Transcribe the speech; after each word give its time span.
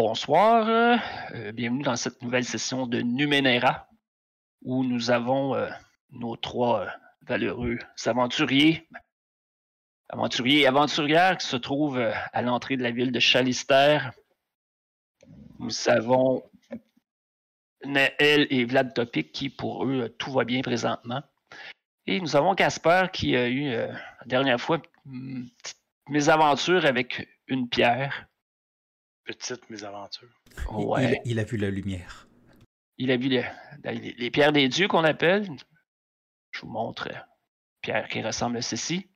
bonsoir. 0.00 0.68
Euh, 1.34 1.50
bienvenue 1.50 1.82
dans 1.82 1.96
cette 1.96 2.22
nouvelle 2.22 2.44
session 2.44 2.86
de 2.86 3.00
Numenera 3.00 3.88
où 4.62 4.84
nous 4.84 5.10
avons 5.10 5.56
euh, 5.56 5.68
nos 6.12 6.36
trois 6.36 6.82
euh, 6.82 6.86
valeureux 7.22 7.80
aventuriers, 8.06 8.86
aventuriers 10.08 10.60
et 10.60 10.66
aventurières 10.68 11.36
qui 11.36 11.48
se 11.48 11.56
trouvent 11.56 11.98
à 11.98 12.42
l'entrée 12.42 12.76
de 12.76 12.84
la 12.84 12.92
ville 12.92 13.10
de 13.10 13.18
Chalister. 13.18 13.98
Nous 15.58 15.88
avons 15.88 16.48
Naël 17.84 18.46
et 18.50 18.64
Vlad 18.66 18.94
Topic 18.94 19.32
qui, 19.32 19.50
pour 19.50 19.84
eux, 19.84 20.14
tout 20.16 20.30
va 20.30 20.44
bien 20.44 20.62
présentement. 20.62 21.24
Et 22.06 22.20
nous 22.20 22.36
avons 22.36 22.54
Casper 22.54 23.06
qui 23.12 23.34
a 23.34 23.48
eu 23.48 23.72
la 23.72 24.26
dernière 24.26 24.60
fois 24.60 24.80
une 25.06 25.48
petite 25.60 25.82
mésaventure 26.08 26.86
avec 26.86 27.28
une 27.48 27.68
pierre 27.68 28.28
petite 29.28 29.68
mésaventure. 29.68 30.28
Ouais. 30.72 31.20
Il, 31.24 31.32
il, 31.32 31.38
a 31.38 31.44
vu 31.44 31.58
la 31.58 31.70
lumière. 31.70 32.26
Il 32.96 33.10
a 33.10 33.16
vu 33.16 33.28
les, 33.28 33.44
les, 33.84 34.30
pierres 34.30 34.52
des 34.52 34.68
dieux 34.68 34.88
qu'on 34.88 35.04
appelle. 35.04 35.46
Je 36.50 36.62
vous 36.62 36.68
montre 36.68 37.08
pierre 37.82 38.08
qui 38.08 38.22
ressemble 38.22 38.56
à 38.56 38.62
ceci. 38.62 39.08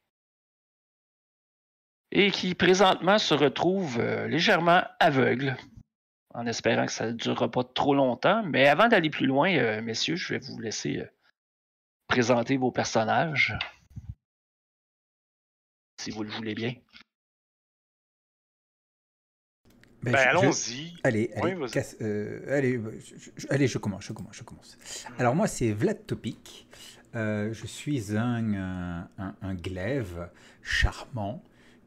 Et 2.10 2.30
qui 2.30 2.54
présentement 2.54 3.18
se 3.18 3.32
retrouve 3.32 3.98
euh, 3.98 4.28
légèrement 4.28 4.82
aveugle, 5.00 5.56
en 6.34 6.46
espérant 6.46 6.84
que 6.84 6.92
ça 6.92 7.06
ne 7.06 7.12
durera 7.12 7.50
pas 7.50 7.64
trop 7.64 7.94
longtemps. 7.94 8.42
Mais 8.44 8.68
avant 8.68 8.88
d'aller 8.88 9.08
plus 9.08 9.26
loin, 9.26 9.50
euh, 9.56 9.80
messieurs, 9.80 10.16
je 10.16 10.34
vais 10.34 10.40
vous 10.40 10.60
laisser 10.60 10.98
euh, 10.98 11.10
présenter 12.08 12.58
vos 12.58 12.70
personnages. 12.70 13.56
Si 15.98 16.10
vous 16.10 16.22
le 16.22 16.30
voulez 16.30 16.54
bien. 16.54 16.74
Ben, 20.02 20.12
ben 20.12 20.28
allons-y. 20.28 20.94
Allez, 21.04 21.30
allez, 21.36 21.56
euh, 22.00 22.58
allez, 22.58 22.80
je, 23.36 23.46
allez, 23.50 23.68
je 23.68 23.78
commence, 23.78 24.04
je 24.04 24.12
commence, 24.12 24.36
je 24.36 24.42
commence. 24.42 24.76
Alors 25.18 25.36
moi, 25.36 25.46
c'est 25.46 25.72
Vlad 25.72 26.06
Topic. 26.06 26.66
Euh, 27.14 27.52
je 27.52 27.66
suis 27.66 28.16
un, 28.16 29.06
un, 29.18 29.54
glaive 29.54 30.28
charmant 30.62 31.42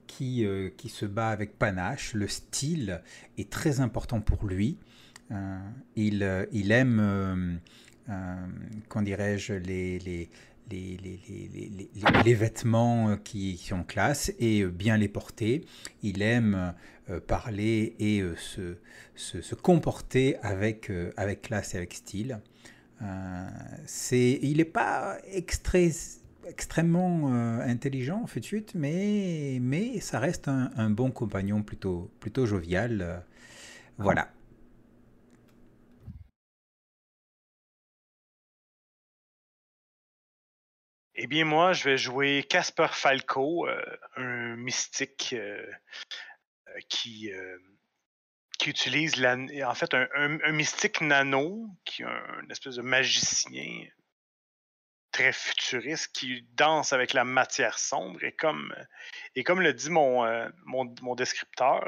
qui, 0.07 0.45
euh, 0.45 0.69
qui 0.77 0.87
se 0.87 1.05
bat 1.05 1.29
avec 1.29 1.57
panache. 1.59 2.13
Le 2.13 2.27
style 2.27 3.01
est 3.37 3.49
très 3.49 3.81
important 3.81 4.21
pour 4.21 4.45
lui. 4.45 4.77
il, 5.95 6.47
il 6.53 6.71
aime, 6.71 7.59
comment 8.87 9.03
dirais-je, 9.03 9.53
les, 9.55 9.99
les, 9.99 10.29
les, 10.71 10.97
les, 11.03 11.89
les, 12.23 12.33
vêtements 12.33 13.17
qui, 13.17 13.57
sont 13.57 13.83
classe 13.83 14.31
et 14.39 14.65
bien 14.65 14.97
les 14.97 15.07
porter. 15.07 15.65
Il 16.03 16.21
aime 16.21 16.73
euh, 17.11 17.19
parler 17.19 17.95
et 17.99 18.21
euh, 18.21 18.35
se, 18.35 18.77
se, 19.15 19.53
comporter 19.53 20.37
avec, 20.41 20.89
euh, 20.89 21.11
avec 21.17 21.43
classe 21.43 21.75
et 21.75 21.77
avec 21.77 21.93
style. 21.93 22.39
c'est, 23.85 24.39
il 24.41 24.57
n'est 24.57 24.65
pas 24.65 25.19
extrêmement 26.45 27.27
intelligent, 27.61 28.21
en 28.23 28.27
fait, 28.27 28.43
suite, 28.43 28.73
mais, 28.73 29.59
mais 29.61 29.99
ça 29.99 30.17
reste 30.17 30.47
un, 30.47 30.71
un, 30.77 30.89
bon 30.89 31.11
compagnon 31.11 31.61
plutôt, 31.61 32.09
plutôt 32.19 32.47
jovial. 32.47 33.23
voilà. 33.99 34.29
Eh 41.17 41.27
bien, 41.27 41.45
moi, 41.45 41.71
je 41.71 41.85
vais 41.85 41.97
jouer 41.97 42.43
Casper 42.43 42.89
Falco, 42.91 43.67
un 44.17 44.57
mystique 44.57 45.33
euh, 45.33 45.65
qui, 46.89 47.31
euh, 47.31 47.57
qui 48.59 48.69
utilise 48.69 49.25
en 49.25 49.75
fait 49.75 49.93
un, 49.93 50.51
mystique 50.51 50.99
nano, 50.99 51.69
qui 51.85 52.01
est 52.01 52.05
un, 52.05 52.49
espèce 52.49 52.75
de 52.75 52.81
magicien 52.81 53.85
très 55.13 55.31
futuriste 55.31 56.11
qui 56.11 56.45
danse 56.55 56.91
avec 56.91 57.13
la 57.13 57.23
matière 57.23 57.79
sombre 57.79 58.21
et 58.21 58.33
comme, 58.33 58.75
et 59.35 59.45
comme 59.45 59.61
le 59.61 59.71
dit 59.71 59.89
mon, 59.89 60.25
euh, 60.25 60.49
descripteur, 61.15 61.87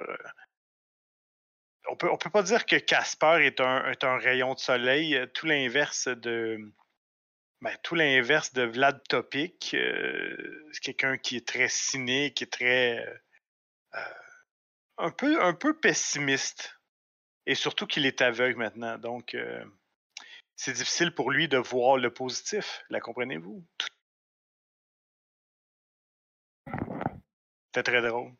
on 1.90 1.98
peut, 1.98 2.10
on 2.10 2.18
peut 2.18 2.30
pas 2.30 2.44
dire 2.44 2.66
que 2.66 2.78
Casper 2.78 3.46
est 3.46 3.60
un 3.60 4.18
rayon 4.20 4.54
de 4.54 4.60
soleil, 4.60 5.20
tout 5.34 5.48
l'inverse 5.48 6.08
de. 6.08 6.72
Ben, 7.62 7.76
tout 7.84 7.96
l'inverse 7.96 8.54
de 8.54 8.64
Vlad 8.64 9.02
Topic. 9.08 9.76
c'est 10.72 10.82
quelqu'un 10.82 11.18
qui 11.18 11.38
est 11.38 11.48
très 11.48 11.68
cynique, 11.68 12.36
qui 12.36 12.44
est 12.44 12.48
très 12.48 13.04
un 14.98 15.12
peu, 15.12 15.42
un 15.42 15.54
peu 15.54 15.78
pessimiste. 15.78 16.80
Et 17.46 17.56
surtout 17.56 17.88
qu'il 17.88 18.06
est 18.06 18.22
aveugle 18.22 18.58
maintenant. 18.58 18.98
Donc, 18.98 19.34
euh, 19.34 19.64
c'est 20.56 20.74
difficile 20.74 21.14
pour 21.14 21.32
lui 21.32 21.48
de 21.48 21.58
voir 21.58 21.96
le 21.98 22.14
positif. 22.14 22.84
La 22.90 23.00
comprenez-vous? 23.00 23.66
C'était 27.68 27.84
très 27.84 28.02
drôle. 28.02 28.34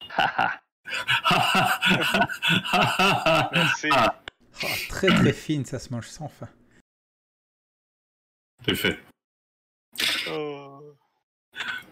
Merci. 3.52 3.88
Oh, 4.62 4.66
très 4.88 5.08
très 5.08 5.32
fine, 5.32 5.64
ça 5.64 5.78
se 5.78 5.90
mange 5.92 6.08
sans 6.08 6.28
fin. 6.28 6.48
C'est 8.66 8.74
fait. 8.74 8.98
Oh. 10.30 10.64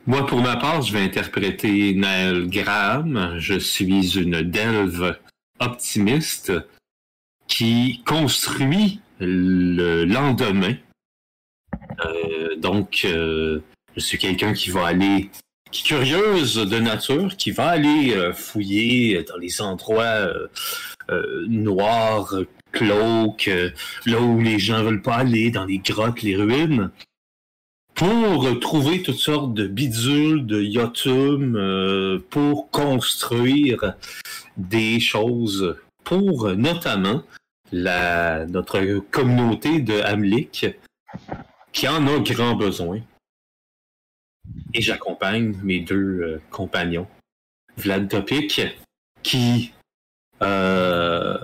Moi, 0.06 0.26
pour 0.26 0.40
ma 0.40 0.56
part, 0.56 0.82
je 0.82 0.92
vais 0.92 1.02
interpréter 1.02 1.94
Naël 1.94 2.48
Graham. 2.48 3.36
Je 3.38 3.58
suis 3.58 4.16
une 4.18 4.42
delve 4.42 5.16
optimiste 5.60 6.52
qui 7.46 8.02
construit 8.04 9.00
le 9.20 10.04
lendemain. 10.04 10.74
Euh, 12.04 12.56
donc, 12.56 13.02
euh, 13.04 13.60
je 13.94 14.00
suis 14.00 14.18
quelqu'un 14.18 14.54
qui 14.54 14.70
va 14.70 14.86
aller, 14.86 15.30
qui 15.70 15.82
est 15.82 15.86
curieuse 15.86 16.56
de 16.56 16.78
nature, 16.78 17.36
qui 17.36 17.50
va 17.52 17.68
aller 17.68 18.14
euh, 18.14 18.32
fouiller 18.32 19.22
dans 19.22 19.36
les 19.36 19.60
endroits 19.60 20.28
noirs, 21.46 22.34
glauques, 22.72 23.50
là 24.06 24.20
où 24.20 24.40
les 24.40 24.58
gens 24.58 24.82
veulent 24.82 25.02
pas 25.02 25.16
aller, 25.16 25.50
dans 25.50 25.64
les 25.64 25.78
grottes, 25.78 26.22
les 26.22 26.36
ruines 26.36 26.90
pour 27.94 28.58
trouver 28.60 29.02
toutes 29.02 29.18
sortes 29.18 29.54
de 29.54 29.66
bidules, 29.66 30.46
de 30.46 30.60
yotum, 30.60 31.56
euh, 31.56 32.18
pour 32.30 32.70
construire 32.70 33.94
des 34.56 34.98
choses 34.98 35.76
pour 36.04 36.48
notamment 36.54 37.22
la, 37.70 38.46
notre 38.46 38.98
communauté 39.10 39.80
de 39.80 40.00
Hamlik 40.00 40.66
qui 41.72 41.88
en 41.88 42.06
a 42.06 42.18
grand 42.18 42.54
besoin. 42.54 43.00
Et 44.74 44.82
j'accompagne 44.82 45.54
mes 45.62 45.80
deux 45.80 46.20
euh, 46.20 46.42
compagnons, 46.50 47.06
Vlad 47.76 48.08
Topic, 48.08 48.60
qui 49.22 49.72
euh, 50.42 51.38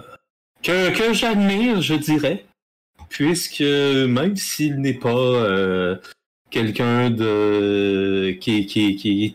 que, 0.68 1.12
j'admire, 1.12 1.80
je 1.80 1.94
dirais, 1.94 2.44
puisque 3.08 3.60
même 3.60 4.36
s'il 4.36 4.80
n'est 4.80 4.94
pas 4.94 5.98
quelqu'un 6.50 7.10
de 7.10 8.36
qui, 8.40 8.66
qui, 8.66 8.96
qui 8.96 9.24
est 9.24 9.34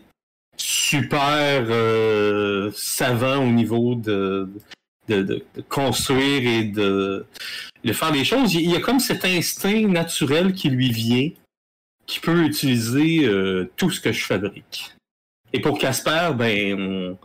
super 0.56 1.66
euh, 1.68 2.70
savant 2.74 3.44
au 3.44 3.50
niveau 3.50 3.94
de, 3.94 4.48
de, 5.08 5.44
construire 5.68 6.46
et 6.46 6.64
de, 6.64 7.26
de 7.84 7.92
faire 7.92 8.12
des 8.12 8.24
choses. 8.24 8.54
Il 8.54 8.70
y 8.70 8.76
a 8.76 8.80
comme 8.80 9.00
cet 9.00 9.24
instinct 9.24 9.88
naturel 9.88 10.52
qui 10.52 10.70
lui 10.70 10.90
vient, 10.90 11.30
qui 12.06 12.20
peut 12.20 12.44
utiliser 12.44 13.24
euh, 13.24 13.70
tout 13.76 13.90
ce 13.90 14.00
que 14.00 14.12
je 14.12 14.24
fabrique. 14.24 14.94
Et 15.52 15.60
pour 15.60 15.78
Casper, 15.78 16.30
ben 16.36 16.80
on, 16.80 17.18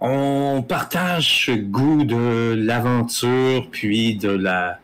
on 0.00 0.62
partage 0.62 1.46
ce 1.46 1.52
goût 1.52 2.04
de 2.04 2.54
l'aventure, 2.56 3.68
puis 3.70 4.16
de 4.16 4.30
la 4.30 4.80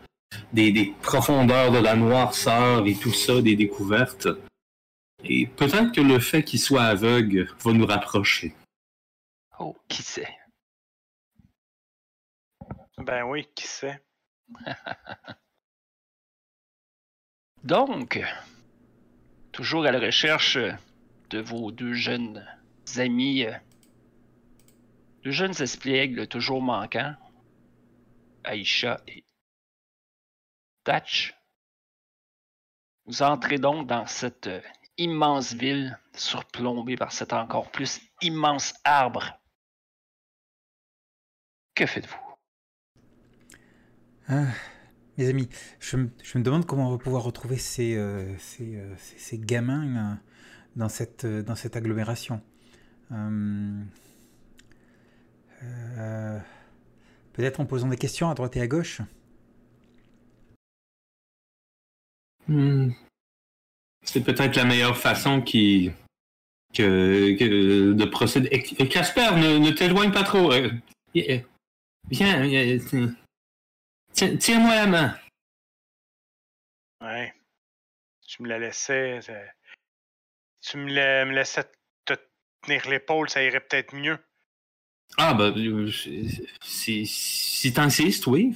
des, 0.53 0.95
profondeurs 1.03 1.71
de 1.71 1.79
la 1.79 1.97
noirceur 1.97 2.87
et 2.87 2.95
tout 2.95 3.13
ça, 3.13 3.41
des 3.41 3.57
découvertes. 3.57 4.29
Et 5.23 5.47
peut-être 5.47 5.93
que 5.93 6.01
le 6.01 6.19
fait 6.19 6.43
qu'il 6.43 6.61
soit 6.61 6.85
aveugle 6.85 7.49
va 7.61 7.73
nous 7.73 7.87
rapprocher. 7.87 8.55
Oh, 9.59 9.77
qui 9.89 10.03
sait? 10.03 10.37
Ben 12.99 13.25
oui, 13.25 13.47
qui 13.55 13.67
sait? 13.67 14.03
Donc, 17.65 18.21
toujours 19.53 19.87
à 19.87 19.93
la 19.93 20.01
recherche 20.01 20.59
de 21.31 21.41
vos 21.41 21.71
deux 21.71 21.95
jeunes 21.95 22.47
amis, 22.97 23.47
deux 25.25 25.31
jeunes 25.31 25.61
espiègles 25.63 26.27
toujours 26.29 26.61
manquants, 26.61 27.17
Aïcha 28.45 29.01
et 29.09 29.25
Thatch. 30.85 31.35
Vous 33.07 33.23
entrez 33.23 33.59
donc 33.59 33.87
dans 33.87 34.07
cette 34.07 34.47
euh, 34.47 34.61
immense 34.99 35.55
ville 35.55 35.99
surplombée 36.15 36.97
par 36.97 37.13
cet 37.13 37.33
encore 37.33 37.71
plus 37.71 38.01
immense 38.21 38.75
arbre. 38.85 39.41
Que 41.75 41.87
faites-vous? 41.87 42.21
Ah, 44.29 44.47
mes 45.17 45.29
amis, 45.29 45.49
je, 45.81 45.97
me- 45.97 46.43
demande 46.43 46.67
comment 46.67 46.89
on 46.89 46.93
va 46.93 46.99
pouvoir 46.99 47.25
retrouver 47.25 47.57
ces, 47.57 47.95
euh, 47.97 48.37
euh, 48.61 48.97
gamins 49.35 50.19
dans, 50.77 50.89
cette, 50.89 51.27
dans 51.27 51.57
cette 51.57 51.77
agglomération. 51.77 52.43
Euh, 55.99 56.39
Peut-être 57.33 57.59
en 57.61 57.67
posant 57.67 57.89
des 57.89 57.97
questions 57.97 58.31
à 58.31 58.35
droite 58.35 58.57
et 58.57 58.61
à 58.61 58.67
gauche. 58.69 59.01
Hmm. 62.47 62.91
C'est 64.03 64.23
peut-être 64.23 64.55
la 64.57 64.65
meilleure 64.65 64.97
façon 64.97 65.41
qui... 65.41 65.91
que, 66.75 67.37
que 67.39 67.93
de 67.93 68.05
procéder. 68.05 68.49
Et- 68.53 68.89
Casper, 68.89 69.31
ne, 69.37 69.59
ne 69.59 69.71
t'éloigne 69.71 70.13
pas 70.13 70.23
trop. 70.25 70.53
euh, 70.53 70.71
euh, 71.17 71.39
Viens, 72.11 72.79
tiens- 74.13 74.37
tiens-moi 74.37 74.75
la 74.75 74.87
main. 74.87 75.19
Ouais. 77.01 77.35
Tu 78.27 78.43
me 78.43 78.49
la 78.49 78.59
laissais. 78.59 79.21
Tu 80.61 80.77
me, 80.77 80.93
la- 80.93 81.25
me 81.25 81.33
laissais 81.33 81.65
te 82.05 82.15
tenir 82.63 82.89
l'épaule, 82.89 83.31
ça 83.31 83.43
irait 83.43 83.61
peut-être 83.61 83.95
mieux. 83.95 84.19
Ah, 85.17 85.35
bah, 85.35 85.53
euh, 85.57 85.91
si, 86.61 87.07
si 87.07 87.73
t'insistes, 87.73 88.27
oui. 88.27 88.53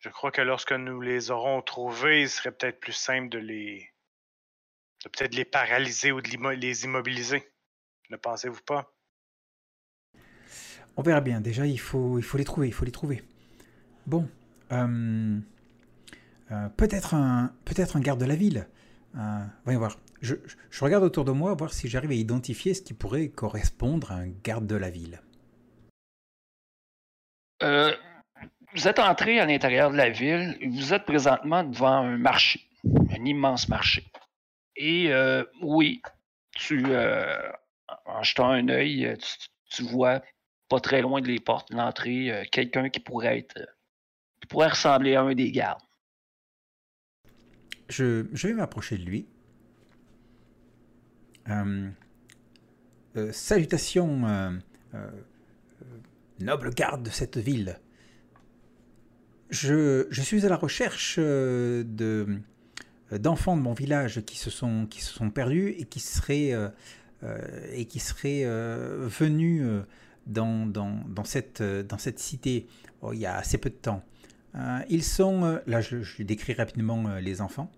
Je 0.00 0.08
crois 0.08 0.30
que 0.30 0.42
lorsque 0.42 0.72
nous 0.72 1.00
les 1.00 1.30
aurons 1.30 1.62
trouvés, 1.62 2.22
il 2.22 2.28
serait 2.28 2.52
peut-être 2.52 2.80
plus 2.80 2.92
simple 2.92 3.28
de 3.28 3.38
les. 3.38 3.90
de 5.04 5.08
peut-être 5.08 5.34
les 5.34 5.44
paralyser 5.44 6.12
ou 6.12 6.20
de 6.20 6.28
les 6.54 6.84
immobiliser. 6.84 7.50
Ne 8.10 8.16
pensez-vous 8.16 8.62
pas? 8.62 8.92
On 10.96 11.02
verra 11.02 11.20
bien. 11.20 11.40
Déjà, 11.40 11.66
il 11.66 11.80
faut, 11.80 12.18
il 12.18 12.24
faut 12.24 12.36
les 12.38 12.44
trouver. 12.44 12.68
Il 12.68 12.74
faut 12.74 12.84
les 12.84 12.92
trouver. 12.92 13.22
Bon. 14.06 14.28
euh, 14.72 15.38
euh, 16.50 16.68
peut-être 16.70 17.14
un, 17.14 17.54
peut-être 17.64 17.96
un 17.96 18.00
garde 18.00 18.20
de 18.20 18.26
la 18.26 18.36
ville. 18.36 18.68
Euh, 19.16 19.44
voyons 19.64 19.78
voir. 19.80 19.96
Je, 20.20 20.34
regarde 20.80 21.02
autour 21.02 21.24
de 21.24 21.32
moi, 21.32 21.54
voir 21.54 21.72
si 21.72 21.88
j'arrive 21.88 22.10
à 22.10 22.14
identifier 22.14 22.74
ce 22.74 22.82
qui 22.82 22.94
pourrait 22.94 23.28
correspondre 23.28 24.12
à 24.12 24.16
un 24.16 24.28
garde 24.44 24.66
de 24.66 24.76
la 24.76 24.90
ville. 24.90 25.20
Euh, 27.62 27.94
vous 28.74 28.86
êtes 28.86 28.98
entré 28.98 29.40
à 29.40 29.46
l'intérieur 29.46 29.90
de 29.90 29.96
la 29.96 30.10
ville. 30.10 30.58
Vous 30.70 30.92
êtes 30.92 31.04
présentement 31.04 31.64
devant 31.64 31.88
un 31.88 32.18
marché, 32.18 32.60
un 32.84 33.24
immense 33.24 33.68
marché. 33.68 34.04
Et 34.76 35.12
euh, 35.12 35.44
oui, 35.62 36.02
tu, 36.54 36.84
euh, 36.86 37.50
en 38.04 38.22
jetant 38.22 38.50
un 38.50 38.68
œil, 38.68 39.16
tu, 39.70 39.82
vois 39.82 40.22
pas 40.68 40.80
très 40.80 41.02
loin 41.02 41.20
de 41.20 41.26
les 41.26 41.40
portes, 41.40 41.70
l'entrée, 41.70 42.48
quelqu'un 42.52 42.90
qui 42.90 43.00
pourrait 43.00 43.38
être, 43.38 43.58
qui 44.40 44.46
pourrait 44.46 44.68
ressembler 44.68 45.16
à 45.16 45.22
un 45.22 45.34
des 45.34 45.50
gardes. 45.50 45.82
Je, 47.90 48.24
vais 48.46 48.54
m'approcher 48.54 48.96
de 48.96 49.04
lui. 49.04 49.26
Euh, 51.48 51.90
euh, 53.16 53.32
salutations, 53.32 54.24
euh, 54.24 54.50
euh, 54.94 55.10
noble 56.38 56.70
garde 56.70 57.02
de 57.02 57.10
cette 57.10 57.38
ville. 57.38 57.80
Je, 59.50 60.06
suis 60.12 60.46
à 60.46 60.48
la 60.48 60.56
recherche 60.56 61.18
de 61.18 62.38
d'enfants 63.10 63.56
de 63.56 63.62
mon 63.62 63.72
village 63.72 64.24
qui 64.24 64.38
se 64.38 64.48
sont 64.48 64.86
qui 64.86 65.00
se 65.00 65.12
sont 65.12 65.30
perdus 65.30 65.74
et 65.76 65.84
qui 65.86 65.98
seraient 65.98 66.52
et 67.72 67.84
qui 67.86 67.98
seraient 67.98 68.44
venus 68.44 69.66
dans, 70.28 70.66
dans, 70.66 71.02
dans 71.08 71.24
cette 71.24 71.60
dans 71.60 71.98
cette 71.98 72.20
cité 72.20 72.68
oh, 73.00 73.12
il 73.12 73.18
y 73.18 73.26
a 73.26 73.36
assez 73.36 73.58
peu 73.58 73.70
de 73.70 73.74
temps. 73.74 74.04
Ils 74.88 75.02
sont 75.02 75.60
là 75.66 75.80
je, 75.80 76.22
décris 76.22 76.52
rapidement 76.52 77.16
les 77.16 77.40
enfants. 77.40 77.72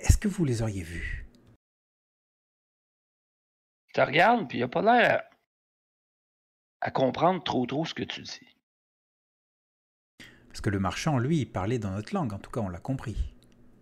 Est-ce 0.00 0.16
que 0.16 0.28
vous 0.28 0.44
les 0.44 0.62
auriez 0.62 0.82
vus? 0.82 1.26
Tu 3.88 3.92
te 3.94 4.00
regardes, 4.00 4.48
puis 4.48 4.58
il 4.58 4.62
a 4.62 4.68
pas 4.68 4.82
l'air 4.82 5.22
à, 6.80 6.86
à 6.86 6.90
comprendre 6.90 7.42
trop 7.42 7.66
trop 7.66 7.84
ce 7.84 7.94
que 7.94 8.02
tu 8.04 8.22
dis. 8.22 8.46
Parce 10.48 10.60
que 10.60 10.70
le 10.70 10.78
marchand, 10.80 11.18
lui, 11.18 11.38
il 11.40 11.46
parlait 11.46 11.78
dans 11.78 11.90
notre 11.90 12.14
langue. 12.14 12.32
En 12.32 12.38
tout 12.38 12.50
cas, 12.50 12.60
on 12.60 12.68
l'a 12.68 12.80
compris. 12.80 13.34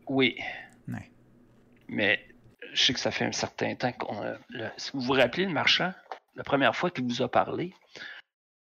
Oui. 0.07 0.39
Ouais. 0.87 1.11
Mais 1.89 2.27
je 2.73 2.83
sais 2.85 2.93
que 2.95 3.01
ça 3.01 3.11
fait 3.11 3.25
un 3.25 3.33
certain 3.33 3.75
temps 3.75 3.93
qu'on 3.93 4.23
a. 4.23 4.37
le- 4.49 4.71
si 4.77 4.93
vous 4.93 5.01
vous 5.01 5.13
rappelez, 5.13 5.45
le 5.47 5.53
marchand, 5.53 5.93
la 6.35 6.45
première 6.45 6.77
fois 6.77 6.91
qu'il 6.91 7.05
vous 7.05 7.23
a 7.23 7.31
parlé, 7.31 7.75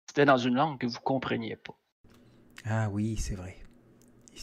c'était 0.07 0.25
dans 0.25 0.37
une 0.37 0.55
langue 0.55 0.79
que 0.79 0.85
vous 0.87 0.99
compreniez 0.99 1.55
pas. 1.55 1.75
Ah 2.65 2.89
oui, 2.89 3.17
c'est 3.17 3.35
vrai. 3.35 3.57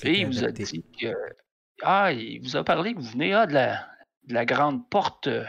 Il 0.02 0.08
Et 0.08 0.20
il 0.20 0.26
vous 0.26 0.44
a 0.44 0.50
dit 0.52 0.84
que. 1.00 1.14
Ah, 1.82 2.12
il 2.12 2.40
vous 2.42 2.56
a 2.56 2.64
parlé 2.64 2.94
que 2.94 2.98
vous 3.00 3.10
venez 3.10 3.32
ah, 3.32 3.46
de, 3.46 3.54
la, 3.54 3.88
de 4.24 4.34
la 4.34 4.44
grande 4.44 4.88
porte. 4.90 5.26
euh, 5.28 5.44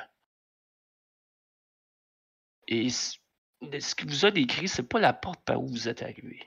Et 2.68 2.90
ce 2.90 3.96
qu'il 3.96 4.08
vous 4.10 4.26
a 4.26 4.32
décrit, 4.32 4.68
c'est 4.68 4.84
pas 4.88 5.00
la 5.00 5.14
porte 5.14 5.44
par 5.44 5.62
où 5.62 5.68
vous 5.68 5.88
êtes 5.90 6.02
arrivé. 6.02 6.40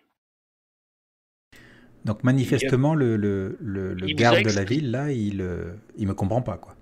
Donc 2.04 2.22
manifestement, 2.24 2.94
le, 2.94 3.16
le, 3.16 3.56
le, 3.60 3.94
le 3.94 4.08
il 4.08 4.14
vous 4.14 4.18
garde 4.18 4.42
de 4.42 4.50
la 4.50 4.64
ville, 4.64 4.90
là, 4.90 5.10
il, 5.10 5.40
euh, 5.40 5.74
il 5.96 6.06
me 6.06 6.14
comprend 6.14 6.42
pas, 6.42 6.58
quoi. 6.58 6.76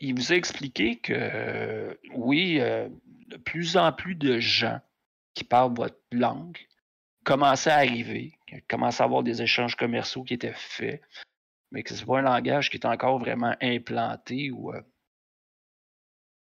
il 0.00 0.14
vous 0.14 0.32
a 0.32 0.36
expliqué 0.36 0.96
que 0.98 1.12
euh, 1.14 1.94
oui, 2.14 2.58
euh, 2.60 2.88
de 3.28 3.36
plus 3.36 3.76
en 3.76 3.92
plus 3.92 4.14
de 4.14 4.38
gens 4.40 4.80
qui 5.34 5.44
parlent 5.44 5.74
votre 5.74 6.00
langue 6.10 6.58
commençaient 7.24 7.70
à 7.70 7.76
arriver, 7.76 8.32
qu'il 8.46 8.62
commençait 8.62 9.02
à 9.02 9.06
avoir 9.06 9.22
des 9.22 9.40
échanges 9.42 9.76
commerciaux 9.76 10.24
qui 10.24 10.34
étaient 10.34 10.54
faits, 10.54 11.00
mais 11.70 11.82
que 11.82 11.94
c'est 11.94 12.04
pas 12.04 12.18
un 12.18 12.22
langage 12.22 12.70
qui 12.70 12.76
est 12.76 12.86
encore 12.86 13.18
vraiment 13.18 13.54
implanté 13.60 14.50
ou. 14.50 14.72
euh. 14.72 14.82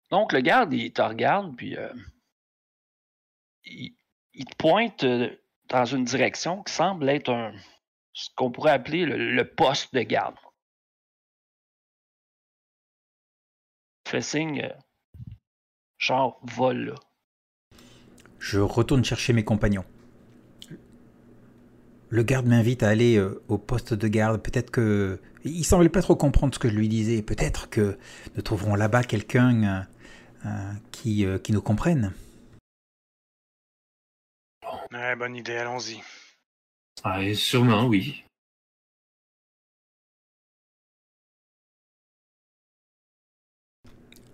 Donc 0.09 0.33
le 0.33 0.41
garde, 0.41 0.73
il 0.73 0.91
te 0.91 1.01
regarde, 1.01 1.55
puis 1.55 1.77
euh, 1.77 1.93
il, 3.65 3.95
il 4.33 4.45
te 4.45 4.55
pointe 4.55 5.03
euh, 5.03 5.29
dans 5.69 5.85
une 5.85 6.03
direction 6.03 6.63
qui 6.63 6.73
semble 6.73 7.09
être 7.09 7.29
un 7.29 7.53
ce 8.13 8.29
qu'on 8.35 8.51
pourrait 8.51 8.71
appeler 8.71 9.05
le, 9.05 9.33
le 9.33 9.49
poste 9.49 9.93
de 9.93 10.01
garde. 10.01 10.35
fait 14.11 14.21
signe, 14.21 14.61
euh, 14.63 15.33
genre, 15.97 16.39
va 16.43 16.73
là. 16.73 16.95
Je 18.39 18.59
retourne 18.59 19.05
chercher 19.05 19.31
mes 19.31 19.45
compagnons. 19.45 19.85
Le 22.11 22.23
garde 22.23 22.45
m'invite 22.45 22.83
à 22.83 22.89
aller 22.89 23.15
euh, 23.15 23.41
au 23.47 23.57
poste 23.57 23.93
de 23.93 24.07
garde. 24.09 24.41
Peut-être 24.41 24.69
que... 24.69 25.19
Il 25.45 25.63
semblait 25.63 25.89
pas 25.89 26.01
trop 26.01 26.15
comprendre 26.15 26.53
ce 26.53 26.59
que 26.59 26.69
je 26.69 26.75
lui 26.75 26.89
disais. 26.89 27.21
Peut-être 27.21 27.69
que 27.69 27.97
nous 28.35 28.41
trouverons 28.41 28.75
là-bas 28.75 29.03
quelqu'un 29.03 29.63
euh, 29.63 29.81
euh, 30.45 30.73
qui, 30.91 31.25
euh, 31.25 31.39
qui 31.39 31.53
nous 31.53 31.61
comprenne. 31.61 32.13
Ouais, 34.91 35.15
bonne 35.15 35.37
idée, 35.37 35.55
allons-y. 35.55 36.01
Ah, 37.03 37.23
et 37.23 37.33
sûrement, 37.33 37.85
oui. 37.85 38.25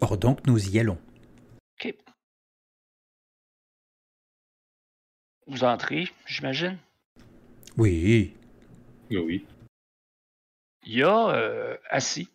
Or 0.01 0.17
donc, 0.17 0.45
nous 0.47 0.67
y 0.67 0.79
allons. 0.79 0.99
OK. 1.79 1.95
Vous 5.45 5.63
entrez, 5.63 6.11
j'imagine. 6.25 6.79
Oui. 7.77 8.35
Oui, 9.11 9.17
oui. 9.17 9.45
Il 10.83 10.97
y 10.97 11.03
a 11.03 11.29
euh, 11.29 11.77
assis 11.89 12.27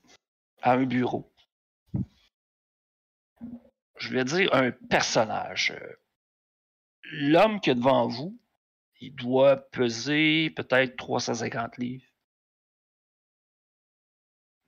à 0.60 0.74
un 0.74 0.84
bureau. 0.84 1.28
Je 3.96 4.08
vais 4.10 4.24
dire 4.24 4.54
un 4.54 4.70
personnage. 4.70 5.74
L'homme 7.10 7.60
qui 7.60 7.70
est 7.70 7.74
devant 7.74 8.06
vous, 8.06 8.38
il 9.00 9.14
doit 9.16 9.56
peser 9.56 10.50
peut-être 10.50 10.96
350 10.96 11.76
livres. 11.78 12.06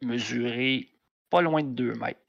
Mesurer 0.02 0.92
pas 1.30 1.40
loin 1.40 1.62
de 1.62 1.68
2 1.68 1.94
mètres. 1.94 2.20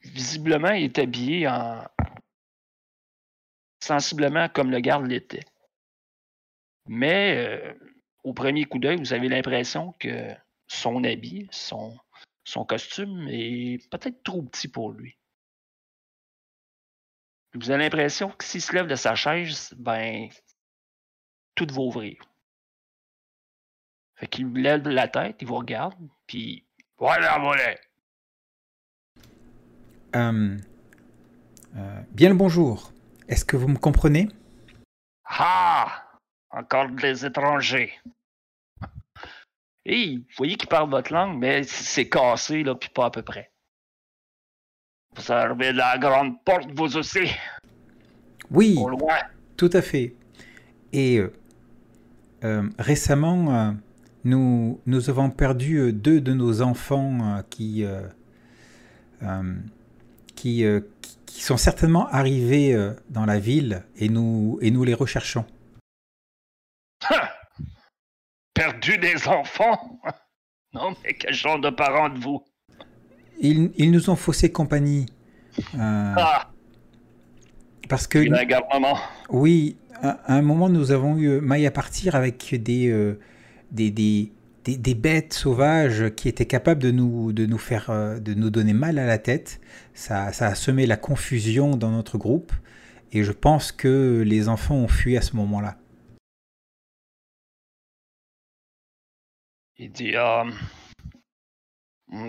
Visiblement, 0.00 0.70
il 0.70 0.84
est 0.84 0.98
habillé 0.98 1.46
en 1.46 1.86
sensiblement 3.86 4.48
comme 4.48 4.70
le 4.70 4.80
garde 4.80 5.06
l'était. 5.06 5.44
Mais 6.86 7.36
euh, 7.36 7.74
au 8.24 8.32
premier 8.32 8.64
coup 8.64 8.78
d'œil, 8.78 8.96
vous 8.96 9.12
avez 9.12 9.28
l'impression 9.28 9.94
que 9.98 10.34
son 10.66 11.04
habit, 11.04 11.48
son, 11.50 11.96
son 12.44 12.64
costume 12.64 13.28
est 13.28 13.88
peut-être 13.90 14.22
trop 14.22 14.42
petit 14.42 14.68
pour 14.68 14.92
lui. 14.92 15.16
Vous 17.54 17.70
avez 17.70 17.84
l'impression 17.84 18.30
que 18.30 18.44
s'il 18.44 18.60
se 18.60 18.72
lève 18.74 18.86
de 18.86 18.96
sa 18.96 19.14
chaise, 19.14 19.72
ben, 19.78 20.28
tout 21.54 21.66
va 21.70 21.80
ouvrir. 21.80 22.16
Fait 24.16 24.26
qu'il 24.26 24.52
lève 24.52 24.86
la 24.88 25.08
tête, 25.08 25.36
il 25.40 25.46
vous 25.46 25.56
regarde, 25.56 25.94
puis 26.26 26.66
voilà, 26.98 27.38
voilà. 27.38 27.74
Euh, 30.16 30.56
euh, 31.76 32.02
bien 32.12 32.30
le 32.30 32.34
bonjour. 32.34 32.92
Est-ce 33.28 33.44
que 33.44 33.56
vous 33.56 33.68
me 33.68 33.78
comprenez? 33.78 34.28
Ah! 35.24 36.02
Encore 36.50 36.88
des 36.90 37.26
étrangers. 37.26 37.92
Et 39.84 40.16
vous 40.16 40.24
voyez 40.38 40.56
qu'ils 40.56 40.68
parlent 40.68 40.90
votre 40.90 41.12
langue, 41.12 41.38
mais 41.38 41.62
c'est 41.64 42.08
cassé, 42.08 42.62
là, 42.62 42.74
puis 42.74 42.88
pas 42.88 43.06
à 43.06 43.10
peu 43.10 43.22
près. 43.22 43.50
Vous 45.14 45.22
servez 45.22 45.72
de 45.72 45.78
la 45.78 45.98
grande 45.98 46.42
porte, 46.44 46.68
vous 46.76 46.96
aussi, 46.96 47.30
Oui, 48.50 48.76
au 48.78 48.88
loin. 48.88 49.18
tout 49.56 49.70
à 49.72 49.82
fait. 49.82 50.14
Et 50.92 51.18
euh, 51.18 51.32
euh, 52.44 52.68
récemment, 52.78 53.54
euh, 53.54 53.72
nous, 54.24 54.80
nous 54.86 55.10
avons 55.10 55.30
perdu 55.30 55.92
deux 55.92 56.20
de 56.20 56.32
nos 56.32 56.62
enfants 56.62 57.42
qui, 57.48 57.84
qui, 59.20 60.64
qui- 61.02 61.15
qui 61.36 61.42
sont 61.42 61.58
certainement 61.58 62.08
arrivés 62.08 62.72
euh, 62.72 62.94
dans 63.10 63.26
la 63.26 63.38
ville 63.38 63.84
et 63.96 64.08
nous, 64.08 64.58
et 64.62 64.70
nous 64.70 64.84
les 64.84 64.94
recherchons. 64.94 65.44
Perdu 68.54 68.96
des 68.96 69.28
enfants? 69.28 70.00
Non, 70.72 70.94
mais 71.04 71.12
quel 71.12 71.34
genre 71.34 71.60
de 71.60 71.68
parents 71.68 72.08
de 72.08 72.18
vous? 72.18 72.42
Ils, 73.38 73.70
ils 73.76 73.90
nous 73.90 74.08
ont 74.08 74.16
faussé 74.16 74.50
compagnie. 74.50 75.04
euh, 75.74 76.14
Ah! 76.16 76.50
parce 77.90 78.06
que, 78.06 78.18
le 78.18 78.44
garnement. 78.46 78.96
oui, 79.28 79.76
à, 80.00 80.12
à 80.32 80.34
un 80.36 80.42
moment, 80.42 80.70
nous 80.70 80.90
avons 80.90 81.18
eu 81.18 81.40
maille 81.42 81.66
à 81.66 81.70
partir 81.70 82.14
avec 82.14 82.54
des, 82.62 82.88
euh, 82.88 83.20
des, 83.70 83.90
des, 83.90 84.32
des, 84.66 84.76
des 84.76 84.94
bêtes 84.94 85.32
sauvages 85.32 86.10
qui 86.16 86.28
étaient 86.28 86.46
capables 86.46 86.82
de 86.82 86.90
nous, 86.90 87.32
de 87.32 87.46
nous 87.46 87.58
faire, 87.58 87.88
euh, 87.90 88.18
de 88.18 88.34
nous 88.34 88.50
donner 88.50 88.72
mal 88.72 88.98
à 88.98 89.06
la 89.06 89.18
tête. 89.18 89.60
Ça, 89.94 90.32
ça 90.32 90.48
a 90.48 90.54
semé 90.56 90.86
la 90.86 90.96
confusion 90.96 91.76
dans 91.76 91.90
notre 91.90 92.18
groupe. 92.18 92.52
Et 93.12 93.22
je 93.22 93.30
pense 93.30 93.70
que 93.70 94.22
les 94.26 94.48
enfants 94.48 94.74
ont 94.74 94.88
fui 94.88 95.16
à 95.16 95.22
ce 95.22 95.36
moment-là. 95.36 95.78
Il 99.78 99.92
dit, 99.92 100.16
euh, 100.16 100.44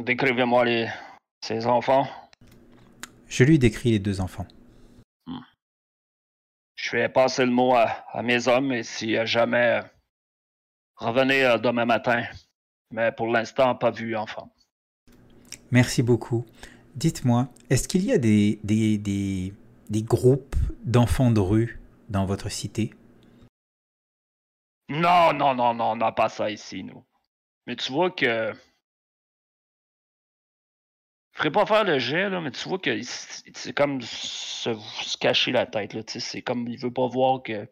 décrivez-moi 0.03 0.65
les, 0.65 0.87
ces 1.43 1.65
enfants. 1.65 2.07
Je 3.27 3.43
lui 3.43 3.57
décris 3.57 3.91
les 3.91 3.99
deux 3.99 4.21
enfants. 4.21 4.45
Je 6.75 6.95
vais 6.95 7.09
passer 7.09 7.43
le 7.43 7.51
mot 7.51 7.73
à, 7.73 8.05
à 8.11 8.21
mes 8.21 8.47
hommes 8.47 8.71
et 8.71 8.83
si 8.83 9.17
euh, 9.17 9.25
jamais, 9.25 9.81
revenez 10.97 11.45
euh, 11.45 11.57
demain 11.57 11.85
matin. 11.85 12.23
Mais 12.91 13.11
pour 13.11 13.27
l'instant, 13.27 13.75
pas 13.75 13.91
vu 13.91 14.15
enfant. 14.15 14.53
Merci 15.71 16.03
beaucoup. 16.03 16.45
Dites-moi, 16.95 17.49
est-ce 17.69 17.87
qu'il 17.87 18.05
y 18.05 18.11
a 18.11 18.17
des, 18.17 18.59
des, 18.63 18.97
des, 18.97 19.53
des 19.89 20.03
groupes 20.03 20.55
d'enfants 20.83 21.31
de 21.31 21.39
rue 21.39 21.79
dans 22.09 22.25
votre 22.25 22.49
cité? 22.49 22.93
Non, 24.89 25.33
non, 25.33 25.53
non, 25.53 25.73
non, 25.73 25.91
on 25.91 25.95
n'a 25.97 26.13
pas 26.13 26.29
ça 26.29 26.49
ici, 26.49 26.83
nous. 26.83 27.03
Mais 27.65 27.75
tu 27.75 27.91
vois 27.91 28.09
que. 28.09 28.53
Je 31.33 31.37
ferais 31.37 31.51
pas 31.51 31.65
faire 31.65 31.83
le 31.83 31.99
jet, 31.99 32.29
là, 32.29 32.41
mais 32.41 32.51
tu 32.51 32.67
vois 32.67 32.79
que 32.79 32.99
c'est 33.03 33.73
comme 33.73 34.01
se, 34.01 34.73
se 34.73 35.17
cacher 35.17 35.51
la 35.51 35.67
tête, 35.67 35.95
C'est 36.09 36.41
comme 36.41 36.67
il 36.67 36.79
veut 36.79 36.91
pas 36.91 37.07
voir 37.07 37.43
que 37.43 37.69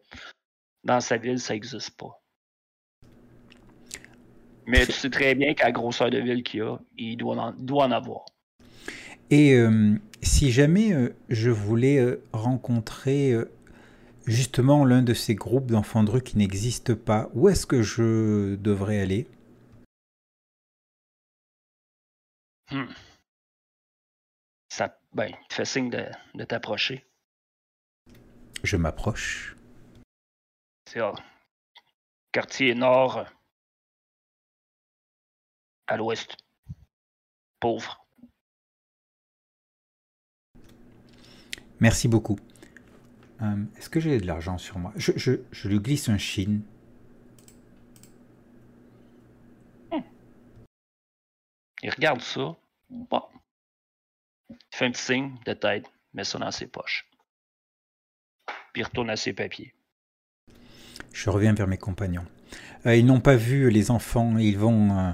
dans 0.84 1.00
sa 1.00 1.16
ville, 1.16 1.40
ça 1.40 1.56
existe 1.56 1.96
pas. 1.96 2.22
Mais 4.66 4.84
tu 4.84 4.92
sais 4.92 5.10
très 5.10 5.34
bien 5.34 5.54
qu'à 5.54 5.66
la 5.66 5.72
grosseur 5.72 6.10
de 6.10 6.18
ville 6.18 6.42
qu'il 6.42 6.62
a, 6.62 6.78
il 6.98 7.16
doit 7.16 7.36
en, 7.36 7.52
doit 7.52 7.84
en 7.84 7.92
avoir. 7.92 8.26
Et 9.30 9.54
euh, 9.54 9.94
si 10.22 10.50
jamais 10.50 10.92
euh, 10.92 11.14
je 11.28 11.50
voulais 11.50 11.98
euh, 11.98 12.22
rencontrer 12.32 13.34
justement 14.26 14.84
l'un 14.84 15.02
de 15.02 15.14
ces 15.14 15.36
groupes 15.36 15.66
d'enfants 15.66 16.02
de 16.02 16.10
rue 16.10 16.22
qui 16.22 16.36
n'existent 16.36 16.96
pas, 16.96 17.30
où 17.34 17.48
est-ce 17.48 17.66
que 17.66 17.82
je 17.82 18.56
devrais 18.56 19.00
aller? 19.00 19.28
Hmm. 22.72 22.86
Ça, 24.68 24.98
ben, 25.14 25.28
il 25.28 25.48
te 25.48 25.54
fait 25.54 25.64
signe 25.64 25.90
de, 25.90 26.04
de 26.34 26.44
t'approcher. 26.44 27.04
Je 28.64 28.76
m'approche. 28.76 29.56
C'est 30.88 31.00
quartier 32.32 32.74
nord 32.74 33.26
à 35.86 35.96
l'ouest. 35.96 36.36
Pauvre. 37.60 38.06
Merci 41.80 42.08
beaucoup. 42.08 42.38
Euh, 43.42 43.64
est-ce 43.76 43.90
que 43.90 44.00
j'ai 44.00 44.18
de 44.18 44.26
l'argent 44.26 44.56
sur 44.58 44.78
moi? 44.78 44.92
Je, 44.96 45.12
je- 45.16 45.42
je 45.52 45.68
lui 45.68 45.78
glisse 45.78 46.08
un 46.08 46.18
chine. 46.18 46.62
Il 51.82 51.90
regarde 51.90 52.20
ça. 52.22 52.56
Bon. 52.90 53.22
Il 54.50 54.56
fait 54.72 54.86
un 54.86 54.90
petit 54.90 55.02
signe 55.02 55.34
de 55.44 55.52
tête, 55.52 55.84
met 56.14 56.24
ça 56.24 56.38
dans 56.38 56.50
ses 56.50 56.66
poches. 56.66 57.06
Puis 58.72 58.80
il 58.80 58.84
retourne 58.84 59.10
à 59.10 59.16
ses 59.16 59.32
papiers. 59.32 59.74
Je 61.12 61.30
reviens 61.30 61.52
vers 61.52 61.66
mes 61.66 61.78
compagnons. 61.78 62.26
Euh, 62.86 62.96
ils 62.96 63.04
n'ont 63.04 63.20
pas 63.20 63.36
vu 63.36 63.70
les 63.70 63.90
enfants. 63.90 64.36
Ils 64.38 64.58
vont. 64.58 64.98
euh, 64.98 65.12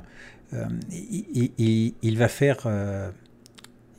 il, 0.90 1.94
il- 2.02 2.18
va 2.18 2.28
faire. 2.28 2.62
euh, 2.66 3.10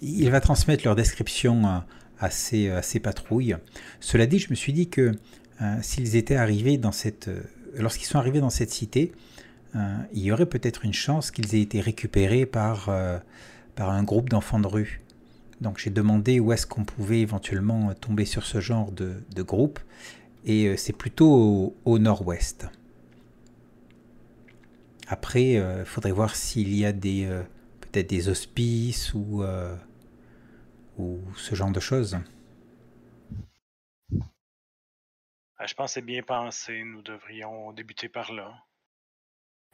il 0.01 0.29
va 0.29 0.41
transmettre 0.41 0.83
leur 0.85 0.95
description 0.95 1.65
à, 1.65 1.85
à 2.19 2.27
à 2.27 2.29
ces 2.81 2.99
patrouilles. 3.01 3.55
Cela 3.99 4.25
dit, 4.25 4.39
je 4.39 4.49
me 4.49 4.55
suis 4.55 4.73
dit 4.73 4.89
que 4.89 5.11
euh, 5.61 5.75
s'ils 5.81 6.15
étaient 6.15 6.35
arrivés 6.35 6.77
dans 6.77 6.91
cette. 6.91 7.27
euh, 7.27 7.41
Lorsqu'ils 7.77 8.05
sont 8.05 8.19
arrivés 8.19 8.39
dans 8.39 8.51
cette 8.51 8.69
cité, 8.69 9.11
euh, 9.75 9.95
il 10.13 10.21
y 10.23 10.31
aurait 10.31 10.45
peut-être 10.45 10.85
une 10.85 10.93
chance 10.93 11.31
qu'ils 11.31 11.55
aient 11.55 11.61
été 11.61 11.79
récupérés 11.81 12.45
par, 12.45 12.89
euh, 12.89 13.17
un 13.77 14.03
groupe 14.03 14.29
d'enfants 14.29 14.59
de 14.59 14.67
rue. 14.67 15.01
Donc 15.61 15.79
j'ai 15.79 15.89
demandé 15.89 16.39
où 16.39 16.51
est-ce 16.53 16.67
qu'on 16.67 16.83
pouvait 16.85 17.21
éventuellement 17.21 17.89
euh, 17.89 17.93
tomber 17.93 18.25
sur 18.25 18.45
ce 18.45 18.59
genre 18.61 18.91
de, 18.91 19.15
groupe 19.41 19.79
et 20.45 20.67
euh, 20.67 20.77
c'est 20.77 20.93
plutôt 20.93 21.75
au 21.85 21.99
nord-ouest. 21.99 22.67
Après, 25.13 25.51
il 25.53 25.85
faudrait 25.85 26.11
voir 26.11 26.35
s'il 26.35 26.73
y 26.75 26.85
a 26.85 26.91
des 26.91 27.25
euh, 27.25 27.43
peut-être 27.81 28.09
des 28.09 28.29
hospices 28.29 29.13
ou, 29.13 29.43
euh, 29.43 29.75
ou 30.97 31.19
ce 31.35 31.53
genre 31.53 31.71
de 31.71 31.79
choses. 31.79 32.17
Ah, 35.59 35.67
je 35.67 35.75
pense 35.75 35.91
que 35.91 35.93
c'est 35.93 36.01
bien 36.01 36.23
pensé. 36.23 36.83
Nous 36.83 37.03
devrions 37.03 37.71
débuter 37.73 38.09
par 38.09 38.33
là. 38.33 38.55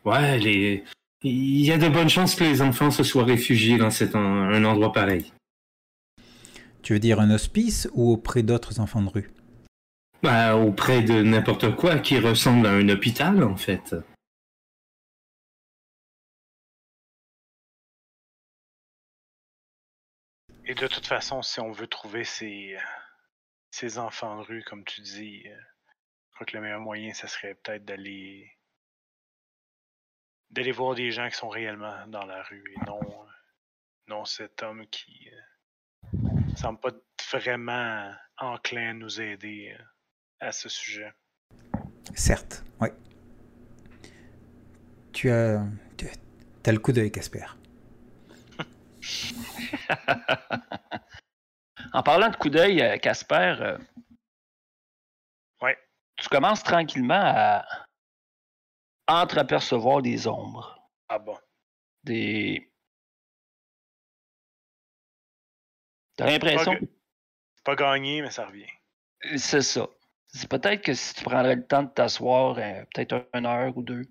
Ouais, 0.04 0.38
les... 0.40 0.84
il 1.24 1.66
y 1.66 1.72
a 1.72 1.78
de 1.78 1.88
bonnes 1.88 2.10
chances 2.10 2.36
que 2.36 2.44
les 2.44 2.62
enfants 2.62 2.92
se 2.92 3.04
soient 3.04 3.24
réfugiés 3.24 3.78
dans 3.78 3.92
cet 3.92 4.16
en- 4.16 4.20
un 4.20 4.66
endroit 4.66 4.92
pareil. 4.92 5.32
Tu 6.82 6.92
veux 6.92 7.00
dire 7.00 7.22
un 7.22 7.32
hospice 7.32 7.90
ou 7.94 8.12
auprès 8.12 8.44
d'autres 8.44 8.82
enfants 8.82 9.02
de 9.02 9.10
rue? 9.10 9.32
Bah, 10.22 10.58
auprès 10.58 11.02
de 11.02 11.24
n'importe 11.24 11.78
quoi 11.78 12.00
qui 12.00 12.20
ressemble 12.20 12.68
à 12.68 12.72
un 12.72 12.90
hôpital, 12.90 13.42
en 13.42 13.56
fait. 13.56 13.96
Et 20.70 20.76
de 20.76 20.86
toute 20.86 21.08
façon, 21.08 21.42
si 21.42 21.60
on 21.60 21.72
veut 21.72 21.88
trouver 21.88 22.24
ces, 22.24 22.78
ces 23.72 23.98
enfants 23.98 24.38
de 24.38 24.44
rue, 24.44 24.64
comme 24.64 24.86
tu 24.86 25.02
dis, 25.02 25.42
euh, 25.48 25.58
je 26.30 26.36
crois 26.36 26.46
que 26.46 26.56
le 26.56 26.62
meilleur 26.62 26.80
moyen, 26.80 27.12
ça 27.12 27.28
serait 27.28 27.56
peut-être 27.56 27.84
d'aller 27.86 28.56
d'aller 30.52 30.72
voir 30.72 30.94
des 30.94 31.10
gens 31.10 31.28
qui 31.28 31.36
sont 31.36 31.50
réellement 31.50 32.06
dans 32.08 32.24
la 32.24 32.44
rue 32.44 32.64
et 32.76 32.86
non, 32.86 33.00
non 34.10 34.26
cet 34.26 34.62
homme 34.62 34.86
qui 34.88 35.32
euh, 36.14 36.28
semble 36.56 36.80
pas 36.80 36.92
vraiment 37.32 38.14
enclin 38.38 38.92
à 38.92 38.94
nous 38.94 39.20
aider 39.20 39.76
euh, 39.76 39.84
à 40.40 40.52
ce 40.52 40.70
sujet. 40.70 41.12
Certes, 42.14 42.64
oui. 42.80 42.90
Tu 45.14 45.32
as, 45.32 45.64
tu 45.98 46.08
as 46.64 46.72
le 46.72 46.80
coup 46.80 46.92
d'œil, 46.92 47.12
Casper. 47.12 47.59
En 51.94 52.04
parlant 52.04 52.30
de 52.30 52.36
coup 52.36 52.50
d'œil, 52.50 52.82
euh, 52.82 52.98
Casper, 52.98 53.56
euh, 53.62 53.78
Ouais. 55.62 55.78
tu 56.18 56.28
commences 56.30 56.64
tranquillement 56.64 57.22
à 57.24 57.66
entreapercevoir 59.08 60.02
des 60.02 60.28
ombres, 60.28 60.78
Ah 61.08 61.20
bon. 61.20 61.38
des. 62.04 62.70
T'as 66.16 66.26
l'impression? 66.28 66.74
Pas, 66.76 66.86
pas 67.64 67.76
gagné, 67.76 68.22
mais 68.22 68.32
ça 68.32 68.46
revient. 68.46 68.68
c'est 69.38 69.62
ça. 69.62 69.88
C'est 70.28 70.50
peut-être 70.50 70.84
que 70.84 70.94
si 70.94 71.16
tu 71.16 71.24
prendrais 71.24 71.56
le 71.56 71.66
temps 71.66 71.84
de 71.84 71.90
t'asseoir, 71.90 72.58
euh, 72.60 72.84
peut-être 72.94 73.28
une 73.34 73.46
heure 73.48 73.76
ou 73.76 73.82
deux, 73.82 74.04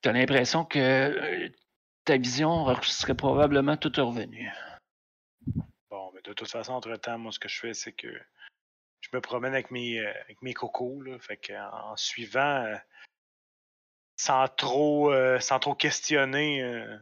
t'as 0.00 0.10
l'impression 0.12 0.64
que 0.64 1.52
ta 2.04 2.16
vision 2.16 2.74
serait 2.82 3.14
probablement 3.14 3.76
toute 3.76 3.96
revenue. 3.96 4.50
Bon, 5.90 6.10
mais 6.14 6.22
de 6.22 6.32
toute 6.32 6.48
façon, 6.48 6.72
entre-temps, 6.72 7.18
moi, 7.18 7.32
ce 7.32 7.38
que 7.38 7.48
je 7.48 7.58
fais, 7.58 7.74
c'est 7.74 7.92
que 7.92 8.08
me 9.12 9.20
promène 9.20 9.52
avec 9.52 9.70
mes, 9.70 9.98
euh, 9.98 10.10
avec 10.24 10.42
mes 10.42 10.54
cocos. 10.54 11.02
Là, 11.02 11.18
fait 11.18 11.36
que, 11.36 11.52
en, 11.52 11.96
suivant, 11.96 12.64
euh, 12.64 12.76
sans, 14.16 14.48
trop, 14.48 15.12
euh, 15.12 15.38
sans 15.40 15.58
trop 15.58 15.74
questionner, 15.74 16.62
euh, 16.62 16.96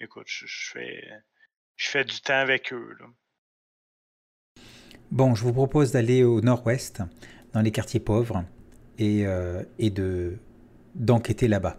écoute, 0.00 0.26
je, 0.26 0.46
je 0.46 0.70
fais, 0.70 1.10
je 1.76 1.88
fais 1.88 2.04
du 2.04 2.20
temps 2.20 2.38
avec 2.38 2.72
eux. 2.72 2.96
Là. 3.00 3.06
Bon, 5.10 5.34
je 5.34 5.42
vous 5.42 5.52
propose 5.52 5.92
d'aller 5.92 6.24
au 6.24 6.40
nord-ouest, 6.40 7.02
dans 7.52 7.60
les 7.60 7.72
quartiers 7.72 8.00
pauvres, 8.00 8.44
et, 8.98 9.26
euh, 9.26 9.62
et 9.78 9.90
de 9.90 10.38
d'enquêter 10.94 11.48
là-bas. 11.48 11.78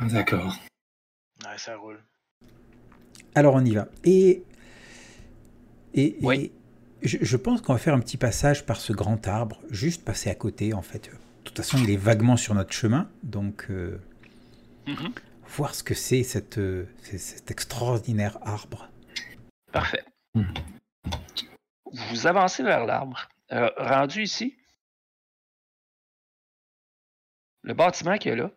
D'accord. 0.00 0.54
Ouais, 1.44 1.58
ça 1.58 1.76
roule. 1.76 2.02
Alors 3.34 3.54
on 3.54 3.64
y 3.64 3.74
va. 3.74 3.88
Et, 4.04 4.42
et, 5.94 6.16
je, 7.02 7.18
je 7.20 7.36
pense 7.36 7.60
qu'on 7.60 7.72
va 7.72 7.78
faire 7.78 7.94
un 7.94 8.00
petit 8.00 8.16
passage 8.16 8.66
par 8.66 8.76
ce 8.80 8.92
grand 8.92 9.26
arbre, 9.28 9.60
juste 9.70 10.04
passer 10.04 10.30
à 10.30 10.34
côté 10.34 10.72
en 10.74 10.82
fait. 10.82 11.08
De 11.10 11.44
toute 11.44 11.56
façon, 11.56 11.78
il 11.78 11.90
est 11.90 11.96
vaguement 11.96 12.36
sur 12.36 12.54
notre 12.54 12.72
chemin, 12.72 13.08
donc 13.22 13.66
euh, 13.70 14.00
Mhm. 14.86 15.12
voir 15.56 15.74
ce 15.74 15.82
que 15.82 15.94
c'est 15.94 16.22
cette, 16.22 16.58
euh, 16.58 16.86
c'est- 17.02 17.18
cet 17.18 17.50
extraordinaire 17.50 18.38
arbre. 18.42 18.88
Parfait. 19.72 20.04
Mhm. 20.34 20.54
Vous 22.10 22.26
avancez 22.26 22.62
vers 22.62 22.84
l'arbre. 22.86 23.28
Euh, 23.52 23.70
rendu 23.78 24.22
ici, 24.22 24.56
le 27.62 27.74
bâtiment 27.74 28.18
qui 28.18 28.28
est 28.28 28.36
là, 28.36 28.50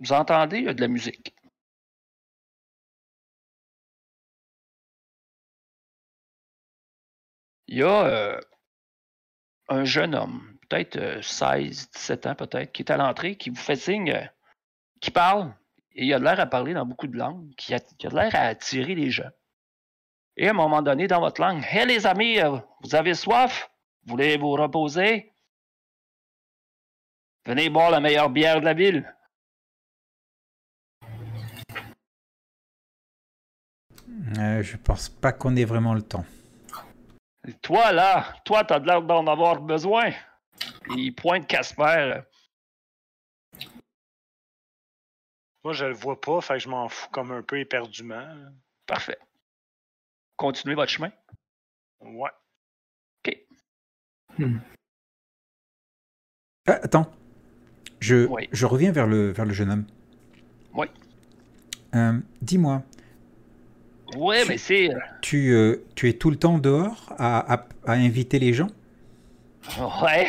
vous 0.00 0.12
entendez, 0.12 0.58
il 0.58 0.64
y 0.64 0.68
a 0.68 0.74
de 0.74 0.80
la 0.80 0.88
musique. 0.88 1.34
Il 7.68 7.78
y 7.78 7.82
a 7.82 8.04
euh, 8.06 8.40
un 9.68 9.84
jeune 9.84 10.14
homme, 10.14 10.58
peut-être 10.68 10.96
euh, 10.96 11.22
16, 11.22 11.90
17 11.92 12.26
ans 12.26 12.34
peut-être, 12.34 12.72
qui 12.72 12.82
est 12.82 12.90
à 12.90 12.96
l'entrée, 12.96 13.36
qui 13.36 13.50
vous 13.50 13.56
fait 13.56 13.76
signe, 13.76 14.10
euh, 14.10 14.26
qui 15.00 15.10
parle, 15.10 15.54
et 15.94 16.06
il 16.06 16.14
a 16.14 16.18
l'air 16.18 16.40
à 16.40 16.46
parler 16.46 16.74
dans 16.74 16.86
beaucoup 16.86 17.06
de 17.06 17.16
langues, 17.16 17.54
qui 17.56 17.74
a, 17.74 17.80
qui 17.80 18.06
a 18.06 18.10
de 18.10 18.16
l'air 18.16 18.34
à 18.34 18.40
attirer 18.40 18.94
les 18.94 19.10
gens. 19.10 19.30
Et 20.36 20.48
à 20.48 20.50
un 20.50 20.54
moment 20.54 20.82
donné, 20.82 21.06
dans 21.06 21.20
votre 21.20 21.40
langue, 21.40 21.64
Hé 21.70 21.84
les 21.84 22.06
amis, 22.06 22.40
euh, 22.40 22.58
vous 22.82 22.94
avez 22.94 23.14
soif? 23.14 23.70
Voulez 24.06 24.36
vous 24.38 24.52
reposer? 24.52 25.32
Venez 27.44 27.68
boire 27.68 27.90
la 27.90 28.00
meilleure 28.00 28.30
bière 28.30 28.60
de 28.60 28.64
la 28.64 28.74
ville. 28.74 29.14
Euh, 34.38 34.62
je 34.62 34.76
pense 34.76 35.08
pas 35.08 35.32
qu'on 35.32 35.56
ait 35.56 35.64
vraiment 35.64 35.94
le 35.94 36.02
temps. 36.02 36.24
Et 37.48 37.52
Toi, 37.54 37.92
là, 37.92 38.34
toi, 38.44 38.64
t'as 38.64 38.78
de 38.78 38.86
l'air 38.86 39.02
d'en 39.02 39.26
avoir 39.26 39.60
besoin. 39.60 40.10
Il 40.96 41.14
pointe 41.14 41.46
Casper. 41.46 42.20
Moi, 45.64 45.72
je 45.72 45.84
le 45.86 45.94
vois 45.94 46.20
pas, 46.20 46.40
fait 46.40 46.54
que 46.54 46.58
je 46.60 46.68
m'en 46.68 46.88
fous 46.88 47.08
comme 47.10 47.32
un 47.32 47.42
peu 47.42 47.58
éperdument. 47.58 48.26
Parfait. 48.86 49.18
Continuez 50.36 50.74
votre 50.74 50.90
chemin. 50.90 51.10
Ouais. 52.00 52.30
Ah, 56.66 56.78
attends, 56.82 57.10
je, 58.00 58.26
Oui. 58.26 58.48
je 58.52 58.66
reviens 58.66 58.92
vers 58.92 59.06
le, 59.06 59.32
vers 59.32 59.44
le 59.44 59.52
jeune 59.52 59.70
homme. 59.70 59.86
Oui. 60.74 60.86
Euh, 61.94 62.18
Dis-moi, 62.42 62.82
Ouais, 64.16 64.42
Tu- 64.42 64.48
mais 64.48 64.58
c'est. 64.58 64.90
tu, 65.20 65.52
euh, 65.52 65.84
tu 65.94 66.08
es 66.08 66.14
tout 66.14 66.30
le 66.30 66.36
temps 66.36 66.58
dehors 66.58 67.12
à, 67.18 67.54
à- 67.54 67.66
à 67.86 67.92
inviter 67.92 68.38
les 68.38 68.52
gens? 68.52 68.68
Ouais. 70.02 70.26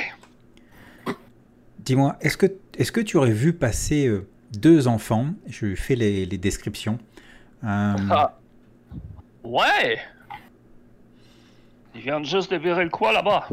Dis-moi, 1.80 2.15
est-ce 2.22 2.38
que, 2.38 2.46
est 2.78 2.91
que 2.91 3.02
tu 3.02 3.17
aurais 3.17 3.32
vu 3.32 3.54
passer 3.54 4.08
euh, 4.08 4.28
deux 4.54 4.88
enfants? 4.88 5.28
Je 5.48 5.74
fais 5.76 5.96
les, 5.96 6.26
les 6.26 6.38
descriptions. 6.38 7.00
Euh, 7.63 7.96
Ah. 8.10 8.38
Ouais. 9.44 9.98
Ils 11.96 12.02
viennent 12.02 12.24
juste 12.26 12.52
de 12.52 12.58
virer 12.58 12.84
le 12.84 12.89
coin 12.89 13.12
là-bas. 13.12 13.48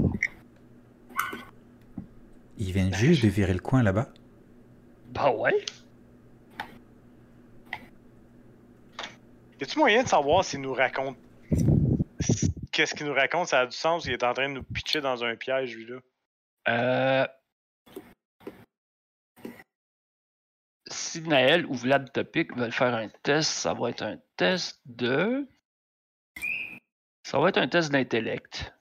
Ils 2.58 2.72
viennent 2.72 2.94
juste 2.94 3.22
de 3.24 3.28
virer 3.28 3.52
le 3.54 3.60
coin 3.60 3.82
là-bas? 3.82 4.08
Bah 5.14 5.30
ouais. 5.32 5.64
Y 9.60 9.64
a-tu 9.64 9.78
moyen 9.78 10.04
de 10.04 10.08
savoir 10.08 10.44
s'il 10.44 10.60
nous 10.60 10.72
raconte. 10.72 11.16
Qu'est-ce 12.70 12.94
qu'il 12.94 13.06
nous 13.06 13.14
raconte? 13.14 13.48
Ça 13.48 13.60
a 13.60 13.66
du 13.66 13.76
sens? 13.76 14.04
Il 14.06 14.12
est 14.12 14.22
en 14.22 14.32
train 14.32 14.48
de 14.48 14.54
nous 14.54 14.62
pitcher 14.62 15.00
dans 15.00 15.24
un 15.24 15.34
piège, 15.34 15.74
lui-là. 15.74 15.98
Euh... 16.68 17.26
Si 20.86 21.20
Naël 21.22 21.66
ou 21.66 21.74
Vlad 21.74 22.12
Topic 22.12 22.56
veulent 22.56 22.72
faire 22.72 22.94
un 22.94 23.08
test, 23.24 23.50
ça 23.50 23.74
va 23.74 23.90
être 23.90 24.02
un 24.02 24.18
test 24.36 24.80
de. 24.86 25.48
Ça 27.24 27.40
va 27.40 27.48
être 27.48 27.58
un 27.58 27.68
test 27.68 27.90
d'intellect. 27.90 28.72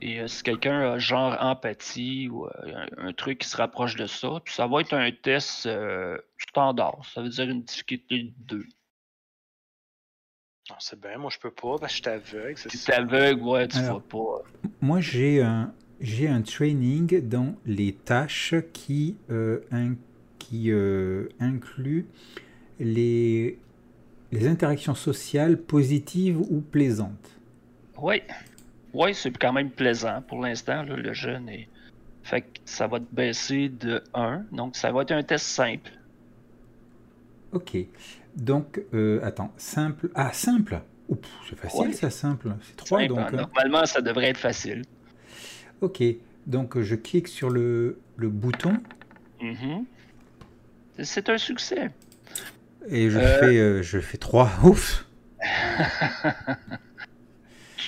Et 0.00 0.20
euh, 0.20 0.26
si 0.28 0.42
quelqu'un 0.42 0.92
a 0.92 0.98
genre 0.98 1.36
empathie 1.40 2.28
ou 2.28 2.46
euh, 2.46 2.50
un, 2.98 3.08
un 3.08 3.12
truc 3.12 3.38
qui 3.38 3.48
se 3.48 3.56
rapproche 3.56 3.96
de 3.96 4.06
ça, 4.06 4.40
puis 4.44 4.54
ça 4.54 4.66
va 4.66 4.80
être 4.80 4.92
un 4.94 5.10
test 5.10 5.66
euh, 5.66 6.16
standard. 6.38 7.00
Ça 7.12 7.22
veut 7.22 7.28
dire 7.28 7.48
une 7.48 7.62
difficulté 7.62 8.22
de 8.22 8.32
2. 8.58 8.66
Non, 10.70 10.76
c'est 10.80 11.00
bien, 11.00 11.16
moi 11.16 11.30
je 11.32 11.38
peux 11.38 11.50
pas, 11.50 11.78
parce 11.78 11.98
que 11.98 12.10
je 12.10 12.10
suis 12.20 12.34
aveugle, 12.36 12.58
ça. 12.58 12.68
t'es 12.68 12.92
aveugle, 12.92 13.42
ouais, 13.42 13.68
tu 13.68 13.78
Alors. 13.78 14.02
vois 14.10 14.42
pas. 14.42 14.68
Moi, 14.80 15.00
j'ai 15.00 15.40
un, 15.42 15.72
j'ai 16.00 16.28
un 16.28 16.42
training 16.42 17.26
dans 17.26 17.54
les 17.64 17.94
tâches 17.94 18.54
qui, 18.72 19.16
euh, 19.30 19.60
in- 19.72 19.94
qui 20.38 20.70
euh, 20.70 21.28
inclut 21.40 22.06
les, 22.78 23.58
les 24.30 24.46
interactions 24.46 24.94
sociales 24.94 25.56
positives 25.56 26.38
ou 26.38 26.60
plaisantes. 26.60 27.30
Oui. 27.96 28.20
Oui, 28.98 29.14
c'est 29.14 29.30
quand 29.38 29.52
même 29.52 29.70
plaisant 29.70 30.22
pour 30.26 30.42
l'instant, 30.42 30.82
le 30.82 31.12
jeune 31.12 31.48
est. 31.48 31.68
Fait 32.24 32.42
que 32.42 32.48
ça 32.64 32.86
va 32.88 32.98
te 32.98 33.06
baisser 33.14 33.68
de 33.68 34.02
1. 34.12 34.44
Donc 34.52 34.74
ça 34.76 34.90
va 34.90 35.02
être 35.02 35.12
un 35.12 35.22
test 35.22 35.46
simple. 35.46 35.92
Ok. 37.52 37.76
Donc, 38.36 38.80
euh, 38.92 39.20
attends, 39.22 39.52
simple. 39.56 40.10
Ah, 40.14 40.32
simple? 40.32 40.80
Oups, 41.08 41.28
C'est 41.48 41.56
facile 41.58 41.80
Ouais. 41.80 41.92
ça, 41.92 42.10
simple. 42.10 42.50
C'est 42.62 42.76
3 42.76 43.00
Simple, 43.00 43.08
donc. 43.08 43.18
hein. 43.20 43.30
Normalement, 43.36 43.86
ça 43.86 44.00
devrait 44.02 44.30
être 44.30 44.36
facile. 44.38 44.82
Ok. 45.80 46.02
Donc, 46.46 46.78
je 46.80 46.94
clique 46.96 47.28
sur 47.28 47.50
le, 47.50 47.98
le 48.16 48.28
bouton 48.28 48.74
Mhm. 49.40 49.84
C'est- 50.96 51.04
C'est 51.04 51.28
un 51.30 51.38
succès. 51.38 51.90
et 52.90 53.08
je 53.10 53.18
Euh. 53.18 53.38
fais, 53.40 53.56
euh, 53.58 53.82
je 53.82 53.98
fais 54.00 54.18
3. 54.18 54.50
Ouf 54.64 55.06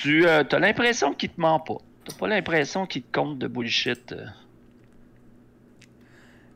Tu 0.02 0.26
as 0.26 0.42
l'impression 0.58 1.14
qu'il 1.14 1.30
te 1.30 1.40
ment 1.40 1.60
pas. 1.60 1.78
T'as 2.04 2.14
pas 2.16 2.28
l'impression 2.28 2.86
qu'il 2.86 3.02
te 3.02 3.12
compte 3.12 3.38
de 3.38 3.46
bullshit. 3.46 4.12
euh. 4.12 4.26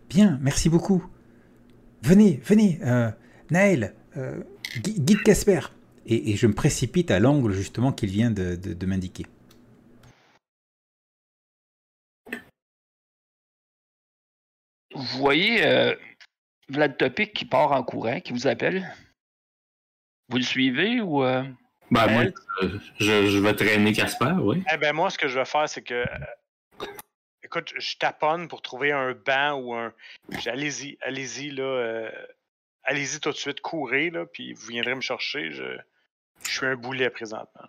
Bien, 0.08 0.38
merci 0.40 0.68
beaucoup. 0.68 1.04
Venez, 2.02 2.40
venez, 2.44 2.78
euh, 2.82 3.10
Naël, 3.50 3.94
euh, 4.16 4.42
Gui- 4.82 5.00
guide 5.00 5.22
Casper. 5.22 5.60
Et, 6.06 6.32
et 6.32 6.36
je 6.36 6.46
me 6.46 6.54
précipite 6.54 7.10
à 7.10 7.18
l'angle 7.18 7.52
justement 7.52 7.92
qu'il 7.92 8.10
vient 8.10 8.30
de, 8.30 8.56
de- 8.56 8.74
de 8.74 8.86
m'indiquer. 8.86 9.26
Vous 14.94 15.18
voyez 15.18 15.64
euh, 15.66 15.94
Vlad 16.68 16.96
Topic 16.96 17.32
qui 17.32 17.44
part 17.44 17.72
en 17.72 17.82
courant, 17.82 18.20
qui 18.20 18.32
vous 18.32 18.46
appelle? 18.46 18.86
Vous 20.28 20.36
le 20.38 20.42
suivez 20.44 21.00
ou. 21.00 21.22
Ben, 21.90 22.10
moi, 22.10 22.24
je, 22.98 23.26
je 23.28 23.38
vais 23.38 23.54
traîner 23.54 23.92
Casper, 23.92 24.32
oui. 24.40 24.62
Eh 24.72 24.76
ben 24.76 24.92
moi, 24.94 25.10
ce 25.10 25.18
que 25.18 25.28
je 25.28 25.38
vais 25.38 25.44
faire, 25.44 25.68
c'est 25.68 25.82
que. 25.82 25.94
euh, 25.94 26.86
Écoute, 27.42 27.72
je 27.76 27.96
taponne 27.98 28.48
pour 28.48 28.62
trouver 28.62 28.90
un 28.92 29.12
banc 29.12 29.52
ou 29.60 29.74
un. 29.74 29.92
Allez-y, 30.46 30.98
allez-y, 31.02 31.50
là. 31.50 31.62
euh, 31.62 32.10
Allez-y 32.84 33.20
tout 33.20 33.30
de 33.30 33.36
suite, 33.36 33.60
courez, 33.60 34.10
là, 34.10 34.26
puis 34.26 34.52
vous 34.54 34.66
viendrez 34.66 34.94
me 34.94 35.00
chercher. 35.00 35.52
Je, 35.52 35.78
je 36.46 36.50
suis 36.50 36.66
un 36.66 36.74
boulet 36.76 37.10
présentement. 37.10 37.68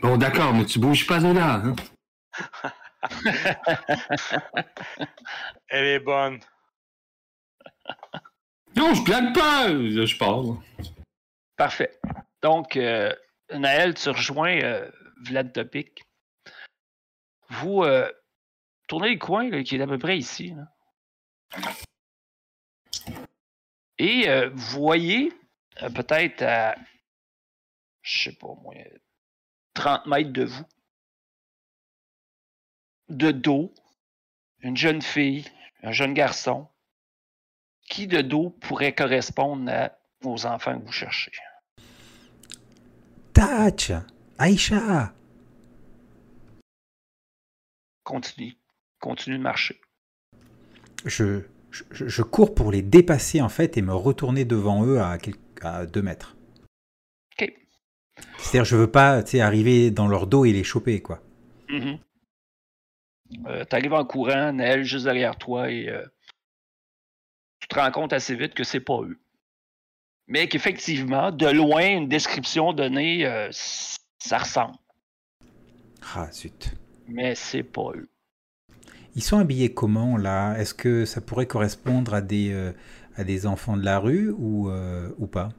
Bon, 0.00 0.16
d'accord, 0.16 0.52
mais 0.54 0.64
tu 0.64 0.78
bouges 0.78 1.06
pas 1.06 1.18
de 1.20 1.32
là. 1.32 1.62
Hein? 1.64 1.76
Elle 5.68 5.84
est 5.86 6.00
bonne. 6.00 6.40
Non, 8.76 8.94
je 8.94 9.04
blague 9.04 9.34
pas! 9.34 9.68
Je 9.68 10.18
pars. 10.18 10.62
Parfait. 11.56 12.00
Donc, 12.42 12.76
euh, 12.76 13.14
Naël, 13.52 13.94
tu 13.94 14.08
rejoins 14.08 14.58
euh, 14.62 14.90
Vlad 15.24 15.52
Topic. 15.52 16.02
Vous, 17.50 17.82
euh, 17.82 18.10
tournez 18.88 19.12
le 19.12 19.18
coin, 19.18 19.62
qui 19.62 19.76
est 19.76 19.80
à 19.80 19.86
peu 19.86 19.98
près 19.98 20.18
ici. 20.18 20.54
Et 23.98 24.26
vous 24.48 24.80
voyez, 24.80 25.32
peut-être 25.94 26.42
à, 26.42 26.74
je 28.00 28.22
sais 28.24 28.36
pas 28.36 28.54
moi, 28.62 28.74
30 29.74 30.06
mètres 30.06 30.32
de 30.32 30.44
vous, 30.44 30.64
de 33.10 33.30
dos, 33.30 33.72
une 34.60 34.76
jeune 34.76 35.02
fille, 35.02 35.44
un 35.82 35.92
jeune 35.92 36.14
garçon, 36.14 36.71
qui 37.92 38.06
de 38.06 38.22
dos 38.22 38.48
pourrait 38.62 38.94
correspondre 38.94 39.70
à- 39.70 39.92
aux 40.24 40.46
enfants 40.46 40.78
que 40.80 40.86
vous 40.86 40.92
cherchez? 40.92 41.30
Tach 43.34 43.92
Aïcha 44.38 45.12
Continue, 48.04 48.54
continue 48.98 49.36
de 49.36 49.42
marcher. 49.42 49.78
je, 51.04 51.42
je, 51.70 51.82
je 51.90 52.22
cours 52.22 52.54
pour 52.54 52.72
les 52.72 52.80
dépasser 52.82 53.40
en 53.42 53.48
fait 53.50 53.76
et 53.76 53.82
me 53.82 53.92
retourner 53.94 54.44
devant 54.46 54.86
eux 54.86 55.00
à, 55.00 55.18
à 55.60 55.84
2 55.86 56.02
mètres. 56.02 56.34
Ok. 57.38 57.52
C'est-à-dire, 58.38 58.64
je 58.64 58.76
veux 58.76 58.90
pas 58.90 59.22
arriver 59.40 59.90
dans 59.90 60.08
leur 60.08 60.26
dos 60.26 60.44
et 60.46 60.52
les 60.52 60.64
choper, 60.64 61.00
quoi. 61.02 61.22
Mhm. 61.68 61.98
Euh, 63.46 63.64
T'arrives 63.64 63.94
en 63.94 64.04
courant, 64.04 64.52
Naël 64.52 64.82
juste 64.84 65.04
derrière 65.04 65.36
toi 65.36 65.70
et 65.70 65.88
euh, 65.88 66.04
te 67.72 67.78
rends 67.78 67.90
compte 67.90 68.12
assez 68.12 68.34
vite 68.34 68.54
que 68.54 68.64
c'est 68.64 68.80
pas 68.80 69.00
eux. 69.02 69.18
Mais 70.28 70.48
qu'effectivement, 70.48 71.30
de 71.30 71.46
loin, 71.48 71.86
une 71.96 72.08
description 72.08 72.72
donnée, 72.72 73.26
euh, 73.26 73.48
ça 73.52 74.38
ressemble. 74.38 74.76
Ah, 76.14 76.30
zut. 76.32 76.74
Mais 77.08 77.34
c'est 77.34 77.62
pas 77.62 77.90
eux. 77.94 78.08
Ils 79.14 79.22
sont 79.22 79.38
habillés 79.38 79.74
comment, 79.74 80.16
là? 80.16 80.56
Est-ce 80.58 80.74
que 80.74 81.04
ça 81.04 81.20
pourrait 81.20 81.46
correspondre 81.46 82.14
à 82.14 82.22
des, 82.22 82.52
euh, 82.52 82.72
à 83.16 83.24
des 83.24 83.46
enfants 83.46 83.76
de 83.76 83.84
la 83.84 83.98
rue 83.98 84.30
ou, 84.30 84.70
euh, 84.70 85.10
ou 85.18 85.26
pas? 85.26 85.50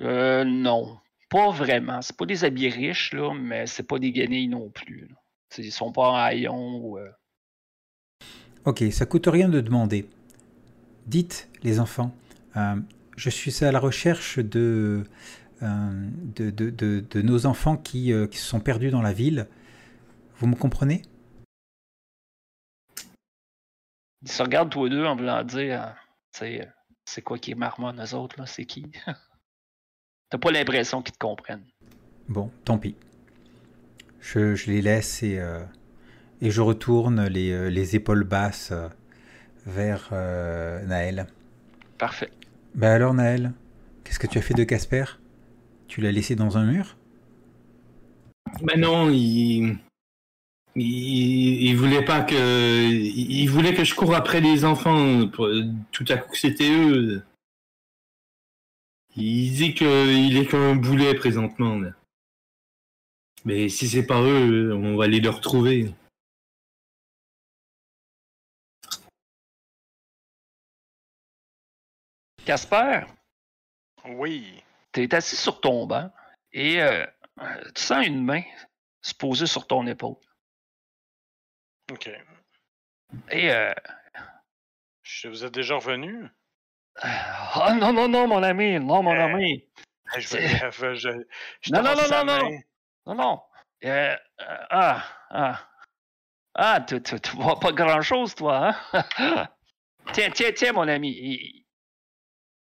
Euh, 0.00 0.44
non, 0.44 0.98
pas 1.30 1.50
vraiment. 1.50 2.02
C'est 2.02 2.16
pas 2.16 2.26
des 2.26 2.44
habits 2.44 2.68
riches, 2.70 3.12
là, 3.12 3.34
mais 3.34 3.66
c'est 3.66 3.86
pas 3.86 3.98
des 3.98 4.10
guenilles 4.10 4.48
non 4.48 4.70
plus. 4.70 5.06
là. 5.08 5.16
Ils 5.58 5.70
sont 5.72 5.92
pas 5.92 6.10
en 6.10 6.16
haillons 6.16 6.80
ou. 6.82 6.98
Ok, 8.64 8.82
ça 8.90 9.06
coûte 9.06 9.28
rien 9.28 9.48
de 9.48 9.60
demander. 9.60 10.08
Dites, 11.06 11.48
les 11.62 11.78
enfants, 11.80 12.14
euh, 12.56 12.76
je 13.16 13.30
suis 13.30 13.64
à 13.64 13.70
la 13.72 13.78
recherche 13.78 14.38
de, 14.38 15.04
euh, 15.62 16.10
de, 16.34 16.50
de, 16.50 16.70
de- 16.70 17.04
de 17.08 17.22
nos 17.22 17.46
enfants 17.46 17.76
qui, 17.76 18.12
euh, 18.12 18.26
qui 18.26 18.38
se 18.38 18.46
sont 18.46 18.60
perdus 18.60 18.90
dans 18.90 19.02
la 19.02 19.12
ville. 19.12 19.46
Vous 20.38 20.46
me 20.48 20.56
comprenez? 20.56 21.02
Ils 24.22 24.30
se 24.30 24.42
regardent 24.42 24.70
tous 24.70 24.84
les 24.84 24.90
deux 24.90 25.04
en 25.04 25.14
voulant 25.14 25.44
dire, 25.44 25.94
c'est 26.32 27.22
quoi 27.22 27.38
qui 27.38 27.52
est 27.52 27.54
marmonne, 27.54 28.02
eux 28.02 28.14
autres, 28.14 28.36
là, 28.38 28.46
c'est 28.46 28.64
qui? 28.64 28.90
T'as 30.30 30.38
pas 30.38 30.50
l'impression 30.50 31.02
qu'ils 31.02 31.14
te 31.14 31.18
comprennent. 31.18 31.66
Bon, 32.28 32.50
tant 32.64 32.78
pis. 32.78 32.96
Je, 34.20 34.56
je 34.56 34.70
les 34.72 34.82
laisse 34.82 35.22
et, 35.22 35.40
et 36.40 36.50
je 36.50 36.60
retourne 36.60 37.26
les, 37.28 37.70
les 37.70 37.94
épaules 37.94 38.24
basses 38.24 38.72
vers 39.66 40.08
euh, 40.12 40.82
Naël. 40.86 41.26
Parfait. 41.98 42.30
Bah 42.74 42.92
alors 42.92 43.14
Naël, 43.14 43.52
qu'est-ce 44.04 44.18
que 44.18 44.26
tu 44.26 44.38
as 44.38 44.42
fait 44.42 44.54
de 44.54 44.64
Casper? 44.64 45.04
Tu 45.88 46.00
l'as 46.00 46.12
laissé 46.12 46.34
dans 46.36 46.56
un 46.58 46.64
mur? 46.64 46.96
Mais 48.62 48.76
non, 48.76 49.10
il... 49.10 49.78
il. 50.76 51.62
il 51.62 51.76
voulait 51.76 52.04
pas 52.04 52.22
que. 52.22 52.34
Il 52.34 53.32
il 53.40 53.46
voulait 53.50 53.74
que 53.74 53.84
je 53.84 53.94
cours 53.94 54.14
après 54.14 54.40
les 54.40 54.64
enfants. 54.64 55.26
pour- 55.28 55.48
Tout 55.92 56.04
à 56.08 56.16
coup, 56.16 56.34
c'était 56.34 56.70
eux. 56.70 57.22
Il 59.16 59.52
dit 59.52 59.74
qu'il 59.74 60.36
est 60.36 60.46
comme 60.46 60.60
un 60.62 60.76
boulet 60.76 61.14
présentement. 61.14 61.78
là. 61.78 61.90
Mais 63.44 63.68
si 63.68 63.88
c'est 63.88 64.06
pas 64.06 64.20
eux, 64.22 64.74
on 64.74 64.96
va 64.96 65.04
aller 65.04 65.20
le 65.20 65.30
retrouver. 65.30 65.94
Casper, 72.46 73.00
Oui. 74.04 74.62
t'es 74.92 75.12
assis 75.14 75.36
sur 75.36 75.60
ton 75.60 75.86
banc 75.86 76.10
et 76.52 76.80
euh, 76.80 77.04
tu 77.74 77.82
sens 77.82 78.06
une 78.06 78.24
main 78.24 78.42
se 79.02 79.12
poser 79.14 79.46
sur 79.46 79.66
ton 79.66 79.84
épaule. 79.86 80.14
OK. 81.92 82.08
Et 83.30 83.50
euh, 83.52 83.72
Je 85.02 85.28
vous 85.28 85.44
êtes 85.44 85.52
déjà 85.54 85.74
revenu? 85.74 86.28
ah 87.02 87.74
non, 87.78 87.92
non, 87.92 88.08
non, 88.08 88.26
mon 88.28 88.42
ami, 88.42 88.78
non, 88.80 89.02
mon 89.02 89.12
Euh, 89.14 89.24
ami. 89.24 89.68
Je, 90.16 90.36
vais, 90.36 90.96
je, 90.96 91.08
Non, 91.72 91.82
non, 91.82 91.94
non, 91.96 92.08
non, 92.08 92.24
non. 92.24 92.58
Non, 93.06 93.14
non. 93.14 93.42
Euh, 93.84 94.16
ah, 94.70 95.04
ah. 95.30 95.68
Ah, 96.54 96.80
tu, 96.80 97.02
tu, 97.02 97.20
tu 97.20 97.36
vois 97.36 97.58
pas 97.60 97.72
grand-chose, 97.72 98.34
toi, 98.34 98.74
hein? 98.92 99.04
tiens, 100.12 100.30
tiens, 100.30 100.52
tiens, 100.54 100.72
mon 100.72 100.88
ami. 100.88 101.65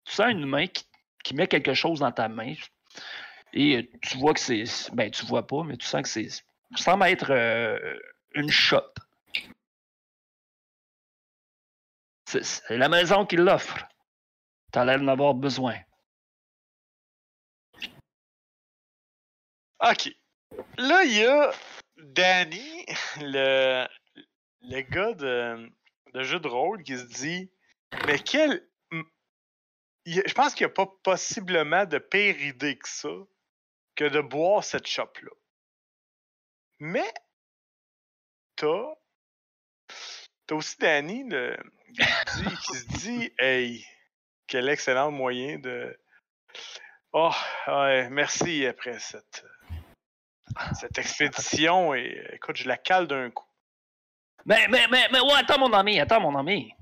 Tu 0.10 0.16
sens 0.16 0.32
une 0.32 0.48
main 0.48 0.66
qui, 0.66 0.86
qui 1.24 1.36
met 1.36 1.48
quelque 1.48 1.76
chose 1.76 2.00
dans 2.00 2.12
ta 2.12 2.28
main. 2.28 2.56
Et 3.54 3.78
euh, 3.78 3.84
tu 4.02 4.18
vois 4.18 4.34
que 4.34 4.40
c'est. 4.40 4.64
Ben, 4.94 5.12
tu 5.12 5.24
vois 5.28 5.46
pas, 5.46 5.64
mais 5.64 5.78
tu 5.78 5.86
sens 5.86 6.02
que 6.02 6.10
c'est. 6.10 6.30
Ça 6.30 6.44
semble 6.78 7.06
être 7.06 7.32
euh, 7.32 8.00
une 8.34 8.50
shop. 8.50 8.92
C'est 12.26 12.42
la 12.70 12.90
maison 12.90 13.26
qui 13.26 13.36
l'offre. 13.36 13.88
T'as 14.72 14.84
l'air 14.84 15.00
d'en 15.00 15.10
avoir 15.10 15.36
besoin. 15.36 15.76
OK. 19.80 20.12
Là, 20.78 21.04
il 21.04 21.18
y 21.18 21.26
a 21.26 21.52
Danny, 21.98 22.86
le, 23.22 23.88
le 24.62 24.82
gars 24.82 25.14
de, 25.14 25.72
de 26.16 26.24
jeu 26.24 26.40
de 26.40 26.48
rôle, 26.48 26.82
qui 26.82 26.98
se 26.98 27.04
dit 27.04 27.52
Mais 28.08 28.18
quel. 28.18 28.69
Je 30.06 30.34
pense 30.34 30.56
qu'il 30.56 30.66
n'y 30.66 30.72
a 30.72 30.74
pas 30.74 30.88
possiblement 31.04 31.86
de 31.86 31.98
pire 31.98 32.42
idée 32.42 32.78
que 32.78 32.88
ça 32.88 33.10
que 33.96 34.06
de 34.06 34.22
boire 34.22 34.64
cette 34.64 34.88
shop-là. 34.88 35.32
Mais, 36.80 37.14
t'as. 38.56 38.94
T'as 40.48 40.56
aussi 40.56 40.78
Danny 40.80 41.28
qui, 41.28 42.04
se 42.04 42.40
dit, 42.40 42.56
se 42.56 42.98
dit 42.98 43.34
Hey, 43.38 43.86
quel 44.48 44.70
excellent 44.70 45.12
moyen 45.12 45.60
de. 45.60 46.00
Oh, 47.12 47.32
ouais, 47.68 48.10
merci 48.10 48.66
après 48.66 49.00
cette 49.00 49.44
cette 50.80 50.98
expédition 50.98 51.94
et 51.94 52.26
écoute, 52.34 52.56
je 52.56 52.68
la 52.68 52.78
cale 52.78 53.08
d'un 53.08 53.30
coup. 53.30 53.46
Mais, 54.46 54.68
mais, 54.70 54.88
mais, 54.90 55.08
mais, 55.12 55.20
ouais, 55.20 55.34
attends, 55.38 55.60
mon 55.60 55.72
ami, 55.74 56.00
attends, 56.00 56.22
mon 56.22 56.38
ami. 56.38 56.74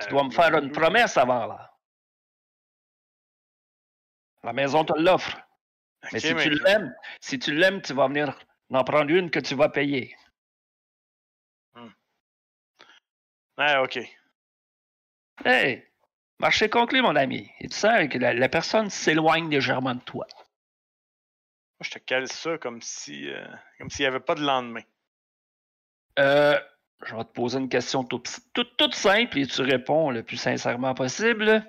Tu 0.00 0.08
dois 0.08 0.24
me 0.24 0.30
faire 0.30 0.54
une 0.56 0.72
promesse 0.72 1.16
avant, 1.16 1.46
là. 1.46 1.72
La 4.42 4.52
maison 4.52 4.84
te 4.84 4.98
l'offre. 4.98 5.38
Mais 6.12 6.20
si 6.20 6.34
mais- 6.34 6.42
tu 6.42 6.50
l'aimes, 6.50 6.94
si 7.20 7.38
tu 7.38 7.54
l'aimes, 7.54 7.82
tu 7.82 7.92
vas 7.92 8.08
venir 8.08 8.38
en 8.72 8.84
prendre 8.84 9.10
une 9.10 9.30
que 9.30 9.40
tu 9.40 9.54
vas 9.54 9.68
payer. 9.68 10.16
Ouais, 13.58 13.76
ok. 13.76 13.98
Hey, 15.44 15.86
marché 16.38 16.70
conclu, 16.70 17.02
mon 17.02 17.14
ami. 17.14 17.50
Et 17.60 17.68
tu 17.68 17.76
sens 17.76 18.08
que 18.08 18.16
la, 18.16 18.32
la 18.32 18.48
personne 18.48 18.88
s'éloigne 18.88 19.50
légèrement 19.50 19.94
de 19.94 20.00
toi. 20.00 20.26
Moi, 21.78 21.82
je 21.82 21.90
te 21.90 21.98
cale 21.98 22.28
ça 22.28 22.56
comme 22.56 22.80
si 22.80 23.28
euh, 23.28 23.46
comme 23.78 23.90
s'il 23.90 24.04
n'y 24.04 24.08
avait 24.08 24.20
pas 24.20 24.34
de 24.34 24.42
lendemain. 24.42 24.82
Euh, 26.18 26.58
je 27.04 27.14
vais 27.16 27.24
te 27.24 27.32
poser 27.32 27.58
une 27.58 27.68
question 27.68 28.04
toute, 28.04 28.28
simple 28.94 29.38
et 29.38 29.46
tu 29.46 29.62
réponds 29.62 30.10
le 30.10 30.22
plus 30.22 30.36
sincèrement 30.36 30.94
possible. 30.94 31.64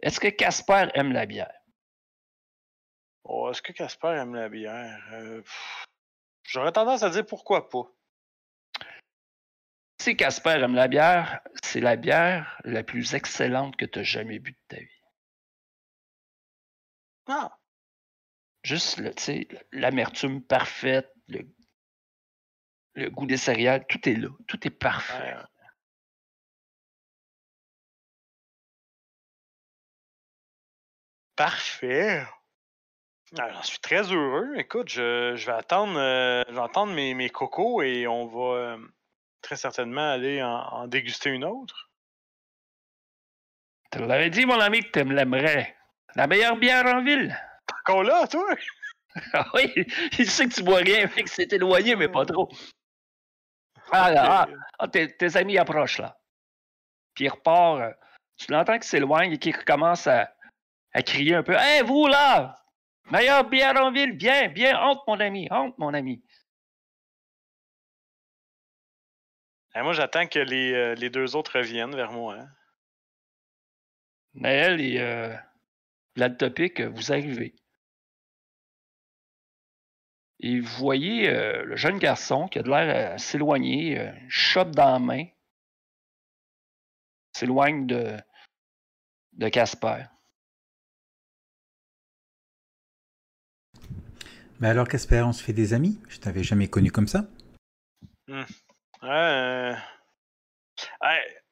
Est-ce 0.00 0.20
que 0.20 0.28
Casper 0.28 0.88
aime 0.94 1.12
la 1.12 1.26
bière? 1.26 1.52
Oh, 3.24 3.50
est-ce 3.50 3.60
que 3.62 3.72
Casper 3.72 4.08
aime 4.20 4.34
la 4.34 4.48
bière? 4.48 5.02
Euh, 5.12 5.42
J'aurais 6.44 6.72
tendance 6.72 7.02
à 7.02 7.10
dire 7.10 7.26
pourquoi 7.26 7.68
pas. 7.68 7.90
Si 10.00 10.16
Casper 10.16 10.60
aime 10.62 10.74
la 10.74 10.86
bière, 10.88 11.40
c'est 11.64 11.80
la 11.80 11.96
bière 11.96 12.60
la 12.64 12.84
plus 12.84 13.14
excellente 13.14 13.76
que 13.76 13.84
tu 13.84 13.98
as 13.98 14.02
jamais 14.04 14.38
bu 14.38 14.52
de 14.52 14.58
ta 14.68 14.76
vie. 14.80 15.02
Ah, 17.26 17.58
Juste, 18.62 18.98
le- 18.98 19.14
tu 19.14 19.22
sais, 19.22 19.48
l'amertume 19.72 20.42
parfaite, 20.42 21.12
le, 21.28 21.48
le 22.96 23.10
goût 23.10 23.26
des 23.26 23.36
céréales, 23.36 23.86
tout 23.86 24.08
est 24.08 24.14
là. 24.14 24.28
Tout 24.48 24.66
est 24.66 24.70
parfait. 24.70 25.34
ouais. 25.34 25.44
Parfait. 31.36 32.24
Ah, 33.38 33.50
J'en 33.52 33.62
suis 33.62 33.78
très 33.80 34.02
heureux. 34.12 34.54
Écoute, 34.56 34.88
je, 34.88 35.34
je 35.36 35.46
vais 35.46 35.52
attendre, 35.52 35.98
euh, 35.98 36.42
je 36.48 36.54
vais 36.54 36.62
attendre 36.62 36.92
mes, 36.94 37.12
mes 37.14 37.28
cocos 37.28 37.82
et 37.82 38.06
on 38.06 38.26
va 38.26 38.56
euh, 38.56 38.78
très 39.42 39.56
certainement 39.56 40.12
aller 40.12 40.42
en, 40.42 40.48
en 40.48 40.86
déguster 40.86 41.30
une 41.30 41.44
autre. 41.44 41.90
Tu 43.92 43.98
l'avais 43.98 44.30
dit, 44.30 44.46
mon 44.46 44.58
ami, 44.60 44.80
que 44.80 44.98
tu 44.98 45.04
me 45.04 45.14
l'aimerais. 45.14 45.76
La 46.14 46.26
meilleure 46.26 46.56
bière 46.56 46.86
en 46.86 47.02
ville. 47.02 47.36
Encore 47.80 48.02
là, 48.02 48.26
toi? 48.26 48.46
Ah 49.32 49.46
oui, 49.54 49.72
il 50.18 50.30
sait 50.30 50.46
que 50.46 50.52
tu 50.52 50.62
bois 50.62 50.80
rien, 50.80 51.08
fait 51.08 51.22
que 51.22 51.30
c'est 51.30 51.50
éloigné, 51.54 51.96
mais 51.96 52.06
pas 52.06 52.26
trop. 52.26 52.50
Ah, 53.92 54.10
là, 54.10 54.24
ah, 54.42 54.48
ah, 54.78 54.88
tes, 54.88 55.16
tes 55.16 55.36
amis 55.36 55.58
approchent, 55.58 55.98
là. 55.98 56.16
Puis 57.14 57.24
il 57.24 57.28
repart. 57.28 57.80
euh, 57.80 57.92
Tu 58.36 58.50
l'entends 58.52 58.74
qu'il 58.74 58.84
s'éloigne 58.84 59.32
et 59.32 59.38
qu'il 59.38 59.56
recommence 59.56 60.06
à, 60.06 60.34
à 60.92 61.02
crier 61.02 61.34
un 61.36 61.42
peu. 61.42 61.54
Hé, 61.54 61.82
vous, 61.82 62.06
là! 62.06 62.56
Meilleure 63.10 63.48
bière 63.48 63.76
en 63.76 63.92
ville, 63.92 64.16
viens, 64.16 64.48
viens, 64.48 64.78
honte, 64.82 65.00
mon 65.06 65.20
ami, 65.20 65.46
honte, 65.50 65.78
mon 65.78 65.94
ami. 65.94 66.24
Eh, 69.74 69.82
moi, 69.82 69.92
j'attends 69.92 70.26
que 70.26 70.38
les, 70.40 70.72
euh, 70.72 70.94
les 70.94 71.10
deux 71.10 71.36
autres 71.36 71.58
reviennent 71.58 71.94
vers 71.94 72.10
moi. 72.10 72.34
hein. 72.34 72.48
Naël 74.34 74.80
et 74.80 74.98
euh, 75.00 75.34
euh, 76.18 76.88
vous 76.88 77.12
arrivez. 77.12 77.54
Et 80.40 80.60
vous 80.60 80.76
voyez 80.78 81.28
euh, 81.28 81.64
le 81.64 81.76
jeune 81.76 81.98
garçon 81.98 82.48
qui 82.48 82.58
a 82.58 82.62
de 82.62 82.68
l'air 82.68 83.14
à 83.14 83.18
s'éloigner, 83.18 83.98
euh, 83.98 84.12
chope 84.28 84.72
dans 84.72 84.92
la 84.92 84.98
main, 84.98 85.24
s'éloigne 87.32 87.86
de, 87.86 88.16
de 89.32 89.48
Casper. 89.48 90.04
Mais 94.60 94.68
alors, 94.68 94.88
Casper, 94.88 95.22
on 95.22 95.32
se 95.32 95.42
fait 95.42 95.52
des 95.52 95.74
amis? 95.74 96.00
Je 96.08 96.18
t'avais 96.18 96.42
jamais 96.42 96.68
connu 96.68 96.90
comme 96.90 97.08
ça. 97.08 97.26
Ouais, 98.28 98.44
euh, 99.04 99.74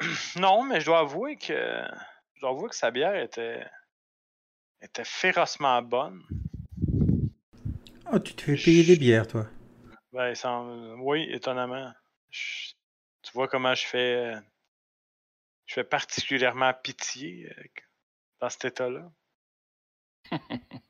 non, 0.36 0.64
mais 0.64 0.80
je 0.80 0.86
dois 0.86 1.00
avouer 1.00 1.36
que 1.36 1.84
je 2.34 2.40
dois 2.40 2.50
avouer 2.50 2.68
que 2.68 2.76
sa 2.76 2.90
bière 2.90 3.14
était 3.14 3.64
était 4.80 5.04
férocement 5.04 5.82
bonne. 5.82 6.22
Oh, 8.14 8.20
tu 8.20 8.32
te 8.34 8.42
fais 8.42 8.54
payer 8.54 8.84
des 8.84 8.96
bières, 8.96 9.26
toi. 9.26 9.48
Ben, 10.12 10.36
sans- 10.36 10.94
oui, 11.00 11.26
étonnamment. 11.32 11.92
Je- 12.30 12.70
tu 13.22 13.32
vois 13.32 13.48
comment 13.48 13.74
je 13.74 13.84
fais 13.86 14.34
je 15.66 15.74
fais 15.74 15.82
particulièrement 15.82 16.72
pitié 16.74 17.50
euh, 17.50 17.64
dans 18.40 18.48
cet 18.50 18.66
état-là. 18.66 19.10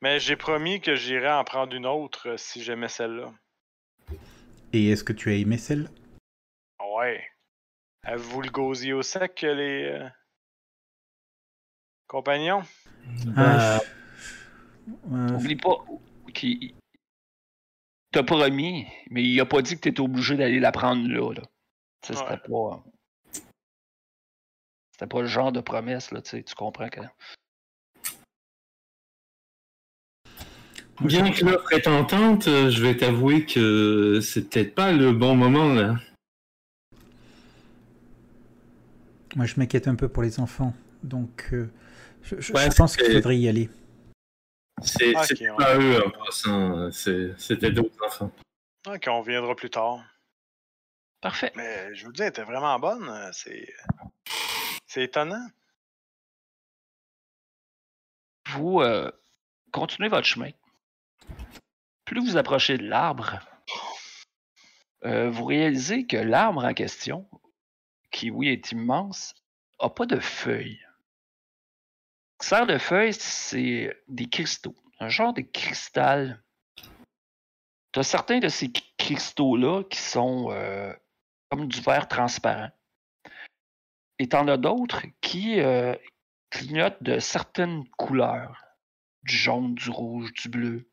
Mais 0.00 0.20
j'ai 0.20 0.36
promis 0.36 0.80
que 0.80 0.94
j'irais 0.94 1.32
en 1.32 1.42
prendre 1.42 1.74
une 1.74 1.86
autre 1.86 2.28
euh, 2.28 2.36
si 2.36 2.62
j'aimais 2.62 2.86
celle-là. 2.86 3.32
Et 4.72 4.90
est-ce 4.90 5.02
que 5.02 5.12
tu 5.12 5.30
as 5.30 5.34
aimé 5.34 5.58
celle 5.58 5.90
Ouais. 6.80 7.28
Avez-vous 8.04 8.42
le 8.42 8.50
gosier 8.50 8.92
au 8.92 9.02
sec, 9.02 9.42
les 9.42 9.86
euh, 9.86 10.08
compagnons? 12.06 12.62
Ah, 13.36 13.80
N'oublie 15.06 15.56
pas 15.56 15.76
qu'il 16.34 16.74
t'a 18.12 18.22
promis, 18.22 18.86
mais 19.10 19.22
il 19.22 19.38
a 19.40 19.46
pas 19.46 19.62
dit 19.62 19.74
que 19.76 19.80
tu 19.80 19.88
étais 19.88 20.00
obligé 20.00 20.36
d'aller 20.36 20.60
la 20.60 20.72
prendre 20.72 21.06
là. 21.08 21.32
là. 21.34 21.42
Ça, 22.04 22.14
C'était 22.14 22.30
Ouais. 22.30 22.38
pas. 22.48 22.84
C'était 24.92 25.06
pas 25.06 25.20
le 25.20 25.26
genre 25.28 25.52
de 25.52 25.60
promesse, 25.60 26.10
là, 26.10 26.22
tu 26.22 26.42
comprends 26.56 26.88
que. 26.88 27.00
Bien 31.00 31.30
que 31.30 31.44
l'offre 31.44 31.72
est 31.72 31.82
tentante, 31.82 32.44
je 32.46 32.82
vais 32.82 32.96
t'avouer 32.96 33.46
que 33.46 34.20
c'est 34.20 34.48
peut-être 34.50 34.74
pas 34.74 34.90
le 34.92 35.12
bon 35.12 35.36
moment 35.36 35.72
là. 35.72 35.94
Moi, 39.36 39.46
je 39.46 39.54
m'inquiète 39.58 39.86
un 39.86 39.94
peu 39.94 40.08
pour 40.08 40.24
les 40.24 40.40
enfants. 40.40 40.74
Donc, 41.04 41.50
euh, 41.52 41.70
je, 42.22 42.40
je- 42.40 42.52
Ouais, 42.52 42.68
je 42.68 42.76
pense 42.76 42.96
qu'il 42.96 43.12
faudrait 43.12 43.38
y 43.38 43.48
aller. 43.48 43.70
C'est 44.82 45.14
Ok, 45.16 45.24
c'était 45.26 45.50
on- 45.50 45.56
pas 45.56 45.76
eux 45.76 46.06
en 46.06 46.10
passant, 46.10 46.90
c'est- 46.92 47.38
c'était 47.38 47.70
d'autres 47.72 47.96
enfants. 48.04 48.30
Ok, 48.86 49.06
on 49.08 49.20
viendra 49.22 49.54
plus 49.56 49.70
tard. 49.70 50.00
Parfait. 51.20 51.52
Mais 51.56 51.94
je 51.94 52.06
vous 52.06 52.12
dis, 52.12 52.22
elle 52.22 52.28
était 52.28 52.44
vraiment 52.44 52.78
bonne. 52.78 53.30
C'est. 53.32 53.72
C'est 54.86 55.02
étonnant. 55.04 55.46
Vous 58.50 58.80
euh, 58.80 59.10
continuez 59.72 60.08
votre 60.08 60.26
chemin. 60.26 60.50
Plus 62.04 62.20
vous 62.20 62.36
approchez 62.38 62.78
de 62.78 62.84
l'arbre, 62.88 63.38
euh, 65.04 65.28
vous 65.28 65.44
réalisez 65.44 66.06
que 66.06 66.16
l'arbre 66.16 66.64
en 66.64 66.72
question, 66.72 67.28
qui 68.10 68.30
oui 68.30 68.48
est 68.48 68.72
immense, 68.72 69.34
n'a 69.82 69.90
pas 69.90 70.06
de 70.06 70.18
feuilles. 70.18 70.80
Ce 72.40 72.44
qui 72.44 72.48
sert 72.50 72.66
de 72.66 72.78
feuilles, 72.78 73.14
c'est 73.14 74.00
des 74.06 74.28
cristaux, 74.28 74.76
un 75.00 75.08
genre 75.08 75.32
de 75.32 75.40
cristal. 75.40 76.42
Tu 77.92 77.98
as 77.98 78.04
certains 78.04 78.38
de 78.38 78.48
ces 78.48 78.68
cri- 78.68 78.94
cristaux-là 78.96 79.82
qui 79.84 79.98
sont 79.98 80.52
euh, 80.52 80.94
comme 81.50 81.66
du 81.66 81.80
verre 81.80 82.06
transparent. 82.06 82.70
Et 84.20 84.28
tu 84.28 84.36
en 84.36 84.46
as 84.46 84.56
d'autres 84.56 85.02
qui 85.20 85.58
euh, 85.60 85.96
clignotent 86.50 87.02
de 87.02 87.18
certaines 87.18 87.88
couleurs, 87.90 88.64
du 89.24 89.34
jaune, 89.34 89.74
du 89.74 89.90
rouge, 89.90 90.32
du 90.34 90.48
bleu. 90.48 90.88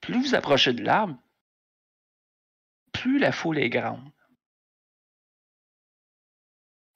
Plus 0.00 0.20
vous 0.20 0.34
approchez 0.34 0.72
de 0.72 0.82
l'arbre, 0.82 1.16
plus 2.92 3.18
la 3.18 3.30
foule 3.30 3.58
est 3.58 3.70
grande. 3.70 4.10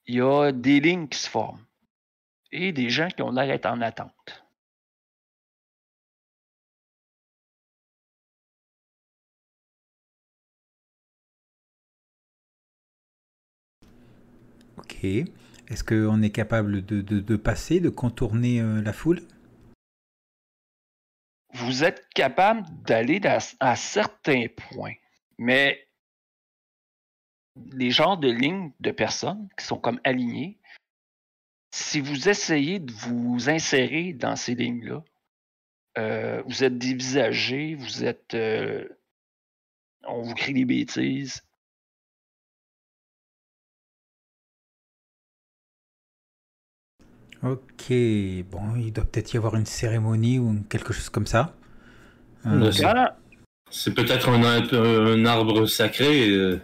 Il 0.09 0.15
y 0.15 0.21
a 0.21 0.51
des 0.51 0.79
lignes 0.79 1.07
qui 1.07 1.19
se 1.19 1.29
forment 1.29 1.63
et 2.51 2.71
des 2.71 2.89
gens 2.89 3.09
qui 3.09 3.21
ont 3.21 3.29
l'air 3.31 3.45
d'être 3.45 3.67
en 3.67 3.79
attente. 3.79 4.43
Ok. 14.77 15.03
Est-ce 15.03 15.83
qu'on 15.83 16.23
est 16.23 16.31
capable 16.31 16.83
de, 16.83 17.01
de- 17.01 17.19
de 17.19 17.35
passer, 17.35 17.79
de 17.79 17.89
contourner 17.89 18.61
euh, 18.61 18.81
la 18.81 18.93
foule? 18.93 19.21
Vous 21.53 21.83
êtes 21.83 22.09
capable 22.15 22.63
d'aller 22.83 23.21
à 23.59 23.75
certains 23.75 24.47
points, 24.71 24.95
mais 25.37 25.87
les 27.73 27.91
genres 27.91 28.17
de 28.17 28.29
lignes 28.29 28.71
de 28.79 28.91
personnes 28.91 29.47
qui 29.57 29.65
sont 29.65 29.77
comme 29.77 29.99
alignées, 30.03 30.57
si 31.71 31.99
vous 31.99 32.29
essayez 32.29 32.79
de 32.79 32.91
vous 32.91 33.49
insérer 33.49 34.13
dans 34.13 34.35
ces 34.35 34.55
lignes-là, 34.55 35.03
euh, 35.97 36.41
vous 36.47 36.63
êtes 36.63 36.77
dévisagé, 36.77 37.75
vous 37.75 38.03
êtes. 38.03 38.33
euh, 38.33 38.87
on 40.07 40.21
vous 40.21 40.33
crie 40.33 40.53
des 40.53 40.65
bêtises. 40.65 41.43
Ok. 47.41 47.91
Bon, 48.51 48.75
il 48.75 48.91
doit 48.91 49.05
peut-être 49.05 49.33
y 49.33 49.37
avoir 49.37 49.55
une 49.55 49.65
cérémonie 49.65 50.39
ou 50.39 50.61
quelque 50.69 50.91
chose 50.93 51.09
comme 51.09 51.27
ça. 51.27 51.55
Euh, 52.45 52.71
c'est- 52.71 53.93
peut-être 53.93 54.29
un 54.29 55.25
arbre 55.25 55.65
sacré. 55.65 56.59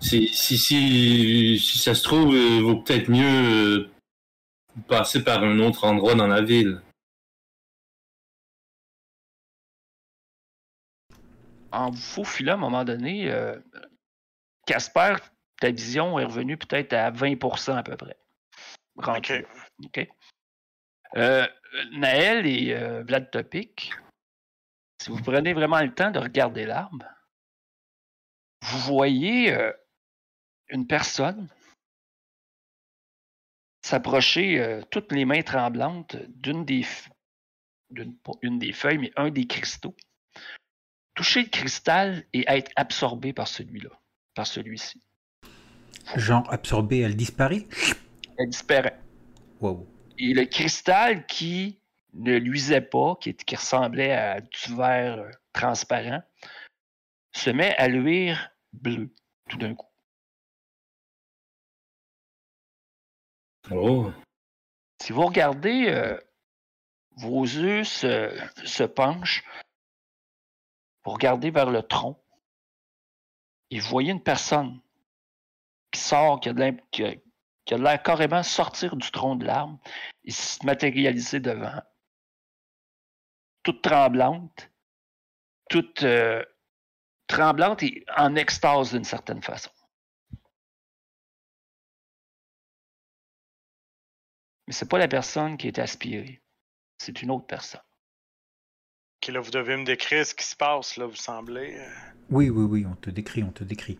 Euh. 0.00 0.04
Si, 0.04 0.28
si, 0.28 0.58
si, 0.58 1.58
si 1.58 1.78
ça 1.78 1.94
se 1.94 2.02
trouve, 2.02 2.34
il 2.34 2.62
vaut 2.62 2.76
peut-être 2.76 3.08
mieux 3.08 3.24
euh, 3.24 3.90
passer 4.86 5.24
par 5.24 5.42
un 5.42 5.58
autre 5.58 5.84
endroit 5.84 6.14
dans 6.14 6.26
la 6.26 6.42
ville. 6.42 6.80
En 11.70 11.90
vous 11.90 12.00
faufilant 12.00 12.52
à 12.52 12.56
un 12.56 12.60
moment 12.60 12.84
donné, 12.84 13.30
euh, 13.30 13.58
Casper, 14.66 15.16
ta 15.60 15.70
vision 15.70 16.18
est 16.18 16.24
revenue 16.24 16.56
peut-être 16.56 16.92
à 16.92 17.10
20% 17.10 17.76
à 17.76 17.82
peu 17.82 17.96
près. 17.96 18.16
Rendu 18.96 19.46
Ok? 19.84 20.08
Euh, 21.16 21.46
Naël 21.92 22.46
et 22.46 22.74
euh, 22.74 23.02
Vlad 23.02 23.30
Topic, 23.30 23.92
si 25.00 25.10
vous 25.10 25.22
prenez 25.22 25.52
vraiment 25.52 25.80
le 25.80 25.94
temps 25.94 26.10
de 26.10 26.18
regarder 26.18 26.66
l'arbre, 26.66 27.06
vous 28.62 28.78
voyez 28.80 29.52
euh, 29.52 29.72
une 30.70 30.86
personne 30.86 31.48
s'approcher, 33.82 34.60
euh, 34.60 34.82
toutes 34.90 35.12
les 35.12 35.24
mains 35.24 35.42
tremblantes, 35.42 36.16
d'une 36.28 36.64
des, 36.64 36.84
d'une, 37.90 38.16
une 38.42 38.58
des 38.58 38.72
feuilles, 38.72 38.98
mais 38.98 39.12
un 39.16 39.30
des 39.30 39.46
cristaux. 39.46 39.96
Toucher 41.14 41.44
le 41.44 41.48
cristal 41.48 42.24
et 42.32 42.44
être 42.46 42.70
absorbé 42.76 43.32
par 43.32 43.48
celui-là, 43.48 43.90
par 44.34 44.46
celui-ci. 44.46 45.02
Genre 46.16 46.50
absorbée, 46.52 47.00
elle 47.00 47.16
disparaît? 47.16 47.66
Elle 48.38 48.50
disparaît. 48.50 48.98
Wow. 49.60 49.86
Et 50.18 50.34
le 50.34 50.44
cristal 50.44 51.26
qui 51.26 51.80
ne 52.12 52.36
luisait 52.36 52.80
pas, 52.80 53.16
qui, 53.20 53.34
qui 53.34 53.56
ressemblait 53.56 54.12
à 54.12 54.40
du 54.40 54.76
verre 54.76 55.18
euh, 55.18 55.30
transparent, 55.52 56.22
se 57.32 57.50
met 57.50 57.74
à 57.76 57.88
luire 57.88 58.50
bleu 58.72 59.10
tout 59.48 59.58
d'un 59.58 59.74
coup. 59.74 59.87
Oh. 63.70 64.10
Si 65.02 65.12
vous 65.12 65.26
regardez, 65.26 65.88
euh, 65.88 66.18
vos 67.16 67.42
yeux 67.42 67.84
se, 67.84 68.84
penchent, 68.84 69.44
vous 71.04 71.10
regardez 71.10 71.50
vers 71.50 71.70
le 71.70 71.82
tronc 71.82 72.20
et 73.70 73.80
vous 73.80 73.88
voyez 73.88 74.12
une 74.12 74.22
personne 74.22 74.80
qui 75.90 76.00
sort, 76.00 76.40
qui 76.40 76.48
a 76.48 76.52
de 76.52 77.82
l'air 77.82 78.02
carrément 78.02 78.42
sortir 78.42 78.96
du 78.96 79.10
tronc 79.10 79.36
de 79.36 79.44
l'arbre 79.44 79.78
et 80.24 80.30
se 80.30 80.64
matérialiser 80.64 81.40
devant. 81.40 81.82
Toute 83.62 83.82
tremblante, 83.82 84.70
toute 85.68 86.02
euh, 86.02 86.42
tremblante 87.26 87.82
et 87.82 88.04
en 88.16 88.34
extase 88.36 88.92
d'une 88.92 89.04
certaine 89.04 89.42
façon. 89.42 89.70
Mais 94.68 94.74
c'est 94.74 94.88
pas 94.88 94.98
la 94.98 95.08
personne 95.08 95.56
qui 95.56 95.66
est 95.66 95.78
aspirée, 95.78 96.42
c'est 96.98 97.22
une 97.22 97.30
autre 97.30 97.46
personne. 97.46 97.80
Ok, 99.16 99.32
là, 99.32 99.40
vous 99.40 99.50
devez 99.50 99.78
me 99.78 99.84
décrire 99.84 100.26
ce 100.26 100.34
qui 100.34 100.44
se 100.44 100.54
passe, 100.54 100.98
là, 100.98 101.06
vous 101.06 101.16
semblez. 101.16 101.78
euh. 101.78 101.88
Oui, 102.28 102.50
oui, 102.50 102.64
oui, 102.64 102.86
on 102.86 102.94
te 102.94 103.08
décrit, 103.08 103.42
on 103.42 103.50
te 103.50 103.64
décrit. 103.64 103.98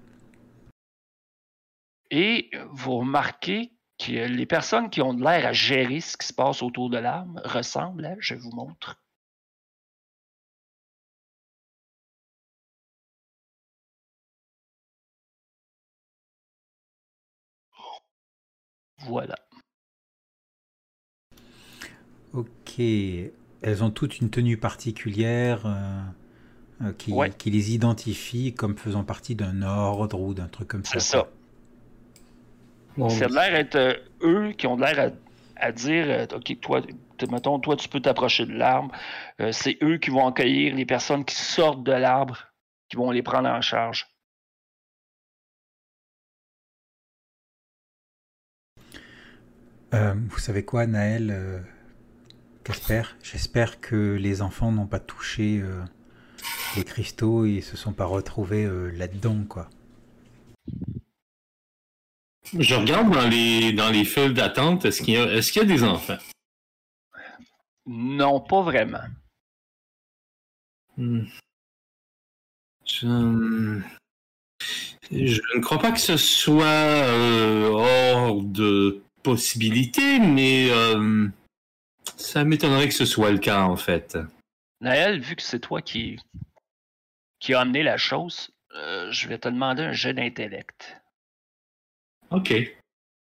Et 2.11 2.51
vous 2.71 2.99
remarquez 2.99 3.73
que 3.99 4.13
les 4.13 4.45
personnes 4.45 4.91
qui 4.91 5.01
ont 5.01 5.15
de 5.15 5.25
l'air 5.25 5.47
à 5.47 5.55
gérer 5.55 6.03
ce 6.03 6.19
qui 6.19 6.27
se 6.27 6.35
passe 6.35 6.63
autour 6.63 6.91
de 6.91 6.99
l'arbre 6.99 7.41
ressemblent 7.47 8.05
à, 8.05 8.15
je 8.21 8.35
vous 8.35 8.51
montre. 8.51 9.01
Voilà. 18.99 19.37
Ok. 22.39 22.79
Elles 22.79 23.83
ont 23.83 23.91
toutes 23.91 24.19
une 24.21 24.31
tenue 24.31 24.57
particulière 24.57 25.67
euh, 25.67 26.03
euh, 26.83 26.93
qui, 26.93 27.13
Ouais. 27.13 27.31
qui 27.31 27.51
les 27.51 27.75
identifie 27.75 28.55
comme 28.55 28.77
faisant 28.77 29.03
partie 29.03 29.35
d'un 29.35 29.63
ordre 29.63 30.21
ou 30.21 30.35
d'un 30.35 30.47
truc 30.47 30.69
comme 30.69 30.85
ça. 30.85 30.93
C'est 31.01 31.01
ça. 31.17 31.29
Bon, 32.97 33.09
C'est 33.09 33.29
l'air 33.29 33.55
être 33.55 33.75
euh, 33.77 33.95
eux 34.23 34.53
qui 34.53 34.67
ont 34.69 34.77
de 34.77 34.83
l'air 34.83 35.13
à, 35.57 35.67
à 35.67 35.73
dire 35.73 36.07
euh, 36.09 36.37
OK, 36.37 36.61
toi, 36.61 36.81
mettons, 37.29 37.59
toi, 37.59 37.75
tu 37.77 37.89
peux 37.89 38.01
t'approcher 38.01 38.47
de 38.47 38.53
l'arbre. 38.53 38.93
Euh, 39.41 39.51
c'est 39.51 39.77
eux 39.83 39.99
qui 39.99 40.11
vont 40.11 40.27
accueillir 40.29 40.75
les 40.77 40.87
personnes 40.87 41.25
qui 41.25 41.35
sortent 41.35 41.83
de 41.83 41.93
l'arbre, 41.93 42.39
qui 42.89 42.97
vont 42.97 43.11
les 43.11 43.23
prendre 43.23 43.49
en 43.49 43.61
charge. 43.61 44.07
Euh, 49.95 50.15
vous 50.29 50.39
savez 50.39 50.65
quoi, 50.65 50.87
Naël 50.87 51.65
Casper 52.69 53.03
J'espère 53.23 53.81
que 53.81 54.15
les 54.15 54.43
enfants 54.43 54.71
n'ont 54.73 54.87
pas 54.87 55.01
touché 55.01 55.59
euh, 55.63 55.83
les 56.77 56.85
cristaux 56.85 57.47
et 57.47 57.63
se 57.63 57.77
sont 57.79 57.95
pas 57.95 58.05
retrouvés 58.05 58.65
euh, 58.67 58.91
là-dedans, 58.91 59.43
quoi. 59.49 59.71
Je 62.59 62.75
regarde 62.75 63.11
dans 63.13 63.27
les, 63.29 63.73
dans 63.73 63.91
les 63.91 64.05
files 64.05 64.35
d'attente, 64.35 64.85
est-ce 64.85 65.01
qu'il 65.03 65.15
y, 65.15 65.17
a- 65.17 65.33
est-ce 65.35 65.51
qu'il 65.51 65.63
y 65.63 65.65
a 65.65 65.69
des 65.69 65.83
enfants? 65.83 66.19
Non, 67.87 68.41
pas 68.41 68.61
vraiment. 68.63 69.01
Hmm. 70.99 71.25
Je... 72.87 73.81
je 75.11 75.41
ne 75.57 75.61
crois 75.63 75.79
pas 75.79 75.93
que 75.93 76.01
ce 76.01 76.17
soit 76.19 76.65
euh, 76.67 77.69
hors 77.71 78.43
de 78.43 79.03
possibilité, 79.23 80.19
mais 80.19 80.69
euh, 80.71 81.29
ça 82.29 82.45
m'étonnerait 82.45 82.89
que 82.89 82.95
ce 82.95 83.07
soit 83.07 83.31
le 83.31 83.39
cas 83.39 83.63
en 83.63 83.77
fait. 83.77 84.19
Naël, 84.81 85.21
vu 85.21 85.35
que 85.35 85.43
c'est 85.43 85.61
toi 85.61 85.81
qui, 85.81 86.19
qui 87.41 87.55
a 87.55 87.61
amené 87.61 87.83
la 87.83 87.97
chose, 87.97 88.51
euh, 88.75 89.11
je 89.11 89.29
vais 89.29 89.39
te 89.39 89.49
demander 89.49 89.83
un 89.83 89.93
jeu 89.93 90.13
d'intellect. 90.13 91.01
Ok. 92.31 92.53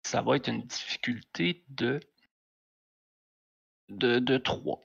Ça 0.04 0.22
va 0.22 0.38
être 0.38 0.50
une 0.50 0.64
difficulté 0.64 1.64
de. 1.70 2.00
de, 3.90 4.18
de 4.18 4.38
3. 4.38 4.82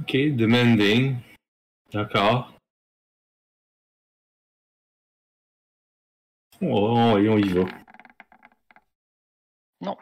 Ok, 0.00 0.12
demanding. 0.12 1.16
D'accord. 1.92 2.52
Oh, 6.62 7.18
et 7.18 7.28
on 7.28 7.36
y 7.36 7.48
va. 7.50 7.64
Non. 9.82 9.96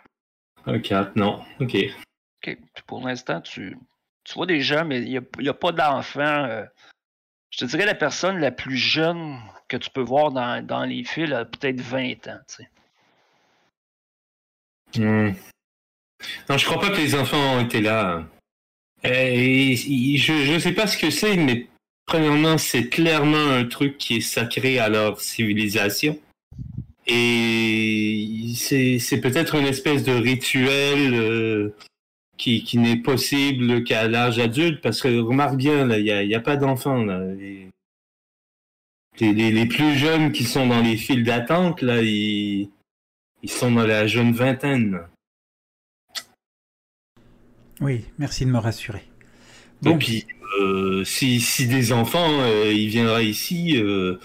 Un 0.67 0.79
4, 0.79 1.17
non. 1.17 1.43
Ok. 1.61 1.77
OK. 2.47 2.59
Pour 2.87 3.07
l'instant, 3.07 3.41
tu, 3.41 3.77
tu 4.25 4.35
vois 4.35 4.47
des 4.47 4.61
gens, 4.61 4.85
mais 4.85 5.01
il 5.03 5.11
n'y 5.11 5.19
a, 5.19 5.23
y 5.41 5.49
a 5.49 5.55
pas 5.55 5.73
d'enfants. 5.73 6.21
euh, 6.21 6.65
je 7.51 7.59
te 7.59 7.65
dirais 7.67 7.87
la 7.87 7.95
personne 7.95 8.39
la 8.39 8.51
plus 8.51 8.77
jeune 8.77 9.39
que 9.69 9.77
tu 9.77 9.91
peux 9.91 10.03
voir 10.03 10.33
dans, 10.33 10.65
dans 10.65 10.85
les 10.85 11.05
fils 11.05 11.33
a 11.33 11.45
peut-être 11.45 11.81
20 11.81 12.29
ans. 12.29 12.41
tu 12.49 12.57
sais. 12.57 12.69
Hmm. 14.97 15.35
Non, 16.49 16.57
je 16.59 16.65
crois 16.65 16.81
pas 16.81 16.91
que 16.91 16.97
les 16.97 17.15
enfants 17.15 17.57
ont 17.57 17.61
été 17.61 17.81
là. 17.81 18.25
Et, 19.03 19.77
je, 19.77 20.45
je 20.45 20.59
sais 20.59 20.73
pas 20.73 20.87
ce 20.87 20.97
que 20.97 21.11
c'est, 21.11 21.37
mais 21.37 21.69
premièrement, 22.07 22.57
c'est 22.57 22.89
clairement 22.89 23.51
un 23.51 23.67
truc 23.67 23.99
qui 23.99 24.17
est 24.17 24.21
sacré 24.21 24.79
à 24.79 24.89
leur 24.89 25.21
civilisation. 25.21 26.19
Et 27.07 28.53
c'est 28.55 28.99
c'est 28.99 29.21
peut-être 29.21 29.55
une 29.57 29.67
espèce 29.67 30.05
de 30.05 30.13
rituel 30.13 31.15
euh, 31.15 31.75
qui, 32.37 32.65
qui 32.65 32.79
n'est 32.79 32.97
possible 32.97 33.85
qu'à 33.85 34.09
l'âge 34.09 34.39
adulte, 34.39 34.81
parce 34.81 35.01
que 35.03 35.21
remarque 35.21 35.57
bien, 35.57 35.87
là, 35.87 35.99
il 35.99 36.05
n'y 36.05 36.11
a, 36.11 36.23
y 36.25 36.35
a 36.35 36.41
pas 36.41 36.57
d'enfants. 36.57 37.05
là. 37.05 37.21
Les, 39.21 39.33
les, 39.33 39.53
les- 39.53 39.67
plus 39.67 39.95
jeunes 39.97 40.33
qui 40.33 40.45
sont 40.45 40.67
dans 40.67 40.81
les 40.81 40.97
files 40.97 41.23
d'attente, 41.25 41.83
là, 41.83 42.03
ils, 42.03 42.69
ils 43.43 43.51
sont 43.51 43.71
dans 43.71 43.87
la 43.87 44.07
jeune 44.09 44.33
vingtaine. 44.33 45.01
Oui, 47.81 48.05
merci 48.19 48.45
de 48.45 48.51
me 48.51 48.59
rassurer. 48.59 49.03
Et 49.85 49.91
Bon, 49.91 49.99
puis, 49.99 50.27
euh, 50.61 51.05
si, 51.05 51.41
si 51.41 51.67
des 51.67 51.93
enfants, 51.93 52.41
euh, 52.41 52.73
ils 52.73 52.89
viendraient 52.89 53.27
ici, 53.27 53.77
euh, 53.77 54.19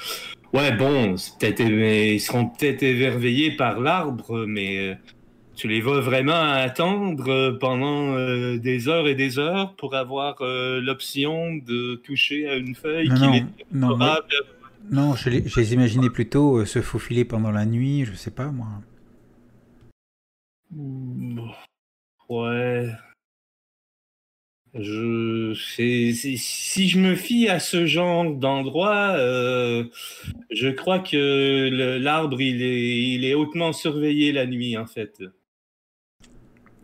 ouais, 0.53 0.71
bon, 0.75 1.17
c'est 1.17 1.37
peut-être, 1.37 1.63
mais 1.63 2.15
ils 2.15 2.19
seront 2.19 2.47
peut-être 2.49 2.83
émerveillés 2.83 3.55
par 3.55 3.79
l'arbre, 3.79 4.45
mais 4.47 4.77
euh, 4.77 4.95
tu 5.55 5.67
les 5.67 5.81
vas 5.81 5.99
vraiment 6.01 6.33
attendre 6.53 7.27
euh, 7.29 7.57
pendant 7.59 8.15
euh, 8.15 8.57
des 8.57 8.87
heures 8.87 9.07
et 9.07 9.15
des 9.15 9.39
heures 9.39 9.75
pour 9.75 9.95
avoir 9.95 10.37
euh, 10.41 10.79
l'option 10.81 11.55
de 11.55 11.95
toucher 11.95 12.47
à 12.49 12.55
une 12.55 12.75
feuille 12.75 13.09
non, 13.09 13.15
qui 13.15 13.21
non, 13.21 13.33
est 13.33 13.45
non, 13.73 13.89
favorable. 13.89 14.33
non, 14.91 15.15
je 15.15 15.29
les, 15.29 15.47
je 15.47 15.59
les 15.59 15.73
imaginais 15.73 16.09
plutôt 16.09 16.57
euh, 16.59 16.65
se 16.65 16.81
faufiler 16.81 17.25
pendant 17.25 17.51
la 17.51 17.65
nuit, 17.65 18.05
je 18.05 18.13
sais 18.15 18.31
pas 18.31 18.47
moi. 18.51 18.67
Hmm, 20.71 21.39
Ouais. 22.29 22.89
Je, 24.75 25.53
si 25.55 26.89
je 26.89 26.99
me 26.99 27.15
fie 27.15 27.47
à 27.49 27.59
ce 27.59 27.87
genre 27.87 28.31
d'endroit, 28.31 29.15
euh, 29.17 29.85
je 30.51 30.69
crois 30.69 30.99
que 30.99 31.97
l'arbre 31.97 32.39
il 32.39 33.25
est, 33.25 33.33
hautement 33.33 33.73
surveillé 33.73 34.31
la 34.31 34.45
nuit 34.45 34.77
en 34.77 34.85
fait. 34.85 35.23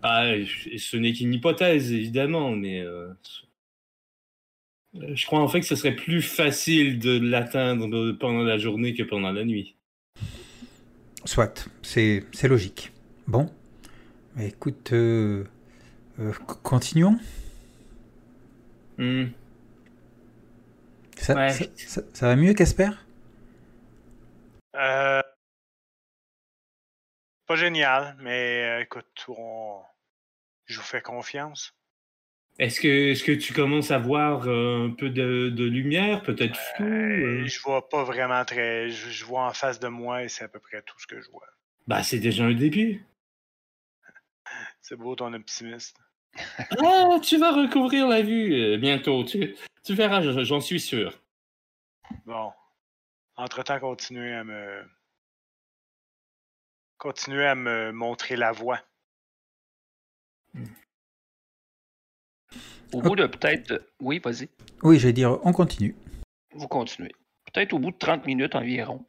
Ah, 0.01 0.31
ce 0.77 0.97
n'est 0.97 1.13
qu'une 1.13 1.33
hypothèse 1.33 1.91
évidemment, 1.91 2.51
mais 2.51 2.81
euh, 2.81 3.07
je 4.93 5.25
crois 5.27 5.39
en 5.39 5.47
fait 5.47 5.59
que 5.59 5.67
ce 5.67 5.75
serait 5.75 5.95
plus 5.95 6.23
facile 6.23 6.97
de 6.97 7.19
l'atteindre 7.19 8.13
pendant 8.13 8.43
la 8.43 8.57
journée 8.57 8.95
que 8.95 9.03
pendant 9.03 9.31
la 9.31 9.45
nuit. 9.45 9.75
Soit, 11.23 11.69
c'est 11.83 12.23
logique. 12.43 12.91
Bon, 13.27 13.49
écoute, 14.39 14.91
euh, 14.93 15.43
continuons. 16.63 17.19
Hmm. 18.97 19.25
Ça, 21.17 21.33
Ouais. 21.35 21.49
ça, 21.49 21.65
ça- 21.75 22.01
ça 22.13 22.27
va 22.27 22.35
mieux, 22.35 22.53
Casper? 22.53 22.89
Euh, 24.75 25.21
Pas 27.47 27.55
génial, 27.55 28.15
mais 28.19 28.63
euh, 28.63 28.81
écoute, 28.81 29.25
on... 29.27 29.79
je 30.65 30.77
vous 30.77 30.85
fais 30.85 31.01
confiance. 31.01 31.73
Est-ce 32.57 32.79
que, 32.79 33.11
est-ce 33.11 33.23
que 33.23 33.33
tu 33.33 33.53
commences 33.53 33.91
à 33.91 33.97
voir 33.99 34.47
euh, 34.47 34.87
un 34.87 34.91
peu 34.91 35.09
de, 35.09 35.49
de 35.49 35.63
lumière, 35.65 36.23
peut-être 36.23 36.55
flou 36.57 36.85
Euh? 36.85 37.45
Je 37.45 37.59
vois 37.61 37.87
pas 37.89 38.03
vraiment 38.03 38.43
très. 38.45 38.89
Je, 38.89 39.09
je 39.09 39.25
vois 39.25 39.45
en 39.45 39.53
face 39.53 39.79
de 39.79 39.89
moi 39.89 40.23
et 40.23 40.29
c'est 40.29 40.45
à 40.45 40.47
peu 40.47 40.59
près 40.59 40.81
tout 40.81 40.97
ce 40.99 41.05
que 41.05 41.21
je 41.21 41.29
vois. 41.31 41.45
Bah, 41.85 42.01
c'est 42.01 42.19
déjà 42.19 42.45
un 42.45 42.53
début. 42.53 43.05
C'est 44.81 44.95
beau 44.95 45.15
ton 45.15 45.33
optimiste. 45.33 45.97
Ah, 46.83 47.17
tu 47.21 47.37
vas 47.37 47.51
recouvrir 47.51 48.07
la 48.07 48.21
vue 48.21 48.53
euh, 48.53 48.77
bientôt. 48.77 49.23
Tu, 49.23 49.55
tu 49.83 49.93
verras, 49.93 50.21
je- 50.21 50.43
j'en 50.43 50.59
suis 50.61 50.79
sûr. 50.79 51.21
Bon. 52.25 52.51
Entre-temps, 53.37 53.79
continuez 53.79 54.33
à 54.33 54.43
me. 54.43 54.83
Continuez 56.97 57.45
à 57.45 57.55
me 57.55 57.91
montrer 57.91 58.35
la 58.35 58.51
voie. 58.51 58.79
Au 62.93 63.01
bout 63.01 63.15
de 63.15 63.25
peut-être. 63.27 63.85
Oui, 63.99 64.19
vas-y. 64.19 64.49
Oui, 64.83 64.99
j'allais 64.99 65.13
dire, 65.13 65.39
on 65.45 65.51
continue. 65.51 65.95
Vous 66.53 66.67
continuez. 66.67 67.11
Peut-être 67.51 67.73
au 67.73 67.79
bout 67.79 67.91
de 67.91 67.97
30 67.97 68.25
minutes 68.25 68.55
environ, 68.55 69.05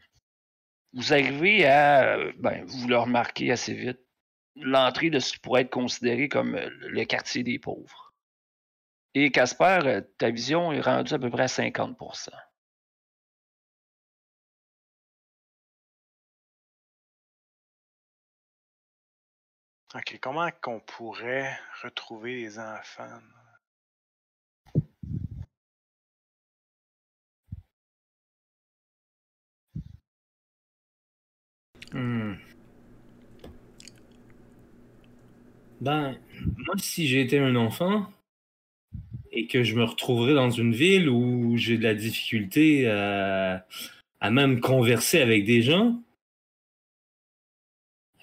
vous 0.93 1.13
arrivez 1.13 1.67
à. 1.67 2.17
euh, 2.17 2.33
Ben, 2.39 2.65
vous 2.67 2.89
le 2.89 2.99
remarquez 2.99 3.51
assez 3.53 3.75
vite. 3.75 4.01
L'entrée 4.57 5.11
de 5.11 5.19
ce 5.19 5.33
qui 5.33 5.39
pourrait 5.39 5.63
être 5.63 5.71
considéré 5.71 6.29
comme 6.29 6.55
euh, 6.55 6.69
le 6.81 7.05
quartier 7.05 7.43
des 7.43 7.59
pauvres. 7.59 8.15
Et 9.15 9.31
Casper, 9.31 9.81
euh, 9.85 10.01
ta 10.19 10.31
vision 10.31 10.73
est 10.73 10.81
rendue 10.81 11.15
à 11.15 11.19
peu 11.19 11.31
près 11.31 11.45
à 11.45 11.47
50% 11.47 12.31
Ok, 19.95 20.19
comment 20.21 20.51
qu'on 20.61 20.81
pourrait 20.81 21.59
retrouver 21.83 22.37
les 22.37 22.59
enfants? 22.59 23.21
Hmm. 31.93 32.35
Ben, 35.81 36.19
moi, 36.67 36.75
si 36.79 37.07
j'étais 37.07 37.39
un 37.39 37.57
enfant 37.57 38.07
et 39.33 39.47
que 39.47 39.63
je 39.63 39.75
me 39.75 39.85
retrouverais 39.85 40.35
dans 40.35 40.51
une 40.51 40.73
ville 40.73 41.09
où 41.09 41.57
j'ai 41.57 41.77
de 41.79 41.83
la 41.83 41.95
difficulté 41.95 42.89
à, 42.89 43.67
à 44.21 44.31
même 44.31 44.61
converser 44.61 45.21
avec 45.21 45.45
des 45.45 45.63
gens, 45.63 46.01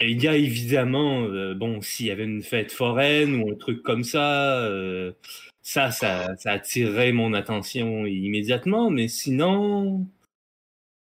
il 0.02 0.22
y 0.22 0.28
a 0.28 0.36
évidemment, 0.36 1.24
euh, 1.24 1.54
bon, 1.54 1.82
s'il 1.82 2.08
y 2.08 2.12
avait 2.12 2.26
une 2.26 2.44
fête 2.44 2.72
foraine 2.72 3.36
ou 3.36 3.52
un 3.52 3.56
truc 3.56 3.84
comme 3.84 4.04
ça, 4.04 4.60
euh, 4.66 5.14
ça, 5.62 5.92
ça, 5.92 6.36
ça 6.38 6.52
attirerait 6.52 7.14
mon 7.14 7.34
attention 7.34 8.06
immédiatement, 8.06 8.90
mais 8.90 9.08
sinon, 9.08 10.08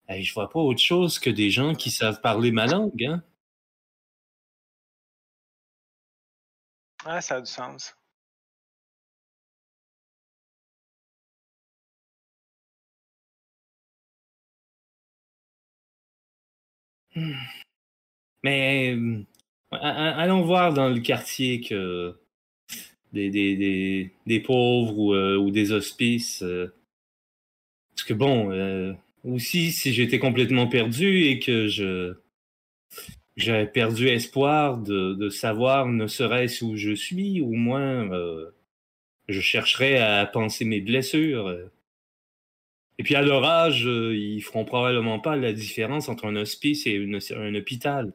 hey, 0.08 0.22
je 0.24 0.32
vois 0.34 0.48
pas 0.48 0.60
autre 0.60 0.80
chose 0.80 1.18
que 1.18 1.30
des 1.30 1.50
gens 1.50 1.74
qui 1.74 1.90
savent 1.90 2.20
parler 2.20 2.52
ma 2.52 2.66
langue, 2.66 3.04
hein. 3.04 3.22
Ah, 7.08 7.20
ça 7.22 7.36
a 7.36 7.40
du 7.40 7.46
sens. 7.50 7.96
Mais 18.42 18.94
euh, 18.94 19.24
allons 19.72 20.42
voir 20.42 20.74
dans 20.74 20.88
le 20.88 21.00
quartier 21.00 21.60
que 21.60 22.18
des, 23.12 24.12
pauvres 24.44 24.98
ou, 24.98 25.14
euh, 25.14 25.36
ou 25.36 25.50
des 25.50 25.72
hospices. 25.72 26.42
euh, 26.42 26.74
parce 27.94 28.04
que 28.08 28.14
bon, 28.14 28.96
aussi, 29.24 29.72
si 29.72 29.92
j'étais 29.92 30.18
complètement 30.18 30.66
perdu 30.66 31.24
et 31.24 31.38
que 31.38 31.68
je 31.68 32.14
j'avais 33.36 33.66
perdu 33.66 34.08
espoir 34.08 34.78
de, 34.78 35.14
de 35.14 35.28
savoir 35.30 35.86
ne 35.86 36.06
serait-ce 36.06 36.64
où 36.64 36.76
je 36.76 36.92
suis, 36.94 37.40
au 37.40 37.52
moins 37.52 38.10
euh, 38.12 38.50
je 39.28 39.40
chercherais 39.40 39.98
à 39.98 40.26
penser 40.26 40.64
mes 40.66 40.80
blessures. 40.82 41.56
Et 42.98 43.02
puis 43.04 43.14
à 43.14 43.22
leur 43.22 43.42
âge, 43.44 43.84
ils 43.86 44.42
feront 44.42 44.66
probablement 44.66 45.18
pas 45.18 45.34
la 45.36 45.54
différence 45.54 46.10
entre 46.10 46.26
un 46.26 46.36
hospice 46.36 46.86
et 46.86 46.90
une- 46.92 47.20
un 47.34 47.54
hôpital. 47.54 48.12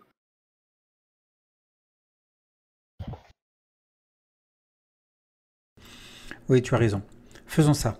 Oui, 6.49 6.61
tu 6.61 6.73
as 6.75 6.77
raison. 6.77 7.01
Faisons 7.47 7.73
ça. 7.73 7.99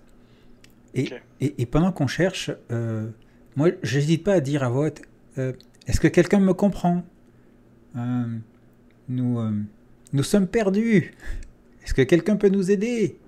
Et, 0.94 1.08
et, 1.40 1.62
et 1.62 1.66
pendant 1.66 1.92
qu'on 1.92 2.08
cherche, 2.08 2.50
euh, 2.72 3.08
moi, 3.56 3.70
j'hésite 3.82 4.24
pas 4.24 4.34
à 4.34 4.40
dire 4.40 4.62
à 4.62 4.70
voix 4.70 4.90
euh, 5.38 5.52
est-ce 5.86 6.00
que 6.00 6.08
quelqu'un 6.08 6.40
me 6.40 6.54
comprend? 6.54 7.04
Euh, 7.96 8.38
nous, 9.08 9.38
euh, 9.38 9.52
nous 10.12 10.22
sommes 10.22 10.48
perdus. 10.48 11.14
Est-ce 11.82 11.94
que 11.94 12.02
quelqu'un 12.02 12.36
peut 12.36 12.48
nous 12.48 12.70
aider? 12.70 13.18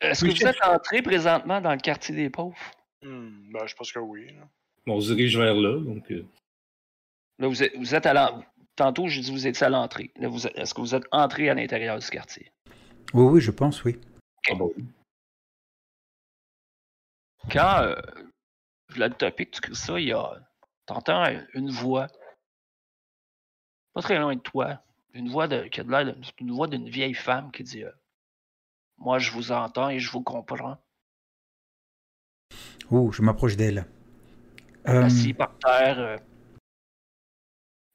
Est-ce 0.00 0.24
que 0.24 0.30
vous 0.30 0.46
êtes 0.46 0.62
entré 0.64 1.02
présentement 1.02 1.60
dans 1.60 1.72
le 1.72 1.78
quartier 1.80 2.14
des 2.14 2.30
pauvres? 2.30 2.56
Hmm, 3.02 3.50
ben, 3.52 3.66
je 3.66 3.74
pense 3.74 3.90
que 3.92 3.98
oui. 3.98 4.26
là. 4.34 4.48
Bon, 4.86 4.96
on 4.96 5.00
se 5.00 5.12
dirige 5.14 5.36
vers 5.38 5.54
là, 5.54 5.80
donc. 5.80 6.10
euh, 6.10 6.24
Là, 7.38 7.48
vous 7.48 7.62
êtes, 7.62 7.74
vous 7.76 7.94
êtes 7.94 8.06
à 8.06 8.12
l'entrée. 8.14 8.46
Tantôt, 8.76 9.08
j'ai 9.08 9.20
dit 9.20 9.28
que 9.28 9.32
vous 9.32 9.46
étiez 9.46 9.66
à 9.66 9.70
l'entrée. 9.70 10.10
Là, 10.16 10.28
vous 10.28 10.46
êtes- 10.46 10.56
Est-ce 10.56 10.74
que 10.74 10.80
vous 10.80 10.94
êtes 10.94 11.04
entré 11.12 11.48
à 11.48 11.54
l'intérieur 11.54 11.98
du 11.98 12.06
quartier? 12.08 12.52
Oui, 13.12 13.24
oui, 13.24 13.40
je 13.40 13.50
pense, 13.50 13.82
oui. 13.84 13.98
ah 14.50 14.54
bon. 14.54 14.72
Quand 17.50 17.82
euh, 17.82 17.94
Vlad 18.90 19.16
Topic, 19.16 19.60
tu 19.60 19.74
ça, 19.74 19.98
il 20.00 20.08
y 20.08 20.12
a. 20.12 20.40
T'entends 20.86 21.24
une 21.54 21.70
voix. 21.70 22.08
Pas 23.94 24.02
très 24.02 24.18
loin 24.18 24.34
de 24.34 24.40
toi. 24.40 24.80
Une 25.12 25.28
voix 25.28 25.46
de, 25.46 25.64
qui 25.64 25.80
a 25.80 25.84
de 25.84 25.90
l'air 25.90 26.14
une 26.40 26.52
voix 26.52 26.66
d'une 26.66 26.88
vieille 26.88 27.14
femme 27.14 27.52
qui 27.52 27.62
dit 27.62 27.84
euh, 27.84 27.92
Moi, 28.98 29.18
je 29.18 29.30
vous 29.30 29.52
entends 29.52 29.88
et 29.88 30.00
je 30.00 30.10
vous 30.10 30.22
comprends. 30.22 30.76
Ouh, 32.90 33.12
je 33.12 33.22
m'approche 33.22 33.56
d'elle. 33.56 33.86
Euh, 34.88 35.04
Assis 35.04 35.32
par 35.32 35.56
terre, 35.58 35.98
euh, 35.98 36.16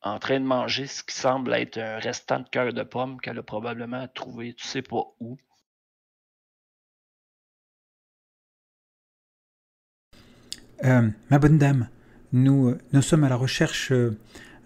en 0.01 0.17
train 0.17 0.39
de 0.39 0.45
manger 0.45 0.87
ce 0.87 1.03
qui 1.03 1.15
semble 1.15 1.53
être 1.53 1.77
un 1.77 1.99
restant 1.99 2.39
de 2.39 2.49
cœur 2.49 2.73
de 2.73 2.83
pomme 2.83 3.19
qu'elle 3.21 3.37
a 3.37 3.43
probablement 3.43 4.07
trouvé, 4.07 4.53
tu 4.53 4.65
sais 4.65 4.81
pas 4.81 5.03
où. 5.19 5.37
Euh, 10.85 11.09
ma 11.29 11.39
bonne 11.39 11.57
dame, 11.57 11.89
nous, 12.33 12.69
euh, 12.69 12.77
nous 12.93 13.01
sommes 13.01 13.23
à 13.23 13.29
la 13.29 13.35
recherche 13.35 13.91
euh, 13.91 14.17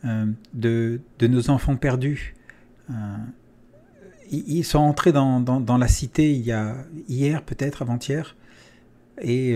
euh, 0.06 0.26
de, 0.54 1.00
nos 1.22 1.50
enfants 1.50 1.76
perdus. 1.76 2.36
Ils, 4.32 4.64
sont 4.64 4.80
entrés 4.80 5.12
dans, 5.12 5.78
la 5.80 5.88
cité 5.88 6.34
hier, 6.34 7.44
peut-être 7.44 7.82
avant-hier, 7.82 8.36
et, 9.22 9.56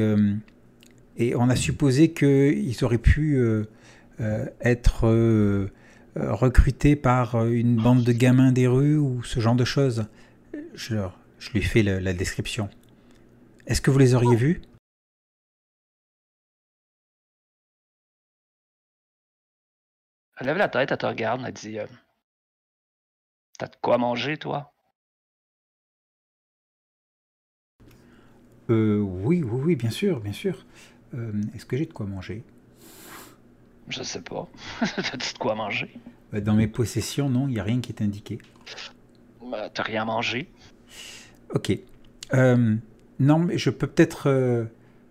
on 1.36 1.49
a 1.49 1.55
supposé 1.55 2.12
qu'ils 2.12 2.84
auraient 2.84 2.97
pu 2.97 3.41
être 4.62 5.68
recrutés 6.16 6.95
par 6.95 7.45
une 7.47 7.76
bande 7.76 8.03
de 8.03 8.12
gamins 8.12 8.51
des 8.51 8.68
rues 8.68 8.97
ou 8.97 9.24
ce 9.24 9.39
genre 9.39 9.55
de 9.55 9.66
choses. 9.66 10.05
Je, 10.76 10.95
je 11.39 11.51
lui 11.51 11.64
fais 11.64 11.84
la 11.84 12.14
description. 12.14 12.70
Est-ce 13.66 13.82
que 13.82 13.91
vous 13.91 13.99
les 13.99 14.16
auriez 14.16 14.36
vus? 14.36 14.62
Elle 20.40 20.48
lève 20.48 20.58
la 20.58 20.70
tête, 20.70 20.92
elle 20.92 20.98
te 20.98 21.06
regarde, 21.06 21.42
elle 21.46 21.54
dit 21.54 21.80
euh, 21.80 21.88
T'as 23.58 23.68
de 23.68 23.76
quoi 23.82 23.98
manger, 23.98 24.38
toi 24.38 24.74
Euh, 28.70 29.00
oui, 29.00 29.42
oui, 29.44 29.62
oui, 29.64 29.76
bien 29.76 29.90
sûr, 29.90 30.20
bien 30.20 30.34
sûr. 30.34 30.66
Euh, 31.14 31.32
Est-ce 31.56 31.66
que 31.66 31.78
j'ai 31.78 31.86
de 31.86 31.94
quoi 31.94 32.06
manger? 32.06 32.44
Je 33.88 34.04
sais 34.04 34.22
pas. 34.22 34.48
T'as-tu 34.80 35.34
de 35.34 35.38
quoi 35.40 35.56
manger? 35.56 35.90
Euh, 36.34 36.42
Dans 36.42 36.54
mes 36.54 36.68
possessions, 36.68 37.30
non, 37.30 37.48
il 37.48 37.54
n'y 37.54 37.60
a 37.60 37.64
rien 37.64 37.80
qui 37.80 37.92
est 37.94 38.02
indiqué. 38.02 38.40
Ben, 39.50 39.70
T'as 39.74 39.84
rien 39.84 40.04
mangé. 40.06 40.50
Ok. 41.56 41.72
Euh, 42.34 42.76
non, 43.20 43.40
mais 43.40 43.58
je 43.58 43.70
peux 43.70 43.88
peut-être, 43.88 44.30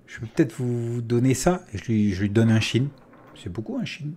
je 0.06 0.20
peux 0.20 0.26
peut-être 0.26 0.52
vous 0.52 0.94
vous 0.96 1.02
donner 1.02 1.32
ça. 1.32 1.64
Et 1.72 1.78
je 1.78 1.84
lui, 1.86 2.12
je 2.12 2.20
lui 2.20 2.30
donne 2.30 2.50
un 2.50 2.60
chine. 2.60 2.90
C'est 3.42 3.50
beaucoup 3.50 3.78
un 3.78 3.86
chine. 3.86 4.12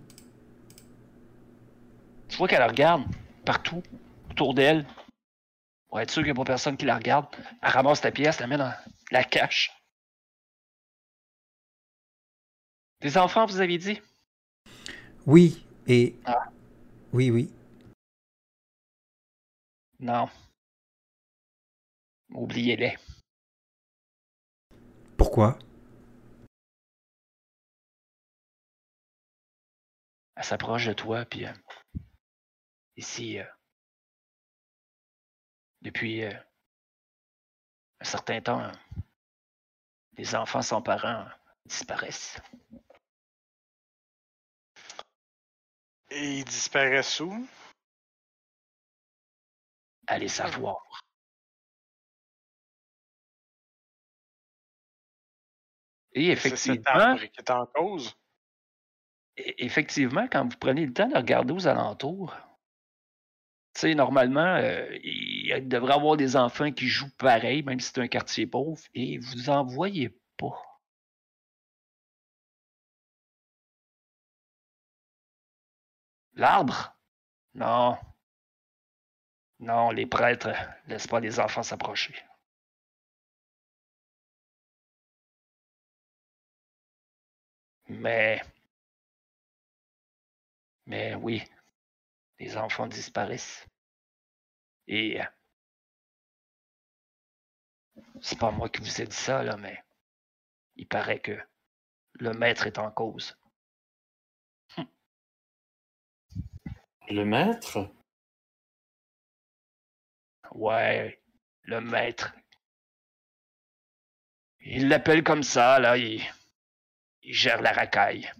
Vois 2.40 2.48
qu'elle 2.48 2.62
regarde 2.62 3.04
partout 3.44 3.82
autour 4.30 4.54
d'elle. 4.54 4.86
Pour 5.88 6.00
être 6.00 6.10
sûr 6.10 6.22
qu'il 6.22 6.32
n'y 6.32 6.38
a 6.38 6.42
pas 6.42 6.44
personne 6.46 6.78
qui 6.78 6.86
la 6.86 6.96
regarde. 6.96 7.26
Elle 7.60 7.68
ramasse 7.68 8.00
ta 8.00 8.10
pièce, 8.10 8.40
la 8.40 8.46
met 8.46 8.56
dans 8.56 8.72
la 9.10 9.24
cache. 9.24 9.70
Des 13.02 13.18
enfants, 13.18 13.44
vous 13.44 13.60
avez 13.60 13.76
dit? 13.76 14.00
Oui, 15.26 15.66
et 15.86 16.16
Ah. 16.24 16.48
oui, 17.12 17.30
oui. 17.30 17.52
Non. 19.98 20.30
Oubliez-les. 22.30 22.96
Pourquoi? 25.18 25.58
Elle 30.36 30.44
s'approche 30.44 30.86
de 30.86 30.94
toi, 30.94 31.26
puis 31.26 31.44
euh, 31.44 31.52
ici, 33.00 33.38
euh, 33.38 33.44
depuis 35.80 36.22
euh, 36.22 36.32
un 38.00 38.04
certain 38.04 38.40
temps, 38.42 38.70
les 40.18 40.34
enfants 40.34 40.60
sans 40.62 40.82
parents 40.82 41.26
disparaissent. 41.64 42.38
Et 46.10 46.38
ils 46.40 46.44
disparaissent 46.44 47.20
où? 47.20 47.46
Allez 50.06 50.28
savoir. 50.28 50.84
Et 56.12 56.34
C'est 56.34 56.56
cet 56.56 56.80
effectivement, 56.86 56.90
arbre 56.90 57.20
qui 57.24 57.38
est 57.40 57.50
en 57.50 57.66
cause? 57.66 58.14
effectivement, 59.36 60.26
quand 60.28 60.44
vous 60.46 60.58
prenez 60.58 60.84
le 60.84 60.92
temps 60.92 61.08
de 61.08 61.16
regarder 61.16 61.54
aux 61.54 61.66
alentours, 61.66 62.36
tu 63.74 63.80
sais, 63.80 63.94
normalement, 63.94 64.56
euh, 64.56 64.86
il 65.02 65.68
devrait 65.68 65.94
avoir 65.94 66.16
des 66.16 66.36
enfants 66.36 66.70
qui 66.72 66.86
jouent 66.88 67.10
pareil, 67.18 67.62
même 67.62 67.80
si 67.80 67.90
c'est 67.92 68.00
un 68.00 68.08
quartier 68.08 68.46
pauvre, 68.46 68.80
et 68.94 69.18
vous 69.18 69.50
en 69.50 69.64
voyez 69.64 70.10
pas. 70.36 70.56
L'arbre? 76.34 76.96
Non. 77.54 77.96
Non, 79.60 79.92
les 79.92 80.06
prêtres 80.06 80.48
laissent 80.88 81.06
pas 81.06 81.20
les 81.20 81.38
enfants 81.38 81.62
s'approcher. 81.62 82.16
Mais. 87.88 88.40
Mais 90.86 91.14
oui, 91.14 91.42
les 92.40 92.56
enfants 92.56 92.88
disparaissent. 92.88 93.66
Et. 94.88 95.20
euh, 95.20 95.24
C'est 98.20 98.38
pas 98.38 98.50
moi 98.50 98.68
qui 98.68 98.80
vous 98.80 99.00
ai 99.00 99.06
dit 99.06 99.14
ça, 99.16 99.42
là, 99.42 99.56
mais. 99.56 99.84
Il 100.76 100.88
paraît 100.88 101.20
que 101.20 101.38
le 102.14 102.32
maître 102.32 102.66
est 102.66 102.78
en 102.78 102.90
cause. 102.90 103.36
Le 107.08 107.24
maître? 107.24 107.92
Ouais, 110.52 111.20
le 111.62 111.80
maître. 111.80 112.32
Il 114.60 114.88
l'appelle 114.88 115.24
comme 115.24 115.42
ça, 115.42 115.78
là, 115.80 115.96
il, 115.96 116.22
il 117.22 117.34
gère 117.34 117.60
la 117.62 117.72
racaille. 117.72 118.30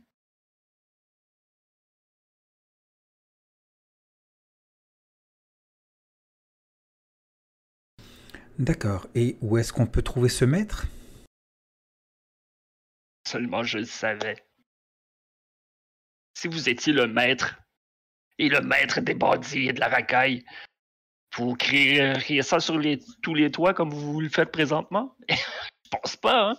D'accord. 8.61 9.09
Et 9.15 9.39
où 9.41 9.57
est-ce 9.57 9.73
qu'on 9.73 9.87
peut 9.87 10.03
trouver 10.03 10.29
ce 10.29 10.45
maître? 10.45 10.87
Seulement 13.27 13.63
je 13.63 13.79
le 13.79 13.87
savais. 13.87 14.37
Si 16.35 16.47
vous 16.47 16.69
étiez 16.69 16.93
le 16.93 17.07
maître, 17.07 17.59
et 18.39 18.51
le 18.51 18.61
maître 18.61 19.01
des 19.01 19.15
bandits 19.15 19.69
et 19.69 19.73
de 19.73 19.81
la 19.81 19.89
racaille, 19.89 20.45
vous 21.37 21.55
crieriez 21.55 22.43
ça 22.43 22.61
sur 22.61 22.79
les, 22.79 23.01
tous 23.23 23.35
les 23.35 23.51
toits 23.51 23.73
comme 23.73 23.91
vous 23.91 24.21
le 24.21 24.29
faites 24.29 24.53
présentement? 24.53 25.17
Je 25.31 25.89
pense 25.91 26.17
pas, 26.17 26.51
hein? 26.51 26.59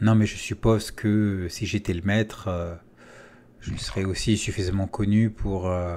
Non, 0.00 0.14
mais 0.16 0.26
je 0.26 0.36
suppose 0.36 0.90
que 0.90 1.46
si 1.48 1.64
j'étais 1.64 1.94
le 1.94 2.02
maître, 2.02 2.48
euh, 2.48 2.74
je 3.60 3.74
serais 3.76 4.04
aussi 4.04 4.36
suffisamment 4.36 4.86
connu 4.86 5.30
pour, 5.30 5.68
euh, 5.68 5.96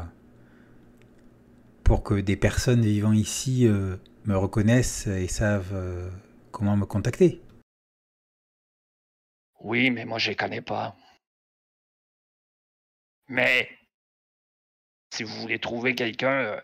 pour 1.90 2.04
que 2.04 2.14
des 2.14 2.38
personnes 2.38 2.84
vivant 2.84 3.14
ici 3.14 3.66
euh, 3.66 3.98
me 4.26 4.38
reconnaissent 4.38 5.08
et 5.08 5.28
savent 5.28 5.74
euh, 5.74 6.12
comment 6.52 6.78
me 6.78 6.86
contacter. 6.86 7.42
Oui, 9.60 9.90
mais 9.90 10.06
moi 10.06 10.20
je 10.20 10.30
les 10.30 10.36
connais 10.36 10.62
pas. 10.62 10.96
Mais 13.28 13.68
si 15.12 15.24
vous 15.24 15.34
voulez 15.42 15.58
trouver 15.58 15.96
quelqu'un, 15.96 16.44
euh, 16.44 16.62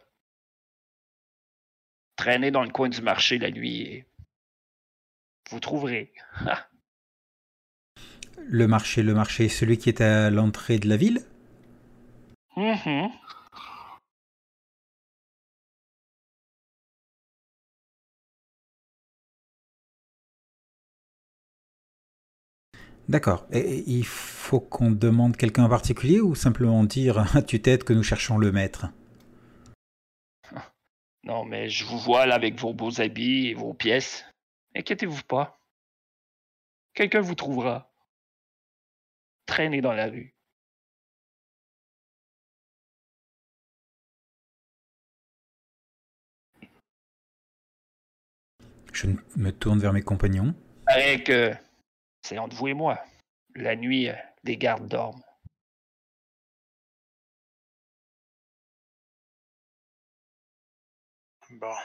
traînez 2.17 2.51
dans 2.51 2.63
le 2.63 2.69
coin 2.69 2.89
du 2.89 3.01
marché 3.01 3.39
la 3.39 3.49
nuit 3.49 3.82
et 3.82 4.05
vous 5.49 5.59
trouverez. 5.59 6.13
Le 8.38 8.67
marché, 8.67 9.01
le 9.01 9.15
marché, 9.15 9.49
celui 9.49 9.80
qui 9.80 9.89
est 9.89 10.01
à 10.01 10.30
l'entrée 10.30 10.78
de 10.78 10.88
la 10.88 10.97
ville? 10.97 11.26
Mhm. 12.55 13.11
D'accord. 23.08 23.45
Et 23.51 23.84
il 23.88 24.06
faut 24.06 24.60
qu'on 24.60 24.91
demande 24.91 25.38
quelqu'un 25.38 25.66
en 25.66 25.70
particulier 25.70 26.22
ou 26.22 26.34
simplement 26.34 26.84
dire 26.84 27.20
à 27.36 27.41
tue-tête 27.41 27.84
que 27.84 27.93
nous 27.93 28.03
cherchons 28.03 28.38
le 28.38 28.51
maître? 28.51 28.88
Non, 31.24 31.43
mais 31.43 31.70
je 31.70 31.86
vous 31.86 31.97
vois 31.97 32.28
là 32.28 32.36
avec 32.36 32.60
vos 32.60 32.72
beaux 32.72 33.01
habits 33.01 33.47
et 33.47 33.56
vos 33.56 33.74
pièces. 33.74 34.24
Inquiétez-vous 34.76 35.24
pas. 35.24 35.60
Quelqu'un 36.93 37.22
vous 37.22 37.34
trouvera. 37.34 37.91
Traînez 39.47 39.82
dans 39.82 39.93
la 39.93 40.06
rue. 40.06 40.36
Je 48.93 49.08
me 49.36 49.51
tourne 49.51 49.80
vers 49.80 49.93
mes 49.93 50.03
compagnons. 50.03 50.53
Paraît 50.86 51.24
que 51.24 51.56
c'est 52.26 52.39
entre 52.39 52.55
vous 52.55 52.67
et 52.67 52.73
moi. 52.73 52.99
La 53.53 53.76
nuit, 53.76 54.09
euh, 54.09 54.15
les 54.43 54.57
gardes 54.57 54.88
dorment. 54.88 55.21
Bon. 61.51 61.76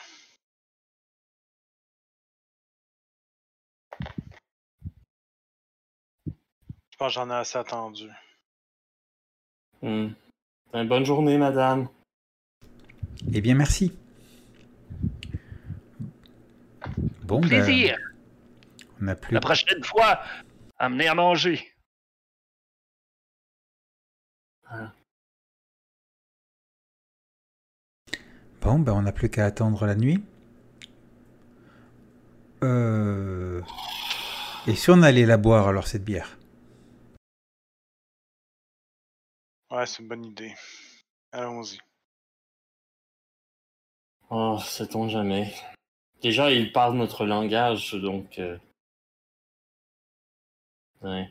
Je 6.27 6.97
pense 6.99 7.09
que 7.09 7.15
j'en 7.15 7.31
ai 7.31 7.35
assez 7.35 7.59
attendu. 7.59 8.09
Hmm. 9.83 10.09
Ben, 10.73 10.89
bonne 10.89 11.05
journée, 11.05 11.37
madame. 11.37 11.89
Eh 13.33 13.43
bien, 13.43 13.55
merci. 13.55 13.93
Bon, 17.25 17.41
ben, 17.41 17.49
Plaisir. 17.49 17.99
On 19.01 19.05
n'a 19.05 19.17
plus. 19.17 19.35
La 19.35 19.41
prochaine 19.41 19.83
fois, 19.85 20.21
amenez 20.79 21.09
à 21.09 21.15
manger. 21.15 21.73
Bon, 28.61 28.79
ben, 28.79 28.93
on 28.93 29.03
n'a 29.03 29.13
plus 29.13 29.31
qu'à 29.31 29.47
attendre 29.47 29.87
la 29.87 29.95
nuit. 29.95 30.23
Euh... 32.63 33.63
Et 34.67 34.75
si 34.75 34.91
on 34.91 35.03
allait 35.03 35.27
la 35.27 35.39
boire 35.39 35.67
alors 35.67 35.87
cette 35.87 36.05
bière? 36.05 36.39
Ouais, 39.71 39.87
c'est 39.87 40.03
une 40.03 40.09
bonne 40.09 40.25
idée. 40.25 40.55
Allons-y. 41.33 41.79
Oh, 44.29 44.59
sait-on 44.63 45.09
jamais. 45.09 45.55
Déjà, 46.23 46.51
il 46.53 46.71
parle 46.71 46.97
notre 46.97 47.25
langage, 47.25 47.95
donc... 47.95 48.39
euh, 48.39 48.59
Ouais. 51.01 51.29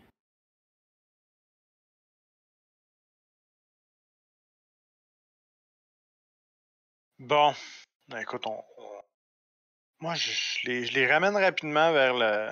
Bon. 7.20 7.54
Ben, 8.08 8.20
écoute, 8.20 8.46
on. 8.48 8.64
on- 8.78 9.02
Moi, 10.00 10.16
je, 10.16 10.32
je 10.32 10.68
les, 10.68 10.86
je 10.86 10.94
les 10.94 11.12
ramène 11.12 11.36
rapidement 11.36 11.92
vers 11.92 12.14
le. 12.14 12.50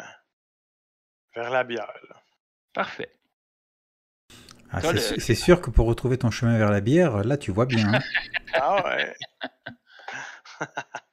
vers 1.36 1.50
la 1.50 1.64
bière. 1.64 1.92
là. 2.10 2.16
Parfait. 2.74 3.12
Ah, 4.70 4.82
c'est 4.82 4.94
le- 4.94 5.00
su- 5.00 5.20
c'est 5.22 5.36
sûr 5.36 5.62
que 5.62 5.70
pour 5.70 5.88
retrouver 5.88 6.18
ton 6.18 6.30
chemin 6.30 6.58
vers 6.58 6.70
la 6.72 6.82
bière, 6.82 7.24
là 7.24 7.38
tu 7.38 7.52
vois 7.52 7.66
bien. 7.66 7.94
hein. 7.94 8.00
Ah 8.54 8.84
ouais. 8.86 9.16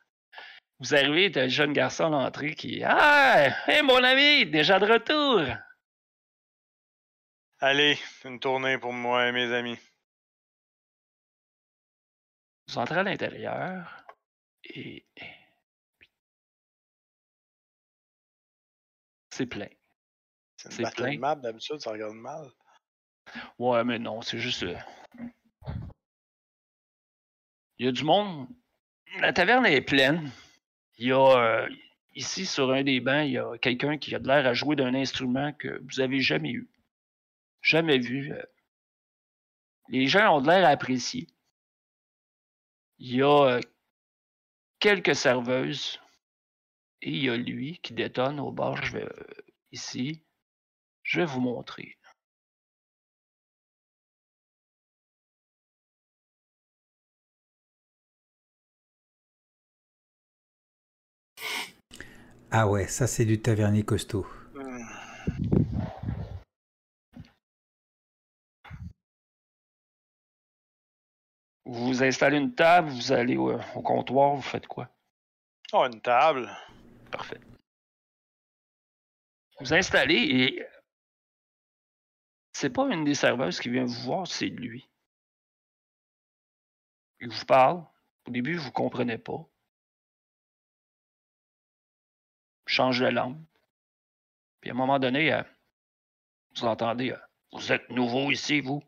Vous 0.80 0.94
arrivez, 0.94 1.30
t'as 1.30 1.42
un 1.42 1.48
jeune 1.48 1.72
garçon 1.72 2.04
à 2.06 2.08
l'entrée 2.10 2.54
qui 2.54 2.82
Ah, 2.84 3.48
hé 3.68 3.82
mon 3.82 4.02
ami, 4.02 4.46
déjà 4.46 4.78
de 4.78 4.86
retour. 4.86 5.42
Allez, 7.66 7.98
une 8.26 8.38
tournée 8.38 8.76
pour 8.76 8.92
moi 8.92 9.26
et 9.26 9.32
mes 9.32 9.50
amis. 9.50 9.78
Vous 12.68 12.76
entrez 12.76 12.98
à 12.98 13.02
l'intérieur 13.02 14.04
et 14.64 15.02
c'est 19.30 19.46
plein. 19.46 19.68
C'est 20.58 20.82
une 20.82 20.90
plein. 20.90 21.18
map 21.18 21.36
d'habitude, 21.36 21.80
ça 21.80 21.92
regarde 21.92 22.12
mal. 22.12 22.50
Ouais, 23.58 23.82
mais 23.82 23.98
non, 23.98 24.20
c'est 24.20 24.38
juste. 24.38 24.64
euh, 24.64 24.76
Il 27.78 27.86
y 27.86 27.88
a 27.88 27.92
du 27.92 28.04
monde. 28.04 28.46
La 29.20 29.32
taverne 29.32 29.64
est 29.64 29.80
pleine. 29.80 30.30
Il 30.98 31.06
y 31.06 31.12
a. 31.12 31.16
euh, 31.64 31.68
Ici, 32.14 32.44
sur 32.44 32.70
un 32.72 32.82
des 32.82 33.00
bancs, 33.00 33.24
il 33.26 33.32
y 33.32 33.38
a 33.38 33.56
quelqu'un 33.56 33.96
qui 33.96 34.14
a 34.14 34.18
de 34.18 34.28
l'air 34.28 34.46
à 34.46 34.52
jouer 34.52 34.76
d'un 34.76 34.94
instrument 34.94 35.54
que 35.54 35.80
vous 35.82 36.00
avez 36.00 36.20
jamais 36.20 36.50
eu. 36.50 36.68
Jamais 37.64 37.98
vu. 37.98 38.32
euh. 38.32 38.42
Les 39.88 40.06
gens 40.06 40.36
ont 40.36 40.40
de 40.42 40.48
l'air 40.48 40.66
à 40.66 40.70
apprécier. 40.70 41.26
Il 42.98 43.16
y 43.16 43.22
a 43.22 43.56
euh, 43.56 43.60
quelques 44.78 45.16
serveuses. 45.16 45.98
Et 47.02 47.10
il 47.10 47.24
y 47.24 47.30
a 47.30 47.36
lui 47.36 47.80
qui 47.82 47.94
détonne 47.94 48.38
au 48.38 48.52
bar. 48.52 48.84
Je 48.84 48.92
vais. 48.98 49.04
euh, 49.04 49.24
ici. 49.72 50.22
Je 51.02 51.20
vais 51.20 51.26
vous 51.26 51.40
montrer. 51.40 51.98
Ah 62.50 62.66
ouais, 62.68 62.86
ça 62.86 63.06
c'est 63.06 63.24
du 63.26 63.40
tavernier 63.42 63.82
costaud. 63.82 64.26
Vous 71.64 72.02
installez 72.02 72.36
une 72.36 72.54
table, 72.54 72.90
vous 72.90 73.12
allez 73.12 73.36
au, 73.36 73.58
au 73.58 73.82
comptoir, 73.82 74.34
vous 74.34 74.42
faites 74.42 74.66
quoi? 74.66 74.88
Oh, 75.72 75.84
une 75.84 76.00
table. 76.00 76.50
Parfait. 77.10 77.40
Vous 79.60 79.72
installez 79.72 80.14
et 80.14 80.66
c'est 82.52 82.70
pas 82.70 82.86
une 82.92 83.04
des 83.04 83.14
serveuses 83.14 83.60
qui 83.60 83.70
vient 83.70 83.84
vous 83.84 84.02
voir, 84.02 84.26
c'est 84.26 84.46
lui. 84.46 84.88
Il 87.20 87.28
vous 87.28 87.44
parle. 87.44 87.84
Au 88.26 88.30
début, 88.30 88.56
vous 88.56 88.70
comprenez 88.70 89.18
pas. 89.18 89.46
Change 92.66 93.00
de 93.00 93.06
langue. 93.06 93.38
Puis 94.60 94.70
à 94.70 94.74
un 94.74 94.76
moment 94.76 94.98
donné, 94.98 95.32
euh, 95.32 95.42
vous 96.56 96.64
entendez 96.64 97.10
euh, 97.10 97.18
Vous 97.52 97.72
êtes 97.72 97.88
nouveau 97.90 98.30
ici, 98.30 98.60
vous? 98.60 98.82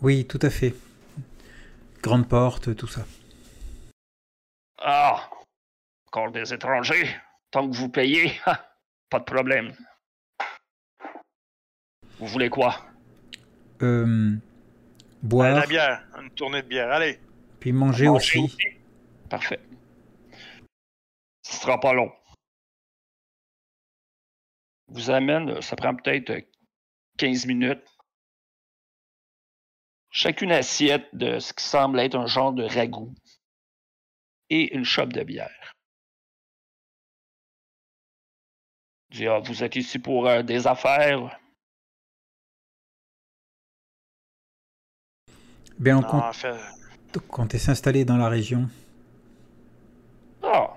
Oui, 0.00 0.26
tout 0.26 0.40
à 0.42 0.50
fait. 0.50 0.74
Grande 2.02 2.28
porte, 2.28 2.74
tout 2.76 2.86
ça. 2.86 3.04
Ah! 4.78 5.28
Encore 6.06 6.32
des 6.32 6.52
étrangers. 6.52 7.08
Tant 7.50 7.68
que 7.68 7.76
vous 7.76 7.88
payez, 7.88 8.40
pas 9.10 9.18
de 9.18 9.24
problème. 9.24 9.74
Vous 12.18 12.26
voulez 12.26 12.48
quoi? 12.48 12.76
Euh, 13.82 14.36
boire, 15.22 15.60
la 15.60 15.66
bière. 15.66 16.06
Une 16.20 16.30
tournée 16.30 16.62
de 16.62 16.68
bière. 16.68 16.90
Allez. 16.90 17.18
puis 17.58 17.72
manger 17.72 18.06
Manger 18.08 18.38
aussi. 18.38 18.56
Parfait. 19.28 19.60
Ce 21.42 21.56
sera 21.60 21.78
pas 21.80 21.92
long. 21.92 22.12
Vous 24.88 25.10
amène, 25.10 25.60
ça 25.62 25.76
prend 25.76 25.94
peut-être 25.94 26.30
euh, 26.30 26.40
15 27.18 27.46
minutes. 27.46 27.84
Chacune 30.10 30.50
assiette 30.52 31.08
de 31.14 31.38
ce 31.38 31.52
qui 31.52 31.64
semble 31.64 32.00
être 32.00 32.16
un 32.16 32.26
genre 32.26 32.52
de 32.52 32.64
ragoût 32.64 33.14
et 34.48 34.74
une 34.74 34.84
chope 34.84 35.12
de 35.12 35.22
bière. 35.22 35.76
Je 39.10 39.18
dis, 39.18 39.26
ah, 39.26 39.38
vous 39.38 39.62
êtes 39.62 39.76
ici 39.76 39.98
pour 39.98 40.28
euh, 40.28 40.42
des 40.42 40.66
affaires. 40.66 41.38
Bien, 45.78 45.98
on 45.98 46.02
Non, 46.02 46.08
compte, 46.08 46.22
en 46.22 46.32
fait, 46.32 46.56
comptait 47.28 47.58
s'installer 47.58 48.04
dans 48.04 48.16
la 48.16 48.28
région. 48.28 48.68
Ah, 50.42 50.76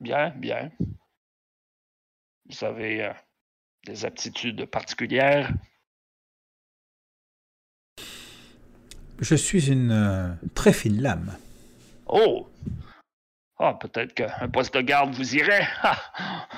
bien, 0.00 0.30
bien. 0.30 0.70
Vous 2.48 2.64
avez 2.64 3.04
euh, 3.04 3.12
des 3.86 4.04
aptitudes 4.04 4.66
particulières. 4.66 5.52
Je 9.20 9.34
suis 9.34 9.70
une 9.70 9.92
euh, 9.92 10.34
très 10.54 10.72
fine 10.72 11.00
lame. 11.00 11.36
Oh! 12.06 12.48
Ah, 13.58 13.74
peut-être 13.74 14.14
qu'un 14.14 14.48
poste 14.48 14.74
de 14.74 14.80
garde 14.80 15.14
vous 15.14 15.36
irait. 15.36 15.66
Ah! 15.82 16.48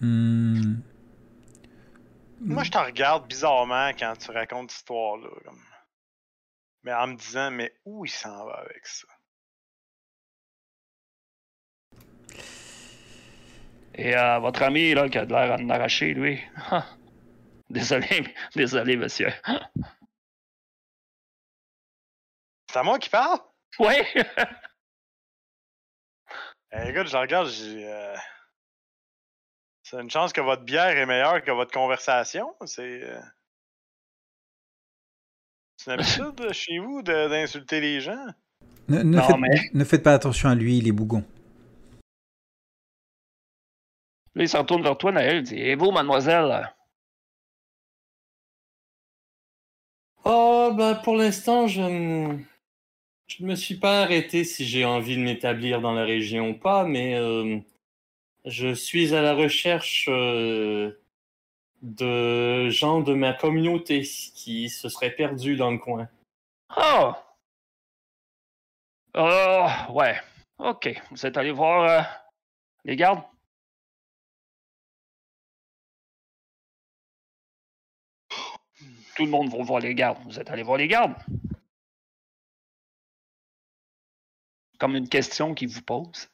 Hmm, 0.00 0.80
moi, 2.44 2.64
je 2.64 2.72
te 2.72 2.78
regarde 2.78 3.28
bizarrement 3.28 3.90
quand 3.90 4.14
tu 4.18 4.32
racontes 4.32 4.70
cette 4.72 4.80
histoire-là. 4.80 5.28
comme. 5.44 5.62
Mais 6.82 6.92
en 6.92 7.06
me 7.06 7.16
disant, 7.16 7.52
mais 7.52 7.72
où 7.84 8.04
il 8.04 8.10
s'en 8.10 8.44
va 8.46 8.54
avec 8.54 8.84
ça? 8.84 9.06
Et 13.94 14.16
euh, 14.16 14.40
votre 14.40 14.62
ami, 14.62 14.92
là, 14.94 15.08
qui 15.08 15.18
a 15.18 15.26
de 15.26 15.32
l'air 15.32 15.52
à 15.52 15.56
en 15.56 15.70
arracher, 15.70 16.14
lui. 16.14 16.40
Désolé, 17.76 18.34
désolé, 18.54 18.96
monsieur. 18.96 19.30
C'est 22.70 22.78
à 22.78 22.82
moi 22.82 22.98
qui 22.98 23.08
parle? 23.08 23.38
Oui! 23.78 23.94
Eh, 26.74 26.88
écoute, 26.88 27.06
je 27.06 27.16
regarde, 27.18 27.48
j'ai. 27.50 27.86
euh, 27.86 28.16
C'est 29.82 30.00
une 30.00 30.08
chance 30.10 30.32
que 30.32 30.40
votre 30.40 30.62
bière 30.62 30.96
est 30.96 31.04
meilleure 31.04 31.42
que 31.44 31.50
votre 31.50 31.70
conversation. 31.70 32.56
C'est. 32.64 33.02
euh, 33.02 33.20
C'est 35.76 35.92
une 35.92 36.00
habitude 36.00 36.52
chez 36.54 36.78
vous 36.78 37.02
de- 37.02 37.28
d'insulter 37.28 37.82
les 37.82 38.00
gens? 38.00 38.24
Ne, 38.88 39.02
ne 39.02 39.16
Non, 39.18 39.22
faites, 39.26 39.36
mais- 39.38 39.70
ne 39.74 39.84
faites 39.84 40.02
pas 40.02 40.14
attention 40.14 40.48
à 40.48 40.54
lui, 40.54 40.78
il 40.78 40.88
est 40.88 40.92
bougon. 40.92 41.22
Là, 44.34 44.44
il 44.44 44.48
se 44.48 44.56
retourne 44.56 44.82
vers 44.82 44.96
toi, 44.96 45.12
Naël. 45.12 45.36
Il 45.36 45.42
dit 45.42 45.56
Et 45.58 45.74
vous, 45.74 45.90
mademoiselle 45.90 46.72
Oh, 50.24 50.72
bah 50.76 50.94
pour 50.94 51.16
l'instant, 51.16 51.66
je 51.66 51.80
ne 51.80 52.38
me 53.40 53.54
suis 53.56 53.76
pas 53.76 54.02
arrêté 54.02 54.44
si 54.44 54.64
j'ai 54.64 54.84
envie 54.84 55.16
de 55.16 55.22
m'établir 55.22 55.80
dans 55.80 55.92
la 55.92 56.04
région 56.04 56.50
ou 56.50 56.54
pas, 56.54 56.84
mais 56.84 57.16
euh, 57.16 57.58
je 58.44 58.72
suis 58.72 59.14
à 59.14 59.22
la 59.22 59.34
recherche 59.34 60.06
euh, 60.08 60.92
de 61.82 62.68
gens 62.70 63.00
de 63.00 63.14
ma 63.14 63.32
communauté 63.32 64.02
qui 64.02 64.68
se 64.68 64.88
seraient 64.88 65.14
perdus 65.14 65.56
dans 65.56 65.72
le 65.72 65.78
coin. 65.78 66.08
Oh! 66.76 67.12
Oh, 69.14 69.66
ouais. 69.90 70.20
Ok. 70.58 70.88
Vous 71.10 71.26
êtes 71.26 71.36
allé 71.36 71.50
voir 71.50 71.82
euh, 71.82 72.02
les 72.84 72.96
gardes? 72.96 73.22
Tout 79.16 79.24
le 79.24 79.30
monde 79.30 79.50
va 79.50 79.62
voir 79.62 79.80
les 79.80 79.94
gardes. 79.94 80.18
Vous 80.24 80.38
êtes 80.38 80.50
allé 80.50 80.62
voir 80.62 80.78
les 80.78 80.88
gardes? 80.88 81.14
Comme 84.78 84.96
une 84.96 85.08
question 85.08 85.54
qui 85.54 85.66
vous 85.66 85.82
pose. 85.82 86.28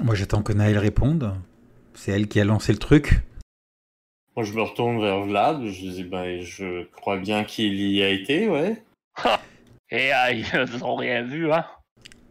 Moi, 0.00 0.14
j'attends 0.14 0.42
que 0.42 0.52
Naël 0.52 0.78
réponde. 0.78 1.34
C'est 1.94 2.12
elle 2.12 2.28
qui 2.28 2.40
a 2.40 2.44
lancé 2.44 2.72
le 2.72 2.78
truc. 2.78 3.20
Moi, 4.36 4.44
je 4.44 4.52
me 4.52 4.62
retourne 4.62 5.00
vers 5.00 5.20
Vlad, 5.24 5.64
je 5.64 5.80
dis, 5.90 6.04
ben, 6.04 6.42
je 6.42 6.84
crois 6.84 7.16
bien 7.18 7.44
qu'il 7.44 7.80
y 7.80 8.02
a 8.02 8.10
été, 8.10 8.48
ouais. 8.50 8.82
Et 9.90 10.12
euh, 10.14 10.30
ils 10.32 10.78
n'ont 10.80 10.94
rien 10.96 11.22
vu, 11.22 11.50
hein? 11.50 11.64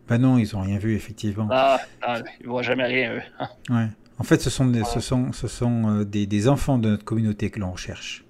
Bah 0.08 0.20
non, 0.20 0.38
ils 0.38 0.56
ont 0.56 0.62
rien 0.62 0.78
vu, 0.78 0.96
effectivement. 0.96 1.48
Ah, 1.50 1.80
ah, 2.04 2.20
ils 2.40 2.48
voient 2.48 2.62
jamais 2.62 2.84
rien, 2.86 3.16
eux. 3.16 3.22
hein. 3.40 3.50
Ouais. 3.70 3.88
En 4.18 4.24
fait, 4.24 4.42
ce 4.42 4.50
sont 4.50 4.66
des, 4.66 4.84
ce 4.86 5.00
sont, 5.00 5.32
ce 5.34 5.48
sont, 5.48 5.90
euh, 5.90 6.06
des, 6.06 6.26
des 6.26 6.48
enfants 6.48 6.78
de 6.78 6.90
notre 6.90 7.04
communauté 7.04 7.50
que 7.50 7.60
l'on 7.60 7.72
recherche. 7.72 8.24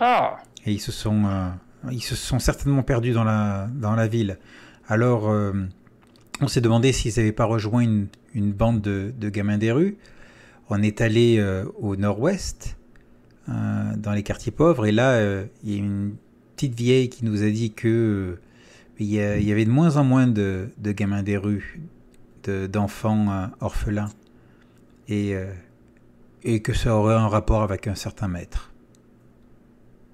Ah! 0.00 0.38
Et 0.66 0.72
ils 0.72 0.80
se 0.80 0.90
sont, 0.92 1.24
euh, 1.26 1.48
ils 1.92 2.02
se 2.02 2.16
sont 2.16 2.38
certainement 2.40 2.82
perdus 2.82 3.12
dans 3.12 3.24
la, 3.24 3.68
dans 3.72 3.94
la 3.94 4.08
ville. 4.08 4.38
Alors, 4.88 5.28
euh, 5.30 5.52
on 6.40 6.48
s'est 6.48 6.60
demandé 6.60 6.92
s'ils 6.92 7.12
n'avaient 7.16 7.32
pas 7.32 7.44
rejoint 7.44 7.80
une, 7.82 8.08
une 8.34 8.52
bande 8.52 8.80
de, 8.80 9.12
de 9.16 9.28
gamins 9.28 9.58
des 9.58 9.70
rues. 9.70 9.96
On 10.70 10.82
est 10.82 11.00
allé 11.00 11.36
euh, 11.38 11.64
au 11.78 11.94
nord-ouest, 11.96 12.76
dans 13.46 14.12
les 14.14 14.22
quartiers 14.22 14.52
pauvres, 14.52 14.86
et 14.86 14.90
là, 14.92 15.20
il 15.62 15.70
y 15.70 15.74
a 15.74 15.78
une 15.78 16.14
petite 16.56 16.74
vieille 16.74 17.10
qui 17.10 17.26
nous 17.26 17.42
a 17.42 17.50
dit 17.50 17.72
que 17.74 18.38
il 18.98 19.04
y, 19.06 19.20
a- 19.20 19.36
il 19.36 19.46
y 19.46 19.52
avait 19.52 19.66
de 19.66 19.70
moins 19.70 19.98
en 19.98 20.04
moins 20.04 20.26
de, 20.26 20.70
de 20.78 20.92
gamins 20.92 21.22
des 21.22 21.36
rues, 21.36 21.82
de- 22.44 22.66
d'enfants 22.66 23.50
orphelins, 23.60 24.08
et, 25.08 25.34
euh, 25.34 25.52
et 26.42 26.62
que 26.62 26.72
ça 26.72 26.94
aurait 26.94 27.14
un 27.14 27.28
rapport 27.28 27.62
avec 27.62 27.86
un 27.86 27.94
certain 27.94 28.28
maître. 28.28 28.72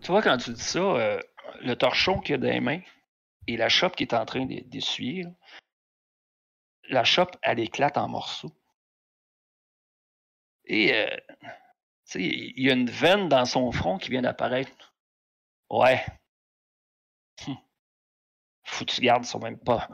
Tu 0.00 0.10
vois, 0.10 0.22
quand 0.22 0.36
tu 0.38 0.52
dis 0.52 0.62
ça, 0.62 0.78
euh, 0.78 1.20
le 1.62 1.74
torchon 1.74 2.20
qu'il 2.20 2.34
a 2.34 2.38
dans 2.38 2.48
les 2.48 2.60
mains 2.60 2.80
et 3.46 3.56
la 3.56 3.68
chope 3.68 3.96
qui 3.96 4.04
est 4.04 4.14
en 4.14 4.24
train 4.24 4.46
d'e- 4.46 4.64
d'essuyer, 4.68 5.26
la 6.88 7.04
chope, 7.04 7.36
elle 7.42 7.60
éclate 7.60 7.98
en 7.98 8.08
morceaux. 8.08 8.52
Et 10.64 10.94
euh, 10.94 11.16
il 12.14 12.60
y 12.62 12.70
a 12.70 12.74
une 12.74 12.90
veine 12.90 13.28
dans 13.28 13.44
son 13.44 13.70
front 13.72 13.98
qui 13.98 14.10
vient 14.10 14.22
d'apparaître. 14.22 14.94
Ouais. 15.68 16.04
Hum. 17.46 17.56
Faut 18.64 18.84
que 18.84 18.92
tu 18.92 19.00
gardes, 19.00 19.24
ils 19.24 19.28
sont 19.28 19.38
même 19.40 19.58
pas. 19.58 19.88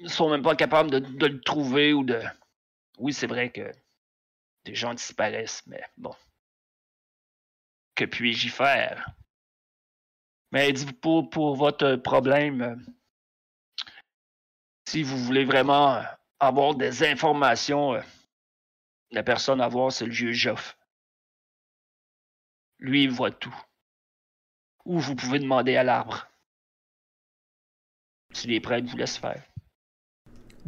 Ils 0.00 0.10
sont 0.10 0.30
même 0.30 0.42
pas 0.42 0.54
capables 0.54 0.90
de 0.90 1.26
le 1.26 1.40
trouver 1.40 1.92
ou 1.92 2.04
de. 2.04 2.20
Oui, 2.98 3.12
c'est 3.12 3.26
vrai 3.26 3.50
que 3.50 3.72
des 4.64 4.74
gens 4.74 4.92
disparaissent, 4.92 5.66
mais 5.66 5.82
bon. 5.96 6.14
Que 7.94 8.04
puis-je 8.04 8.48
y 8.48 8.50
faire? 8.50 9.14
Mais 10.50 10.72
pour, 11.00 11.30
pour 11.30 11.56
votre 11.56 11.96
problème, 11.96 12.84
si 14.86 15.02
vous 15.02 15.18
voulez 15.18 15.44
vraiment 15.44 16.02
avoir 16.40 16.74
des 16.74 17.04
informations, 17.04 18.02
la 19.10 19.22
personne 19.22 19.60
à 19.60 19.68
voir, 19.68 19.92
c'est 19.92 20.06
le 20.06 20.12
vieux 20.12 20.32
Joff. 20.32 20.76
Lui, 22.78 23.04
il 23.04 23.10
voit 23.10 23.30
tout. 23.30 23.54
Ou 24.84 24.98
vous 24.98 25.14
pouvez 25.14 25.38
demander 25.38 25.76
à 25.76 25.82
l'arbre. 25.82 26.26
Si 28.32 28.46
les 28.46 28.60
prêtres 28.60 28.88
vous 28.88 28.96
laissent 28.96 29.18
faire. 29.18 29.42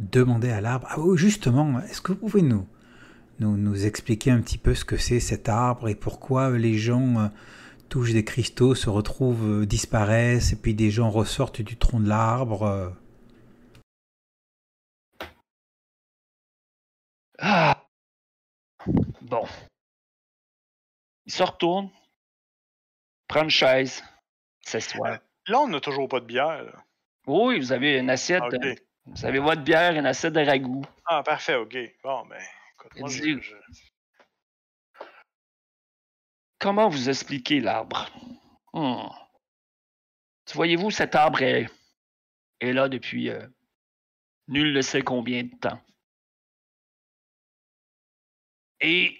Demander 0.09 0.49
à 0.49 0.61
l'arbre. 0.61 0.87
Ah 0.89 0.99
oui, 0.99 1.15
justement, 1.15 1.79
est-ce 1.81 2.01
que 2.01 2.11
vous 2.11 2.17
pouvez 2.17 2.41
nous, 2.41 2.67
nous, 3.39 3.55
nous 3.55 3.85
expliquer 3.85 4.31
un 4.31 4.41
petit 4.41 4.57
peu 4.57 4.73
ce 4.73 4.83
que 4.83 4.97
c'est 4.97 5.19
cet 5.19 5.47
arbre 5.47 5.87
et 5.89 5.95
pourquoi 5.95 6.57
les 6.57 6.75
gens 6.75 7.19
euh, 7.19 7.27
touchent 7.87 8.13
des 8.13 8.25
cristaux, 8.25 8.73
se 8.73 8.89
retrouvent, 8.89 9.61
euh, 9.61 9.65
disparaissent, 9.67 10.53
et 10.53 10.55
puis 10.55 10.73
des 10.73 10.89
gens 10.89 11.11
ressortent 11.11 11.61
du 11.61 11.77
tronc 11.77 11.99
de 11.99 12.09
l'arbre 12.09 12.63
euh? 12.63 12.89
Ah! 17.37 17.85
Bon. 19.21 19.45
Il 21.27 21.31
se 21.31 21.43
retourne, 21.43 21.91
prend 23.27 23.43
une 23.43 23.51
chaise, 23.51 24.03
s'assoit. 24.61 25.19
Là, 25.47 25.59
on 25.59 25.67
n'a 25.67 25.79
toujours 25.79 26.07
pas 26.07 26.19
de 26.19 26.25
bière. 26.25 26.63
là. 26.63 26.83
Oui, 27.27 27.59
vous 27.59 27.71
avez 27.71 27.99
une 27.99 28.09
assiette. 28.09 28.41
Ah. 28.51 28.90
Vous 29.13 29.25
avez 29.25 29.39
votre 29.39 29.61
bière, 29.61 29.93
une 29.97 30.05
assiette 30.05 30.33
de 30.33 30.39
ragoût. 30.45 30.83
Ah, 31.05 31.21
parfait, 31.23 31.55
ok. 31.55 31.77
Bon, 32.03 32.25
ben, 32.27 32.41
écoute, 32.73 32.91
moi, 32.99 33.09
je, 33.09 33.39
je- 33.39 33.55
Comment 36.59 36.89
vous 36.89 37.09
expliquer 37.09 37.59
l'arbre? 37.59 38.09
Hmm. 38.73 39.07
Voyez-vous, 40.53 40.91
cet 40.91 41.15
arbre 41.15 41.41
est, 41.41 41.67
est 42.59 42.71
là 42.73 42.87
depuis 42.87 43.29
euh, 43.29 43.45
nul 44.47 44.73
ne 44.73 44.81
sait 44.81 45.01
combien 45.01 45.43
de 45.43 45.55
temps. 45.59 45.81
Et 48.79 49.17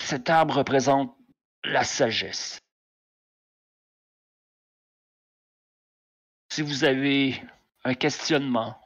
cet 0.00 0.28
arbre 0.28 0.56
représente 0.58 1.16
la 1.64 1.84
sagesse. 1.84 2.58
Si 6.54 6.62
vous 6.62 6.84
avez 6.84 7.42
un 7.82 7.94
questionnement, 7.94 8.80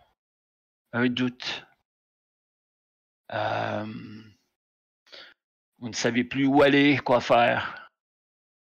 un 0.95 1.07
doute, 1.07 1.67
euh, 3.31 3.85
vous 5.77 5.91
ne 5.91 5.95
savez 5.95 6.25
plus 6.25 6.47
où 6.47 6.63
aller, 6.63 6.97
quoi 6.97 7.21
faire, 7.21 7.93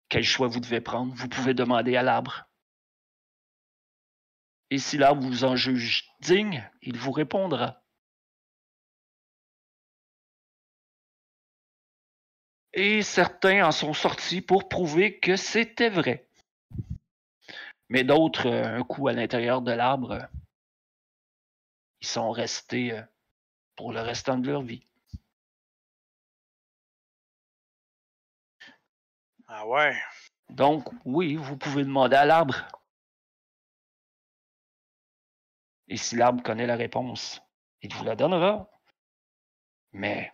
quel 0.09 0.25
choix 0.25 0.49
vous 0.49 0.61
devez 0.61 0.81
prendre, 0.81 1.13
vous 1.13 1.29
pouvez 1.29 1.53
demander 1.53 1.95
à 1.95 2.03
l'arbre. 2.03 2.49
Et 4.71 4.79
si 4.79 4.97
l'arbre 4.97 5.21
vous 5.21 5.45
en 5.45 5.57
juge 5.57 6.09
digne, 6.21 6.67
il 6.81 6.97
vous 6.97 7.13
répondra. 7.13 7.85
Et 12.73 13.03
certains 13.03 13.67
en 13.67 13.73
sont 13.73 13.93
sortis 13.93 14.41
pour 14.41 14.71
prouver 14.71 15.21
que 15.21 15.37
c'était 15.37 15.91
vrai. 15.91 16.26
Mais 17.89 18.05
d'autres, 18.05 18.49
euh, 18.49 18.79
un 18.79 18.83
coup 18.85 19.09
à 19.09 19.13
l'intérieur 19.13 19.63
de 19.63 19.73
l'arbre, 19.73 20.13
euh, 20.13 20.27
ils 22.01 22.07
sont 22.07 22.31
restés 22.31 22.93
euh, 22.93 23.03
pour 23.77 23.93
le 23.93 24.01
restant 24.01 24.39
de 24.39 24.51
leur 24.51 24.63
vie. 24.63 24.87
Ah 29.47 29.67
ouais. 29.67 29.97
Donc, 30.51 30.89
oui, 31.05 31.37
vous 31.37 31.57
pouvez 31.57 31.85
demander 31.85 32.17
à 32.17 32.25
l'arbre. 32.25 32.57
Et 35.89 35.97
si 35.97 36.17
l'arbre 36.17 36.43
connaît 36.43 36.67
la 36.67 36.77
réponse, 36.77 37.41
il 37.83 37.95
vous 37.95 38.05
la 38.05 38.17
donnera. 38.17 38.69
Mais 39.93 40.33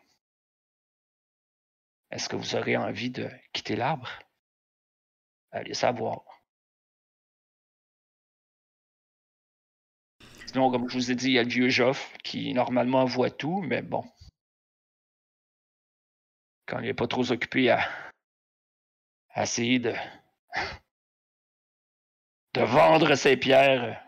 est-ce 2.10 2.28
que 2.28 2.36
vous 2.36 2.54
aurez 2.54 2.76
envie 2.76 3.10
de 3.10 3.30
quitter 3.52 3.76
l'arbre? 3.76 4.08
Allez 5.50 5.74
savoir. 5.74 6.31
Sinon, 10.52 10.70
comme 10.70 10.88
je 10.88 10.94
vous 10.98 11.10
ai 11.10 11.14
dit, 11.14 11.28
il 11.28 11.32
y 11.32 11.38
a 11.38 11.42
le 11.42 11.48
vieux 11.48 11.70
Joff 11.70 12.12
qui 12.22 12.52
normalement 12.52 13.06
voit 13.06 13.30
tout, 13.30 13.62
mais 13.62 13.80
bon. 13.80 14.04
Quand 16.66 16.78
il 16.80 16.84
n'est 16.84 16.94
pas 16.94 17.06
trop 17.06 17.30
occupé 17.32 17.70
à, 17.70 17.80
à 19.30 19.44
essayer 19.44 19.78
de, 19.78 19.94
de 22.54 22.60
vendre 22.60 23.14
ses 23.14 23.36
pierres. 23.38 24.02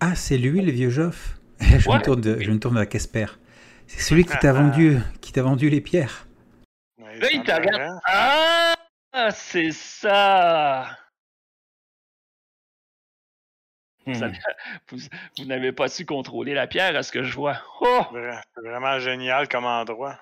Ah, 0.00 0.14
c'est 0.14 0.38
lui 0.38 0.62
le 0.62 0.72
vieux 0.72 0.90
Joff? 0.90 1.38
Je, 1.60 1.88
Ouais. 1.88 1.98
me 1.98 2.02
tourne 2.02 2.20
de, 2.22 2.40
je 2.40 2.50
me 2.50 2.58
tourne 2.58 2.74
vers 2.76 2.88
Casper. 2.88 3.26
C'est 3.86 4.00
celui 4.00 4.24
qui 4.24 4.36
t'a 4.38 4.52
vendu, 4.52 4.98
qui 5.20 5.30
t'a 5.32 5.42
vendu 5.42 5.68
les 5.68 5.80
pierres. 5.82 6.26
Là, 6.98 7.30
il 7.32 7.40
regarde. 7.40 7.66
rend- 7.76 8.00
Ah, 9.12 9.30
c'est 9.30 9.70
ça! 9.72 10.98
Ça- 14.14 14.30
Vous, 14.90 14.98
vous 15.38 15.44
n'avez 15.44 15.72
pas 15.72 15.88
su 15.88 16.04
contrôler 16.06 16.54
la 16.54 16.66
pierre, 16.66 16.96
à 16.96 17.02
ce 17.02 17.12
que 17.12 17.22
je 17.22 17.34
vois. 17.34 17.58
Oh! 17.80 18.02
Vraiment 18.56 18.98
génial 18.98 19.48
comme 19.48 19.64
endroit. 19.64 20.18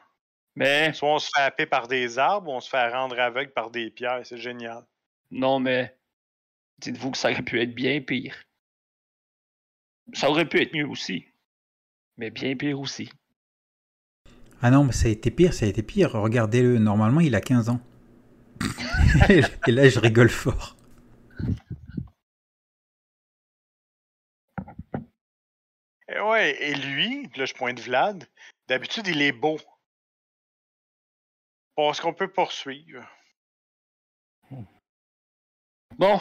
Mais, 0.56 0.92
Soit 0.92 1.14
on 1.14 1.18
se 1.18 1.30
fait 1.34 1.42
happer 1.42 1.66
par 1.66 1.88
des 1.88 2.18
arbres, 2.18 2.50
ou 2.50 2.54
on 2.54 2.60
se 2.60 2.68
fait 2.68 2.88
rendre 2.88 3.18
aveugle 3.18 3.52
par 3.52 3.70
des 3.70 3.90
pierres. 3.90 4.20
C'est 4.24 4.36
génial. 4.38 4.84
non, 5.30 5.60
mais, 5.60 5.96
dites-vous 6.78 7.12
que 7.12 7.18
ça 7.18 7.30
aurait 7.30 7.42
pu 7.42 7.60
être 7.60 7.74
bien 7.74 8.00
pire. 8.00 8.34
Ça 10.12 10.28
aurait 10.28 10.48
pu 10.48 10.60
être 10.60 10.74
mieux 10.74 10.86
aussi. 10.88 11.24
Mais 12.18 12.30
bien 12.30 12.56
pire 12.56 12.78
aussi. 12.80 13.10
Ah 14.60 14.70
non, 14.70 14.84
mais 14.84 14.92
ça 14.92 15.06
a 15.06 15.10
été 15.10 15.30
pire, 15.30 15.54
ça 15.54 15.64
a 15.64 15.68
été 15.68 15.82
pire. 15.82 16.12
Regardez-le, 16.12 16.78
normalement 16.78 17.20
il 17.20 17.34
a 17.34 17.40
15 17.40 17.70
ans. 17.70 17.80
et 19.30 19.70
là 19.70 19.88
je 19.88 19.98
rigole 19.98 20.28
fort. 20.28 20.76
Et 26.12 26.20
ouais, 26.20 26.56
et 26.62 26.74
lui, 26.74 27.28
là 27.36 27.44
je 27.46 27.54
pointe 27.54 27.78
Vlad, 27.80 28.26
d'habitude 28.68 29.06
il 29.06 29.22
est 29.22 29.32
beau. 29.32 29.58
Bon, 31.76 31.90
est-ce 31.90 32.00
qu'on 32.02 32.12
peut 32.14 32.28
poursuivre? 32.30 33.06
Bon. 35.96 36.20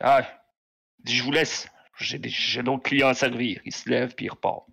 Ah, 0.00 0.22
je 1.04 1.22
vous 1.22 1.32
laisse. 1.32 1.68
J'ai 1.98 2.18
des- 2.18 2.28
j'ai 2.28 2.62
d'autres 2.62 2.82
clients 2.82 3.08
à 3.08 3.14
servir. 3.14 3.60
Il 3.64 3.74
se 3.74 3.88
lève 3.88 4.14
puis 4.14 4.26
il 4.26 4.30
repart. 4.30 4.64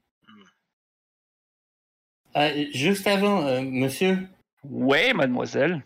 Ah, 2.36 2.49
juste 2.72 3.08
avant, 3.08 3.45
euh, 3.45 3.62
monsieur, 3.62 4.28
Ouais, 4.64 5.14
mademoiselle. 5.14 5.84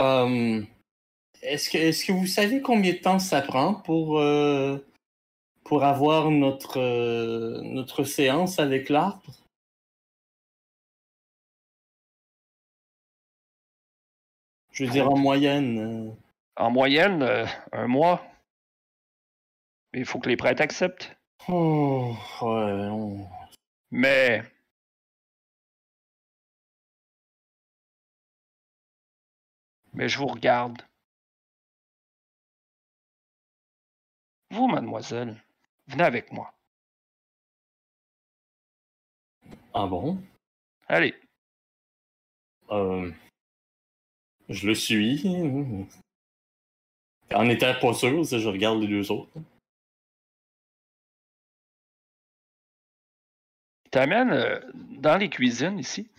euh, 0.00 0.62
est-ce 1.42 1.70
que, 1.70 1.78
est-ce 1.78 2.04
que 2.04 2.12
vous 2.12 2.26
savez 2.26 2.60
combien 2.60 2.92
de 2.92 2.98
temps 2.98 3.18
ça 3.18 3.40
prend 3.42 3.74
pour, 3.74 4.18
euh, 4.18 4.85
pour 5.66 5.84
avoir 5.84 6.30
notre, 6.30 6.78
euh, 6.78 7.60
notre 7.62 8.04
séance 8.04 8.58
avec 8.58 8.88
l'arbre? 8.88 9.32
Je 14.72 14.84
veux 14.84 14.90
dire 14.90 15.10
en 15.10 15.16
moyenne. 15.16 15.78
euh, 15.78 16.12
En 16.56 16.70
moyenne, 16.70 17.22
euh, 17.22 17.46
un 17.72 17.86
mois. 17.88 18.22
Mais 19.92 20.00
il 20.00 20.06
faut 20.06 20.18
que 20.20 20.28
les 20.28 20.36
prêtres 20.36 20.62
acceptent. 20.62 21.16
Oh, 21.48 22.14
ouais, 22.42 22.88
on- 22.90 23.26
Mais. 23.90 24.42
Mais 29.94 30.08
je 30.08 30.18
vous 30.18 30.26
regarde. 30.26 30.82
Vous, 34.50 34.68
mademoiselle, 34.68 35.42
venez 35.86 36.04
avec 36.04 36.32
moi. 36.32 36.52
Ah 39.74 39.86
bon? 39.86 40.22
Allez. 40.88 41.14
Euh, 42.70 43.12
je 44.48 44.66
le 44.66 44.74
suis. 44.74 45.86
En 47.34 47.48
étant 47.48 47.74
pas 47.80 47.92
sûr, 47.94 48.24
je 48.24 48.48
regarde 48.48 48.80
les 48.80 48.88
deux 48.88 49.10
autres. 49.10 49.38
t'amène 53.96 54.30
euh, 54.32 54.60
dans 55.00 55.16
les 55.16 55.30
cuisines 55.30 55.78
ici. 55.78 56.10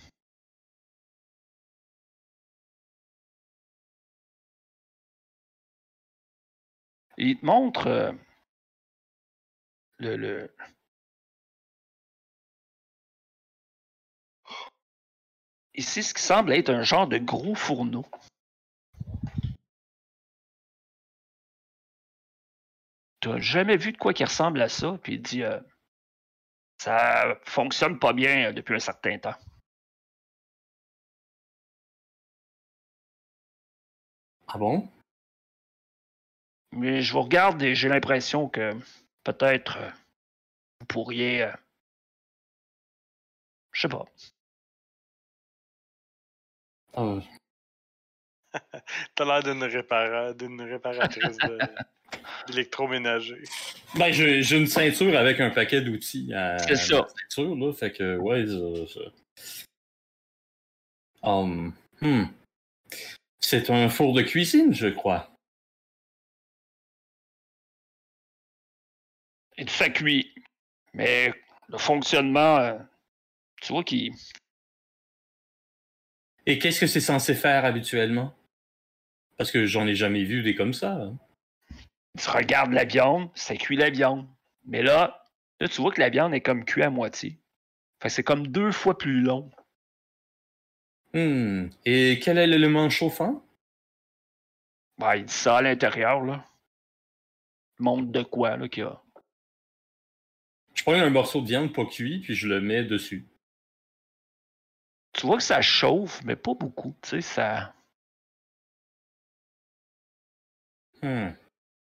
Et 7.19 7.25
il 7.25 7.39
te 7.39 7.45
montre 7.45 7.87
euh, 7.87 8.11
le, 9.99 10.15
le- 10.17 10.51
Ici, 15.75 16.03
ce 16.03 16.13
qui 16.13 16.21
semble 16.23 16.51
être 16.53 16.69
un 16.71 16.81
genre 16.83 17.07
de 17.07 17.19
gros 17.19 17.55
fourneau. 17.55 18.05
Tu 23.21 23.29
n'as 23.29 23.39
jamais 23.39 23.77
vu 23.77 23.91
de 23.91 23.97
quoi 23.97 24.13
qui 24.13 24.23
ressemble 24.23 24.61
à 24.61 24.69
ça, 24.69 24.97
puis 25.01 25.13
il 25.15 25.21
dit 25.21 25.43
euh, 25.43 25.59
ça 26.79 27.37
fonctionne 27.43 27.99
pas 27.99 28.13
bien 28.13 28.49
euh, 28.49 28.53
depuis 28.53 28.75
un 28.75 28.79
certain 28.79 29.17
temps. 29.19 29.35
Ah 34.47 34.57
bon? 34.57 34.89
Mais 36.71 37.01
je 37.01 37.13
vous 37.13 37.21
regarde 37.21 37.61
et 37.61 37.75
j'ai 37.75 37.89
l'impression 37.89 38.47
que 38.47 38.73
peut-être 39.33 39.77
euh, 39.77 39.89
vous 40.79 40.85
pourriez. 40.87 41.43
euh, 41.43 41.51
je 43.73 43.81
sais 43.81 43.89
pas. 43.89 44.05
Euh, 46.97 47.21
T'as 49.15 49.25
l'air 49.25 49.43
d'une 49.43 49.63
répara- 49.63 50.33
d'une 50.33 50.61
réparatrice 50.61 51.37
de- 51.37 51.59
d'électroménager. 52.47 53.43
Ben, 53.95 54.11
j'ai 54.11 54.57
une 54.57 54.67
ceinture 54.67 55.15
avec 55.17 55.39
un 55.39 55.49
paquet 55.49 55.81
d'outils 55.81 56.33
à, 56.33 56.57
C'est 56.59 56.75
ça. 56.75 57.05
ceinture, 57.29 57.55
là. 57.55 57.73
Fait 57.73 57.91
que, 57.91 58.17
ouais, 58.17 58.45
ça- 58.47 58.93
ça- 58.93 59.11
Um, 61.23 61.73
hmm. 62.01 62.25
C'est 63.39 63.69
un 63.69 63.89
four 63.89 64.13
de 64.13 64.21
cuisine, 64.21 64.73
je 64.73 64.87
crois. 64.87 65.29
Et 69.57 69.65
tout 69.65 69.73
ça 69.73 69.89
cuit. 69.89 70.33
Mais 70.93 71.33
le 71.69 71.77
fonctionnement, 71.77 72.57
euh, 72.57 72.77
tu 73.61 73.73
vois 73.73 73.83
qu'il. 73.83 74.13
Et 76.45 76.59
qu'est-ce 76.59 76.79
que 76.79 76.87
c'est 76.87 77.01
censé 77.01 77.35
faire 77.35 77.65
habituellement? 77.65 78.33
Parce 79.37 79.51
que 79.51 79.65
j'en 79.65 79.85
ai 79.85 79.95
jamais 79.95 80.23
vu 80.23 80.43
des 80.43 80.55
comme 80.55 80.73
ça. 80.73 80.93
hein. 80.93 81.17
Tu 82.17 82.29
regardes 82.29 82.71
la 82.73 82.85
viande, 82.85 83.29
ça 83.35 83.55
cuit 83.55 83.75
la 83.75 83.89
viande. 83.89 84.27
Mais 84.65 84.81
là, 84.81 85.23
là, 85.59 85.67
tu 85.67 85.81
vois 85.81 85.91
que 85.91 85.99
la 86.01 86.09
viande 86.09 86.33
est 86.33 86.41
comme 86.41 86.65
cuite 86.65 86.85
à 86.85 86.89
moitié. 86.89 87.39
Fait 88.01 88.09
que 88.09 88.13
c'est 88.13 88.23
comme 88.23 88.47
deux 88.47 88.71
fois 88.71 88.97
plus 88.97 89.21
long. 89.21 89.51
Hmm. 91.13 91.69
Et 91.85 92.19
quel 92.21 92.37
est 92.37 92.47
l'élément 92.47 92.89
chauffant? 92.89 93.43
Ben, 94.97 95.15
il 95.15 95.25
dit 95.25 95.33
ça 95.33 95.57
à 95.57 95.61
l'intérieur, 95.61 96.21
là. 96.21 96.43
Il 97.79 97.83
montre 97.83 98.11
de 98.11 98.23
quoi, 98.23 98.57
là, 98.57 98.67
qu'il 98.67 98.83
y 98.83 98.85
a. 98.85 99.01
Prends 100.87 101.01
un 101.01 101.09
morceau 101.09 101.41
de 101.41 101.47
viande 101.47 101.73
pas 101.73 101.85
cuit, 101.85 102.19
puis 102.19 102.33
je 102.33 102.47
le 102.47 102.61
mets 102.61 102.85
dessus. 102.85 103.27
Tu 105.11 105.27
vois 105.27 105.35
que 105.35 105.43
ça 105.43 105.61
chauffe, 105.61 106.23
mais 106.23 106.37
pas 106.37 106.53
beaucoup. 106.53 106.95
Tu 107.01 107.09
sais, 107.09 107.21
ça. 107.21 107.75
Hmm. 111.01 111.31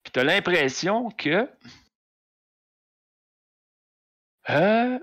Puis 0.02 0.10
t'as 0.12 0.24
l'impression 0.24 1.08
que. 1.12 1.48
Euh. 4.48 4.98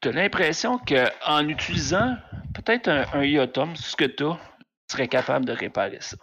T'as 0.00 0.12
l'impression 0.12 0.78
qu'en 0.78 1.48
utilisant 1.48 2.16
peut-être 2.54 2.88
un, 2.88 3.06
un 3.12 3.24
Iotum, 3.24 3.74
ce 3.76 3.96
que 3.96 4.04
tu 4.04 4.24
as, 4.24 4.38
tu 4.88 4.92
serais 4.92 5.08
capable 5.08 5.44
de 5.44 5.52
réparer 5.52 6.00
ça. 6.00 6.16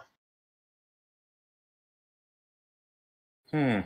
Hmm. 3.52 3.80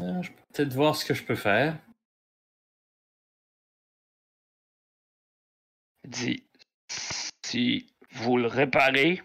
Euh, 0.00 0.22
je 0.22 0.30
peux 0.30 0.42
peut-être 0.52 0.72
voir 0.74 0.94
ce 0.96 1.04
que 1.04 1.14
je 1.14 1.24
peux 1.24 1.34
faire. 1.34 1.78
Dit 6.04 6.44
si 7.44 7.94
vous 8.12 8.36
le 8.36 8.46
réparez, 8.46 9.22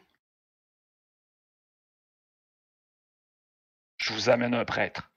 je 3.97 4.13
vous 4.13 4.29
amène 4.29 4.53
un 4.53 4.65
prêtre. 4.65 5.12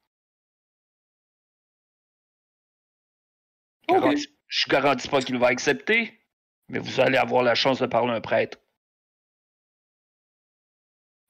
Je 3.88 4.68
garantis 4.68 5.08
pas 5.08 5.20
qu'il 5.20 5.38
va 5.38 5.48
accepter, 5.48 6.18
mais 6.68 6.78
vous 6.78 7.00
allez 7.00 7.16
avoir 7.16 7.42
la 7.42 7.54
chance 7.54 7.80
de 7.80 7.86
parler 7.86 8.12
à 8.12 8.16
un 8.16 8.20
prêtre. 8.20 8.58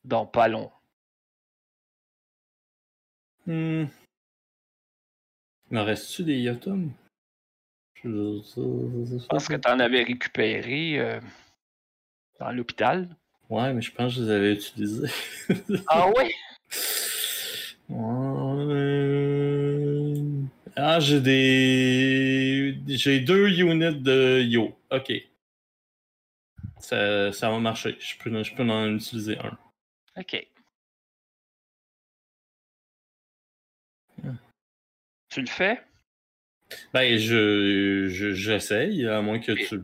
Dans 0.05 0.27
pas 0.27 0.49
long. 0.49 0.71
Hmm. 3.47 3.87
Me 5.71 5.81
reste-tu 5.81 6.25
des 6.25 6.39
Yotum? 6.39 6.93
Je... 8.03 9.27
Pense 9.29 9.49
que 9.49 9.55
tu 9.55 9.69
en 9.69 9.81
avais 9.81 10.03
récupéré 10.05 10.99
euh, 10.99 11.21
dans 12.39 12.53
l'hôpital. 12.53 13.17
Ouais, 13.49 13.73
mais 13.73 13.83
je 13.83 13.93
pense 13.93 14.15
que 14.15 14.21
je 14.21 14.25
les 14.25 14.31
avais 14.31 14.53
utilisés. 14.55 15.11
Ah 15.89 16.09
oui? 16.09 16.33
Ouais. 17.89 18.17
Ah, 20.77 21.01
j'ai 21.01 21.20
des. 21.20 22.77
J'ai 22.87 23.20
deux 23.20 23.49
units 23.59 23.97
de 24.01 24.43
Yo. 24.43 24.79
Ok. 24.91 25.11
Ça, 26.79 27.33
ça 27.33 27.51
va 27.51 27.59
marcher. 27.59 27.97
Je 27.99 28.16
peux, 28.18 28.43
je 28.43 28.55
peux 28.55 28.62
en 28.62 28.95
utiliser 28.95 29.39
un. 29.39 29.57
OK. 30.18 30.47
Hmm. 34.22 34.35
Tu 35.31 35.41
le 35.41 35.47
fais? 35.47 35.83
Ben, 36.93 37.16
je, 37.16 38.09
je- 38.09 38.35
j'essaye, 38.35 39.07
à 39.07 39.22
moins 39.22 39.39
que 39.39 39.53
tu. 39.53 39.81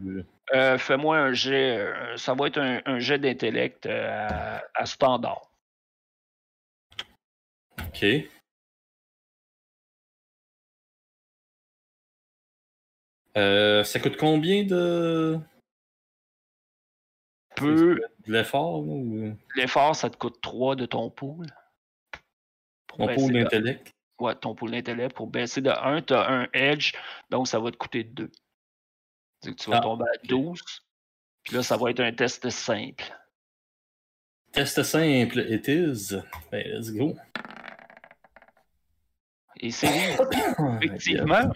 Euh, 0.54 0.76
Fais-moi 0.78 1.16
un 1.16 1.32
jet. 1.32 1.78
euh, 1.78 2.16
ça 2.16 2.34
va 2.34 2.48
être 2.48 2.58
un, 2.58 2.82
un 2.84 2.98
jet 2.98 3.18
d'intellect 3.18 3.86
euh, 3.86 4.18
à, 4.28 4.62
à 4.74 4.86
standard. 4.86 5.50
Ok. 7.80 8.04
Euh, 13.36 13.82
ça 13.84 13.98
coûte 14.00 14.16
combien 14.16 14.64
de. 14.64 15.38
Peu. 17.56 18.00
De 18.26 18.32
l'effort, 18.32 18.80
ou? 18.80 19.34
L'effort, 19.56 19.94
ça 19.96 20.10
te 20.10 20.16
coûte 20.16 20.40
3 20.40 20.76
de 20.76 20.86
ton 20.86 21.10
pool. 21.10 21.46
Pour 22.86 22.98
pôle 22.98 23.32
de- 23.32 23.42
d'intellect? 23.42 23.90
Ouais, 24.18 24.34
ton 24.34 24.54
pool 24.54 24.70
d'intellect. 24.70 25.14
Pour 25.14 25.26
baisser 25.26 25.60
de 25.60 25.70
1, 25.70 26.02
tu 26.02 26.14
as 26.14 26.28
un 26.28 26.48
edge, 26.52 26.92
donc 27.30 27.48
ça 27.48 27.58
va 27.58 27.70
te 27.70 27.76
coûter 27.76 28.04
2. 28.04 28.30
C'est 29.42 29.50
que 29.50 29.56
tu 29.62 29.70
vas 29.70 29.78
Ah, 29.78 29.80
tomber 29.80 30.04
à 30.04 30.26
12. 30.26 30.60
Puis 31.42 31.56
là, 31.56 31.62
ça 31.62 31.76
va 31.76 31.90
être 31.90 32.00
un 32.00 32.12
test 32.12 32.48
simple. 32.50 33.04
Test 34.52 34.82
simple, 34.82 35.40
it 35.50 35.66
is. 35.66 36.14
Ben, 36.50 36.64
let's 36.68 36.92
go. 36.92 37.16
Et 39.58 39.70
c'est 39.70 39.88
effectivement. 40.82 41.52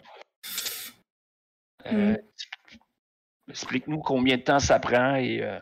Euh, 1.93 2.16
Explique-nous 3.49 3.99
combien 4.01 4.37
de 4.37 4.43
temps 4.43 4.59
ça 4.59 4.78
prend 4.78 5.16
et. 5.16 5.43
euh, 5.43 5.59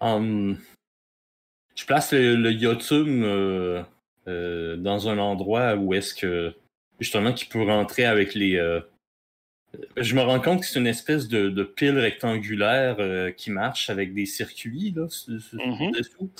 Hum, 0.00 0.56
je 1.74 1.84
place 1.84 2.12
le, 2.12 2.36
le 2.36 2.52
Yotum 2.52 3.22
euh, 3.24 3.82
euh, 4.28 4.76
dans 4.76 5.08
un 5.08 5.18
endroit 5.18 5.74
où 5.74 5.92
est-ce 5.92 6.14
que 6.14 6.54
justement 7.00 7.32
qu'il 7.32 7.48
peut 7.48 7.64
rentrer 7.64 8.04
avec 8.04 8.34
les. 8.34 8.54
euh, 8.56 8.80
Je 9.96 10.14
me 10.14 10.20
rends 10.22 10.40
compte 10.40 10.60
que 10.60 10.66
c'est 10.66 10.78
une 10.78 10.86
espèce 10.86 11.26
de, 11.26 11.48
de 11.50 11.64
pile 11.64 11.98
rectangulaire 11.98 12.96
euh, 13.00 13.32
qui 13.32 13.50
marche 13.50 13.90
avec 13.90 14.14
des 14.14 14.24
circuits 14.26 14.92
là, 14.94 15.08
Mhm. 15.54 15.90
dessous, 15.90 16.30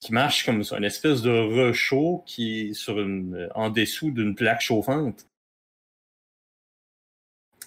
qui 0.00 0.12
marche 0.12 0.44
comme 0.44 0.64
ça, 0.64 0.78
une 0.78 0.84
espèce 0.84 1.22
de 1.22 1.30
rechaud 1.30 2.22
qui 2.26 2.60
est 2.60 2.74
sur 2.74 3.00
une, 3.00 3.48
en 3.54 3.70
dessous 3.70 4.10
d'une 4.10 4.34
plaque 4.34 4.60
chauffante. 4.62 5.26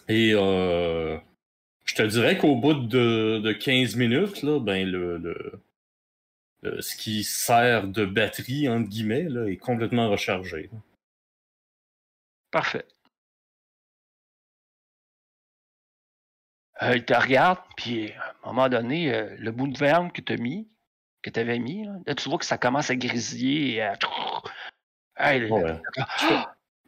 Et 0.07 0.31
euh, 0.33 1.17
je 1.85 1.95
te 1.95 2.03
dirais 2.03 2.37
qu'au 2.37 2.55
bout 2.55 2.73
de, 2.75 3.39
de 3.43 3.53
15 3.53 3.95
minutes, 3.97 4.43
là, 4.43 4.59
ben 4.59 4.87
le, 4.89 5.17
le- 5.17 5.61
ce 6.81 6.95
qui 6.97 7.23
sert 7.23 7.87
de 7.87 8.05
batterie, 8.05 8.67
entre 8.67 8.89
guillemets, 8.89 9.23
là, 9.29 9.45
est 9.47 9.57
complètement 9.57 10.09
rechargé. 10.09 10.69
Parfait. 12.51 12.85
Euh, 16.83 16.95
il 16.97 17.03
te 17.05 17.13
regarde, 17.13 17.59
puis 17.77 18.11
à 18.11 18.33
un 18.43 18.53
moment 18.53 18.69
donné, 18.69 19.11
euh, 19.13 19.35
le 19.39 19.51
bout 19.51 19.67
de 19.67 19.77
verme 19.77 20.11
que 20.11 20.21
tu 20.21 20.33
as 20.33 20.37
mis, 20.37 20.67
que 21.23 21.29
tu 21.31 21.39
avais 21.39 21.57
mis, 21.59 21.85
là, 21.85 21.93
là, 22.05 22.13
tu 22.15 22.29
vois 22.29 22.37
que 22.37 22.45
ça 22.45 22.57
commence 22.57 22.89
à 22.91 22.95
grésiller 22.95 23.75
et 23.75 23.81
à. 23.81 23.93
Hey. 25.17 25.47
Je, 25.47 26.35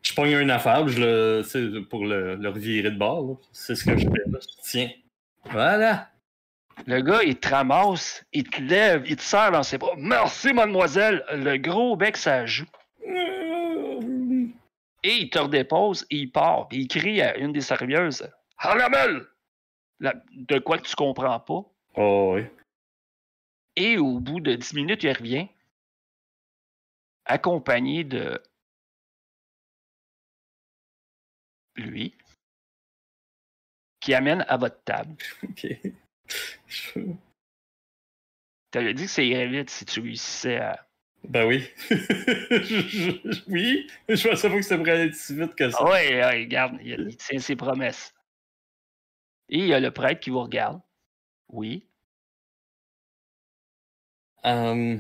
je 0.03 0.13
pogne 0.13 0.31
une 0.39 0.51
affaire, 0.51 0.87
je 0.87 0.99
le, 1.01 1.79
pour 1.81 2.05
le, 2.05 2.35
le 2.35 2.49
revirer 2.49 2.91
de 2.91 2.97
bord. 2.97 3.39
C'est 3.51 3.75
ce 3.75 3.85
que 3.85 3.97
je 3.97 4.03
fais. 4.03 4.23
Là. 4.27 4.39
Tiens. 4.63 4.89
Voilà. 5.45 6.09
Le 6.85 7.01
gars, 7.01 7.23
il 7.23 7.37
te 7.37 7.47
ramasse, 7.47 8.25
il 8.33 8.43
te 8.49 8.61
lève, 8.61 9.03
il 9.07 9.15
te 9.15 9.21
serre 9.21 9.51
dans 9.51 9.63
ses 9.63 9.77
bras. 9.77 9.93
Merci, 9.97 10.51
mademoiselle. 10.53 11.23
Le 11.31 11.55
gros 11.57 11.95
bec, 11.95 12.17
ça 12.17 12.45
joue. 12.45 12.65
Et 15.03 15.13
il 15.21 15.29
te 15.29 15.39
redépose 15.39 16.05
et 16.09 16.17
il 16.17 16.31
part. 16.31 16.67
Puis 16.67 16.79
il 16.79 16.87
crie 16.87 17.21
à 17.21 17.37
une 17.37 17.53
des 17.53 17.61
servieuses 17.61 18.27
Haramel 18.57 19.21
La- 19.99 20.15
De 20.31 20.59
quoi 20.59 20.77
que 20.79 20.87
tu 20.87 20.95
comprends 20.95 21.39
pas. 21.39 21.61
Oh, 21.95 22.33
oui. 22.35 22.41
Et 23.75 23.97
au 23.97 24.19
bout 24.19 24.39
de 24.39 24.55
10 24.55 24.73
minutes, 24.73 25.03
il 25.03 25.11
revient, 25.11 25.47
accompagné 27.25 28.03
de 28.03 28.41
lui, 31.75 32.13
qui 33.99 34.13
amène 34.13 34.45
à 34.47 34.57
votre 34.57 34.81
table. 34.83 35.15
Ok. 35.43 35.67
Je- 36.67 36.99
Tu 38.71 38.77
avais 38.79 38.93
dit 38.93 39.03
que 39.05 39.09
ça 39.11 39.21
irait 39.21 39.47
vite 39.47 39.69
si 39.69 39.85
tu 39.85 39.99
réussissais 39.99 40.57
à. 40.57 40.87
Ben 41.23 41.45
oui. 41.47 41.67
Je- 41.89 42.87
je- 42.87 43.41
oui. 43.47 43.87
Je 44.09 44.27
pensais 44.29 44.49
pas 44.49 44.55
que 44.55 44.61
ça 44.61 44.77
pourrait 44.77 44.91
aller 45.01 45.13
si 45.13 45.35
vite 45.35 45.55
que 45.55 45.69
ça. 45.69 45.77
Ah 45.81 45.85
ouais, 45.85 46.09
ouais, 46.15 46.39
regarde, 46.43 46.77
il, 46.81 47.07
il 47.09 47.17
tient 47.17 47.39
ses 47.39 47.55
promesses. 47.55 48.13
Et 49.49 49.59
il 49.59 49.67
y 49.67 49.73
a 49.73 49.79
le 49.79 49.91
prêtre 49.91 50.19
qui 50.21 50.29
vous 50.29 50.41
regarde. 50.41 50.81
Oui. 51.49 51.85
Euh, 54.45 54.97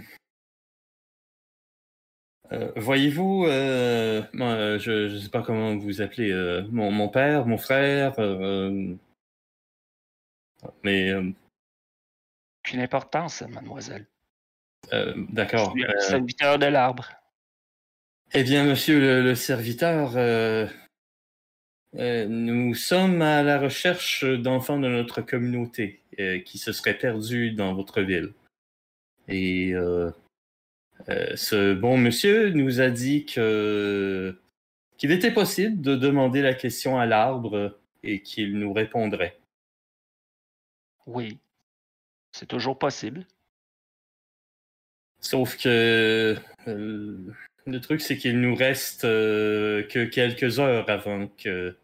euh, 2.51 2.71
Voyez-vous, 2.75 3.45
euh, 3.47 4.21
euh, 4.35 4.79
je 4.79 5.13
ne 5.13 5.19
sais 5.19 5.29
pas 5.29 5.41
comment 5.41 5.75
vous 5.77 6.01
appelez, 6.01 6.33
mon, 6.71 6.91
mon 6.91 7.09
père, 7.09 7.45
mon 7.45 7.57
frère, 7.57 8.13
mais 10.83 11.11
Qu'une 12.63 12.79
importance, 12.81 13.41
mademoiselle. 13.43 14.07
d'accord. 15.29 15.75
Serviteur 15.99 16.57
de 16.59 16.65
l'arbre. 16.67 17.09
eh 18.33 18.43
bien, 18.43 18.63
monsieur 18.65 18.99
le, 18.99 19.21
le 19.23 19.35
serviteur, 19.35 20.13
nous 21.93 22.73
sommes 22.75 23.21
à 23.21 23.43
la 23.43 23.59
recherche 23.59 24.23
d'enfants 24.23 24.79
de 24.79 24.87
notre 24.87 25.21
communauté 25.21 26.01
qui 26.45 26.57
se 26.57 26.71
seraient 26.71 26.97
perdus 26.97 27.51
dans 27.51 27.73
votre 27.73 28.01
ville. 28.01 28.33
Et 29.27 29.73
euh, 29.73 30.11
euh, 31.09 31.35
ce 31.35 31.73
bon 31.73 31.97
monsieur 31.97 32.49
nous 32.49 32.81
a 32.81 32.89
dit 32.89 33.25
que 33.25 34.35
qu'il 34.97 35.11
était 35.11 35.33
possible 35.33 35.81
de 35.81 35.95
demander 35.95 36.41
la 36.41 36.53
question 36.53 36.97
à 36.97 37.05
l'arbre 37.05 37.77
et 38.03 38.21
qu'il 38.21 38.57
nous 38.57 38.71
répondrait. 38.71 39.37
Oui. 41.05 41.37
C'est 42.31 42.47
toujours 42.47 42.77
possible. 42.77 43.25
Sauf 45.19 45.57
que 45.57 46.37
euh, 46.67 47.17
le 47.65 47.81
truc, 47.81 48.01
c'est 48.01 48.17
qu'il 48.17 48.39
nous 48.41 48.55
reste 48.55 49.05
euh, 49.05 49.83
que 49.87 50.05
quelques 50.05 50.59
heures 50.59 50.89
avant 50.89 51.27
que, 51.29 51.75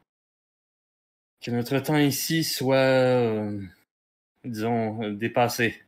que 1.41 1.51
notre 1.51 1.79
temps 1.79 1.97
ici 1.97 2.43
soit, 2.43 2.75
euh, 2.75 3.59
disons, 4.43 5.09
dépassé. 5.11 5.81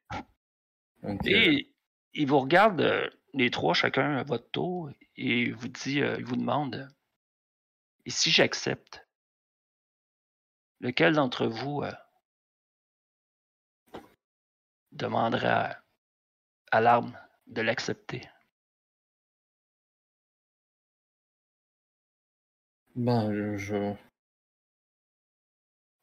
Donc, 1.03 1.25
euh, 1.27 1.29
Et 1.31 1.73
il 2.13 2.27
vous 2.27 2.39
regarde, 2.39 2.81
euh, 2.81 3.09
les 3.33 3.51
trois, 3.51 3.73
chacun 3.73 4.17
à 4.17 4.23
votre 4.23 4.49
tour, 4.51 4.89
et 5.17 5.41
il 5.43 5.53
vous 5.55 5.67
dit, 5.67 6.01
euh, 6.01 6.15
il 6.19 6.25
vous 6.25 6.35
demande 6.35 6.87
Et 8.05 8.09
si 8.09 8.31
j'accepte, 8.31 9.07
lequel 10.79 11.13
d'entre 11.13 11.47
vous 11.47 11.83
demanderait 14.91 15.47
à, 15.47 15.83
à 16.71 16.81
l'arbre 16.81 17.13
de 17.47 17.61
l'accepter 17.61 18.21
ben, 22.95 23.31
je, 23.33 23.57
je- 23.57 23.95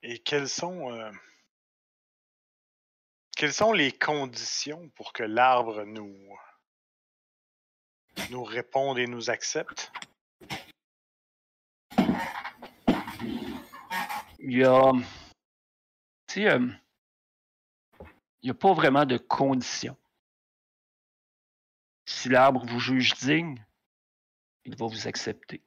Et 0.02 0.18
quelles 0.18 0.48
sont, 0.48 0.90
euh, 0.92 1.10
quelles 3.40 3.54
sont 3.54 3.72
les 3.72 3.90
conditions 3.90 4.90
pour 4.90 5.14
que 5.14 5.22
l'arbre 5.22 5.84
nous, 5.84 6.28
réponde 8.44 8.98
et 8.98 9.06
nous 9.06 9.30
accepte? 9.30 9.90
Il 14.40 14.58
y 14.58 14.62
a. 14.62 14.92
Sais, 16.26 16.50
euh, 16.50 16.68
n'y 18.42 18.50
a 18.50 18.54
pas 18.54 18.74
vraiment 18.74 19.06
de 19.06 19.16
conditions. 19.16 19.96
Si 22.04 22.28
l'arbre 22.28 22.66
vous 22.66 22.78
juge 22.78 23.14
digne, 23.14 23.64
il 24.66 24.76
va 24.76 24.84
vous 24.84 25.08
accepter. 25.08 25.62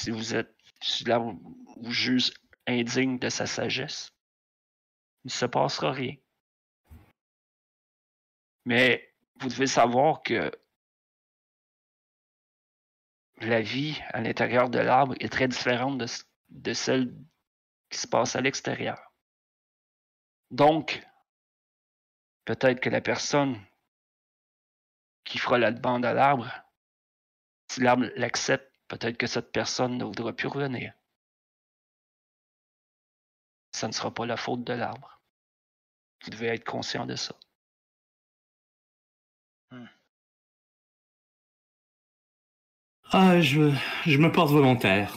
Si 0.00 0.10
vous 0.10 0.34
êtes. 0.34 0.52
Si 0.82 1.04
l'arbre 1.04 1.38
vous 1.76 1.92
juge 1.92 2.32
indigne 2.66 3.20
de 3.20 3.28
sa 3.28 3.46
sagesse, 3.46 4.12
il 5.24 5.28
ne 5.28 5.30
se 5.30 5.46
passera 5.46 5.92
rien. 5.92 6.16
Mais 8.64 9.14
vous 9.40 9.48
devez 9.48 9.66
savoir 9.66 10.22
que 10.22 10.50
la 13.40 13.60
vie 13.60 14.00
à 14.10 14.20
l'intérieur 14.20 14.68
de 14.68 14.78
l'arbre 14.78 15.14
est 15.20 15.32
très 15.32 15.48
différente 15.48 15.98
de, 15.98 16.06
de 16.48 16.72
celle 16.72 17.14
qui 17.88 17.98
se 17.98 18.06
passe 18.06 18.36
à 18.36 18.40
l'extérieur. 18.40 19.12
Donc, 20.50 21.06
peut-être 22.44 22.80
que 22.80 22.90
la 22.90 23.00
personne 23.00 23.60
qui 25.24 25.38
fera 25.38 25.58
la 25.58 25.72
demande 25.72 26.04
à 26.04 26.14
l'arbre, 26.14 26.50
si 27.70 27.80
l'arbre 27.80 28.06
l'accepte, 28.16 28.72
peut-être 28.88 29.18
que 29.18 29.26
cette 29.26 29.52
personne 29.52 29.98
ne 29.98 30.04
voudra 30.04 30.32
plus 30.32 30.48
revenir. 30.48 30.94
Ça 33.78 33.86
ne 33.86 33.92
sera 33.92 34.12
pas 34.12 34.26
la 34.26 34.36
faute 34.36 34.64
de 34.64 34.72
l'arbre. 34.72 35.20
Vous 36.24 36.30
devez 36.30 36.48
être 36.48 36.64
conscient 36.64 37.06
de 37.06 37.14
ça. 37.14 37.32
Ah, 43.12 43.40
je, 43.40 43.72
je 44.04 44.18
me 44.18 44.32
porte 44.32 44.50
volontaire. 44.50 45.16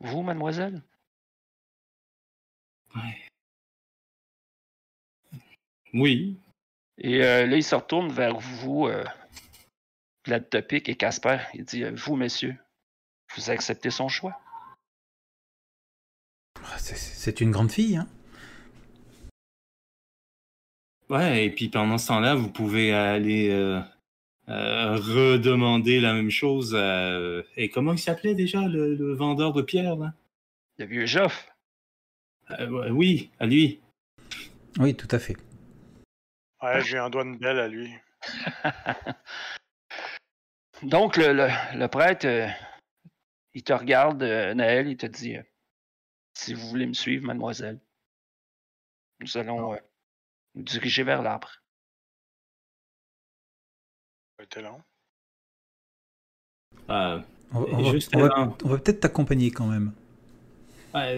Vous, 0.00 0.22
mademoiselle? 0.22 0.82
Ouais. 2.96 3.28
Oui. 5.94 6.40
Et 6.98 7.22
euh, 7.22 7.46
là, 7.46 7.56
il 7.56 7.62
se 7.62 7.74
retourne 7.76 8.10
vers 8.10 8.36
vous, 8.38 8.86
euh, 8.88 9.04
Vlad 10.28 10.48
Topic 10.50 10.88
et 10.90 10.94
Casper. 10.94 11.38
Il 11.54 11.64
dit 11.64 11.84
euh, 11.84 11.92
Vous, 11.96 12.14
messieurs, 12.14 12.54
vous 13.34 13.48
acceptez 13.50 13.90
son 13.90 14.08
choix 14.08 14.38
Ah, 16.64 16.78
c'est- 16.78 17.40
une 17.40 17.50
grande 17.50 17.70
fille, 17.70 17.96
hein 17.96 18.06
Ouais, 21.08 21.46
et 21.46 21.50
puis 21.50 21.68
pendant 21.70 21.96
ce 21.96 22.08
temps-là, 22.08 22.34
vous 22.34 22.50
pouvez 22.50 22.92
aller 22.92 23.48
euh, 23.50 23.80
euh, 24.50 24.96
redemander 24.96 26.00
la 26.00 26.12
même 26.12 26.30
chose 26.30 26.74
à... 26.74 27.12
euh, 27.12 27.42
Et 27.56 27.70
comment 27.70 27.92
il 27.94 27.98
s'appelait 27.98 28.34
déjà, 28.34 28.60
le, 28.68 28.94
le 28.94 29.14
vendeur 29.14 29.54
de 29.54 29.62
pierres, 29.62 29.96
là? 29.96 30.12
Le 30.76 30.84
vieux 30.84 31.06
Joff. 31.06 31.50
Euh, 32.50 32.90
oui, 32.90 33.30
à 33.40 33.46
lui. 33.46 33.80
Oui, 34.78 34.94
tout 34.94 35.08
à 35.10 35.18
fait. 35.18 35.36
Ouais, 36.62 36.82
j'ai 36.84 36.98
un 36.98 37.08
doigt 37.08 37.24
de 37.24 37.36
belle 37.38 37.58
à 37.60 37.68
lui. 37.68 37.90
Donc, 40.82 41.16
le, 41.16 41.32
le, 41.32 41.86
prêtre, 41.88 42.26
euh, 42.26 42.48
il 43.54 43.64
te 43.64 43.72
regarde, 43.72 44.22
euh, 44.22 44.54
Naël, 44.54 44.86
il 44.86 44.96
te 44.96 45.06
dit 45.06 45.36
euh, 45.36 45.42
Si 46.34 46.54
vous 46.54 46.68
voulez 46.68 46.86
me 46.86 46.92
suivre, 46.92 47.26
mademoiselle, 47.26 47.80
nous 49.20 49.36
allons 49.36 49.72
ah. 49.72 49.80
nous 50.54 50.62
diriger 50.62 51.02
vers 51.02 51.22
l'arbre. 51.22 51.50
On, 57.50 57.64
va, 58.68 58.78
peut-être 58.78 59.00
t'accompagner 59.00 59.50
quand 59.50 59.66
même. 59.66 59.92
Ah, 60.94 61.10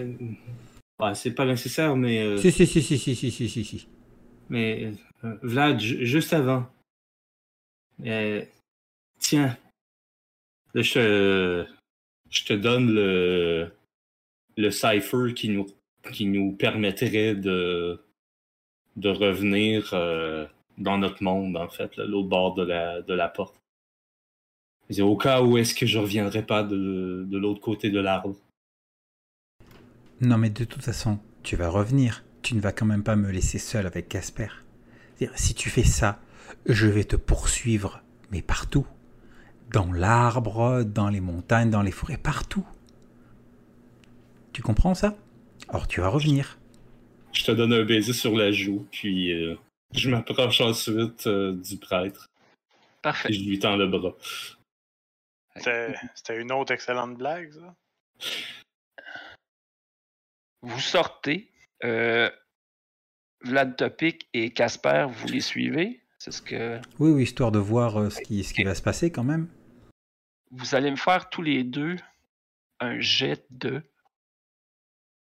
bah, 0.97 1.13
c'est 1.13 1.33
pas 1.33 1.45
nécessaire, 1.45 1.95
mais. 1.95 2.37
Si, 2.39 2.51
si, 2.51 2.65
si, 2.65 2.81
si, 2.81 2.97
si, 2.97 3.15
si, 3.15 3.31
si, 3.31 3.63
si. 3.63 3.87
Mais 4.49 4.91
Vlad, 5.21 5.79
juste 5.79 6.33
avant 6.33 6.65
tiens, 9.21 9.57
je 10.75 11.63
te, 12.45 12.53
donne 12.53 12.93
le, 12.93 13.71
le 14.57 14.71
cipher 14.71 15.33
qui 15.33 15.49
nous, 15.49 15.67
qui 16.11 16.25
nous 16.25 16.51
permettrait 16.51 17.35
de, 17.35 17.99
de 18.97 19.09
revenir 19.09 19.91
euh, 19.93 20.45
dans 20.77 20.97
notre 20.97 21.23
monde, 21.23 21.55
en 21.55 21.69
fait, 21.69 21.95
l'autre 21.97 22.27
bord 22.27 22.55
de 22.55 22.63
la, 22.63 23.01
de 23.01 23.13
la 23.13 23.29
porte. 23.29 23.55
Au 24.99 25.15
cas 25.15 25.41
où 25.41 25.57
est-ce 25.57 25.73
que 25.73 25.85
je 25.85 25.99
reviendrai 25.99 26.45
pas 26.45 26.63
de, 26.63 27.25
de 27.25 27.37
l'autre 27.37 27.61
côté 27.61 27.89
de 27.89 27.99
l'arbre. 27.99 28.35
Non, 30.19 30.37
mais 30.37 30.49
de 30.49 30.65
toute 30.65 30.83
façon, 30.83 31.17
tu 31.43 31.55
vas 31.55 31.69
revenir. 31.69 32.25
Tu 32.41 32.55
ne 32.55 32.59
vas 32.59 32.73
quand 32.73 32.85
même 32.85 33.03
pas 33.03 33.15
me 33.15 33.31
laisser 33.31 33.57
seul 33.57 33.85
avec 33.85 34.09
Casper. 34.09 34.49
Si 35.35 35.53
tu 35.53 35.69
fais 35.69 35.83
ça, 35.83 36.19
je 36.65 36.87
vais 36.87 37.05
te 37.05 37.15
poursuivre, 37.15 38.01
mais 38.31 38.41
partout. 38.41 38.85
Dans 39.71 39.91
l'arbre, 39.91 40.83
dans 40.83 41.09
les 41.09 41.21
montagnes, 41.21 41.69
dans 41.69 41.81
les 41.81 41.91
forêts, 41.91 42.17
partout. 42.17 42.65
Tu 44.53 44.61
comprends 44.61 44.93
ça? 44.95 45.15
Alors 45.69 45.87
tu 45.87 46.01
vas 46.01 46.09
revenir. 46.09 46.57
Je 47.31 47.45
te 47.45 47.51
donne 47.51 47.71
un 47.71 47.83
baiser 47.85 48.11
sur 48.13 48.35
la 48.35 48.51
joue, 48.51 48.85
puis 48.91 49.31
euh, 49.31 49.55
je 49.93 50.09
m'approche 50.09 50.59
ensuite 50.59 51.25
euh, 51.27 51.53
du 51.53 51.77
prêtre 51.77 52.25
et 52.27 53.01
Parfait. 53.01 53.31
je 53.31 53.39
lui 53.43 53.57
tends 53.59 53.77
le 53.77 53.87
bras. 53.87 54.13
C'était 55.55 55.95
c'était 56.15 56.41
une 56.41 56.51
autre 56.51 56.73
excellente 56.73 57.17
blague, 57.17 57.51
ça? 57.53 57.75
Vous 60.61 60.79
sortez. 60.79 61.49
Euh, 61.83 62.29
Vlad 63.43 63.75
Topic 63.75 64.27
et 64.33 64.51
Casper, 64.53 65.07
vous 65.09 65.27
les 65.27 65.41
suivez? 65.41 66.01
C'est 66.19 66.31
ce 66.31 66.41
que 66.43 66.77
Oui, 66.99 67.09
oui, 67.11 67.23
histoire 67.23 67.51
de 67.51 67.57
voir 67.57 67.97
euh, 67.97 68.09
ce, 68.11 68.21
qui, 68.21 68.43
ce 68.43 68.53
qui 68.53 68.63
va 68.63 68.75
se 68.75 68.83
passer 68.83 69.11
quand 69.11 69.23
même. 69.23 69.47
Vous 70.51 70.75
allez 70.75 70.91
me 70.91 70.95
faire 70.95 71.29
tous 71.29 71.41
les 71.41 71.63
deux 71.63 71.95
un 72.79 72.99
jet 72.99 73.45
de. 73.49 73.81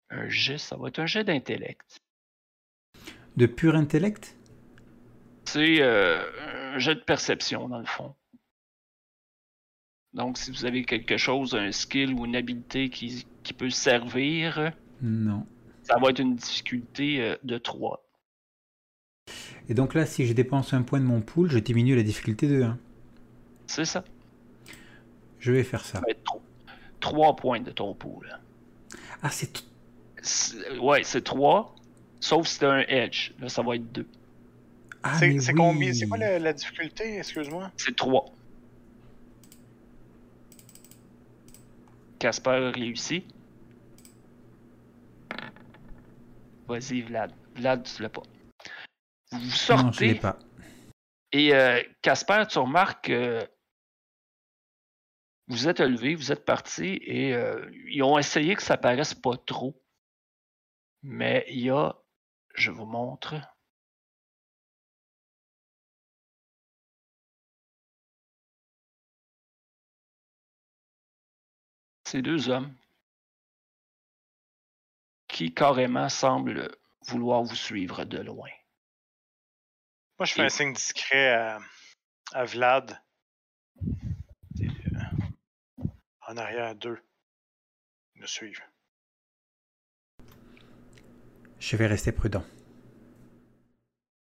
Un 0.09 0.27
jet, 0.29 0.57
ça 0.57 0.75
va 0.77 0.89
être 0.89 0.99
un 0.99 1.05
jet 1.05 1.23
d'intellect. 1.23 1.97
De 3.35 3.45
pur 3.47 3.75
intellect? 3.75 4.37
C'est 5.45 5.81
euh, 5.81 6.75
un 6.75 6.77
jet 6.77 6.95
de 6.95 6.99
perception, 7.01 7.67
dans 7.67 7.79
le 7.79 7.85
fond. 7.85 8.15
Donc, 10.13 10.37
si 10.37 10.51
vous 10.51 10.65
avez 10.65 10.85
quelque 10.85 11.17
chose, 11.17 11.55
un 11.55 11.71
skill 11.71 12.13
ou 12.13 12.25
une 12.25 12.35
habilité 12.35 12.89
qui, 12.89 13.25
qui 13.41 13.53
peut 13.53 13.71
servir, 13.71 14.71
Non. 15.01 15.47
ça 15.81 15.97
va 15.97 16.09
être 16.11 16.19
une 16.19 16.35
difficulté 16.35 17.21
euh, 17.21 17.35
de 17.43 17.57
3. 17.57 18.07
Et 19.69 19.73
donc 19.73 19.95
là, 19.95 20.05
si 20.05 20.27
je 20.27 20.33
dépense 20.33 20.73
un 20.73 20.83
point 20.83 20.99
de 20.99 21.05
mon 21.05 21.21
pool, 21.21 21.49
je 21.49 21.57
diminue 21.57 21.95
la 21.95 22.03
difficulté 22.03 22.47
de 22.47 22.61
1. 22.61 22.77
C'est 23.65 23.85
ça. 23.85 24.03
Je 25.43 25.51
vais 25.51 25.63
faire 25.63 25.83
ça. 25.83 25.93
Ça 25.93 25.99
va 25.99 26.05
être 26.09 26.23
3 27.01 27.35
points 27.35 27.59
de 27.59 27.71
ton 27.71 27.93
pool. 27.93 28.39
Ah, 29.21 29.29
c'est... 29.29 29.51
t- 29.51 29.59
C'est- 30.21 30.77
Ouais, 30.79 31.03
c'est 31.03 31.21
3. 31.21 31.75
Sauf 32.21 32.47
si 32.47 32.55
c'est 32.59 32.65
un 32.65 32.79
edge. 32.87 33.31
Là, 33.39 33.49
ça 33.49 33.61
va 33.61 33.75
être 33.75 33.91
2. 33.91 34.07
Ah, 35.03 35.17
c'est 35.19 35.27
oui. 35.27 35.53
combien? 35.55 35.93
C'est 35.93 36.07
quoi 36.07 36.17
la, 36.17 36.39
la 36.39 36.53
difficulté, 36.53 37.17
excuse-moi? 37.17 37.71
C'est 37.75 37.93
3. 37.95 38.25
Casper 42.19 42.71
réussit. 42.73 43.25
Vas-y, 46.67 47.01
Vlad. 47.01 47.31
Vlad, 47.55 47.83
tu 47.83 48.01
l'as 48.01 48.09
pas. 48.09 48.23
Vous 49.31 49.39
Non, 49.39 49.43
je 49.49 49.55
sortez 49.57 50.15
pas. 50.15 50.39
et 51.33 51.53
euh, 51.53 51.81
Casper, 52.01 52.43
tu 52.49 52.59
remarques 52.59 53.07
que 53.07 53.45
vous 55.47 55.67
êtes 55.67 55.79
levé, 55.79 56.15
vous 56.15 56.31
êtes 56.31 56.45
parti 56.45 56.99
et 57.03 57.33
euh, 57.33 57.69
ils 57.87 58.03
ont 58.03 58.17
essayé 58.17 58.55
que 58.55 58.63
ça 58.63 58.77
paraisse 58.77 59.13
pas 59.13 59.37
trop. 59.37 59.81
Mais 61.01 61.45
il 61.49 61.59
y 61.59 61.69
a, 61.69 61.95
je 62.55 62.71
vous 62.71 62.85
montre. 62.85 63.35
Ces 72.05 72.21
deux 72.21 72.49
hommes 72.49 72.75
qui 75.27 75.53
carrément 75.53 76.09
semblent 76.09 76.75
vouloir 77.07 77.43
vous 77.43 77.55
suivre 77.55 78.05
de 78.05 78.19
loin. 78.19 78.49
Moi, 80.19 80.25
je 80.25 80.33
fais 80.33 80.43
Et- 80.43 80.45
un 80.45 80.49
signe 80.49 80.73
discret 80.73 81.33
à, 81.33 81.59
à 82.33 82.45
Vlad. 82.45 83.01
Et, 84.61 84.67
euh, 84.67 85.83
en 86.33 86.37
arrière, 86.37 86.75
deux. 86.75 86.97
Nous 88.15 88.27
suivent. 88.27 88.63
Je 91.59 91.77
vais 91.77 91.87
rester 91.87 92.11
prudent. 92.11 92.43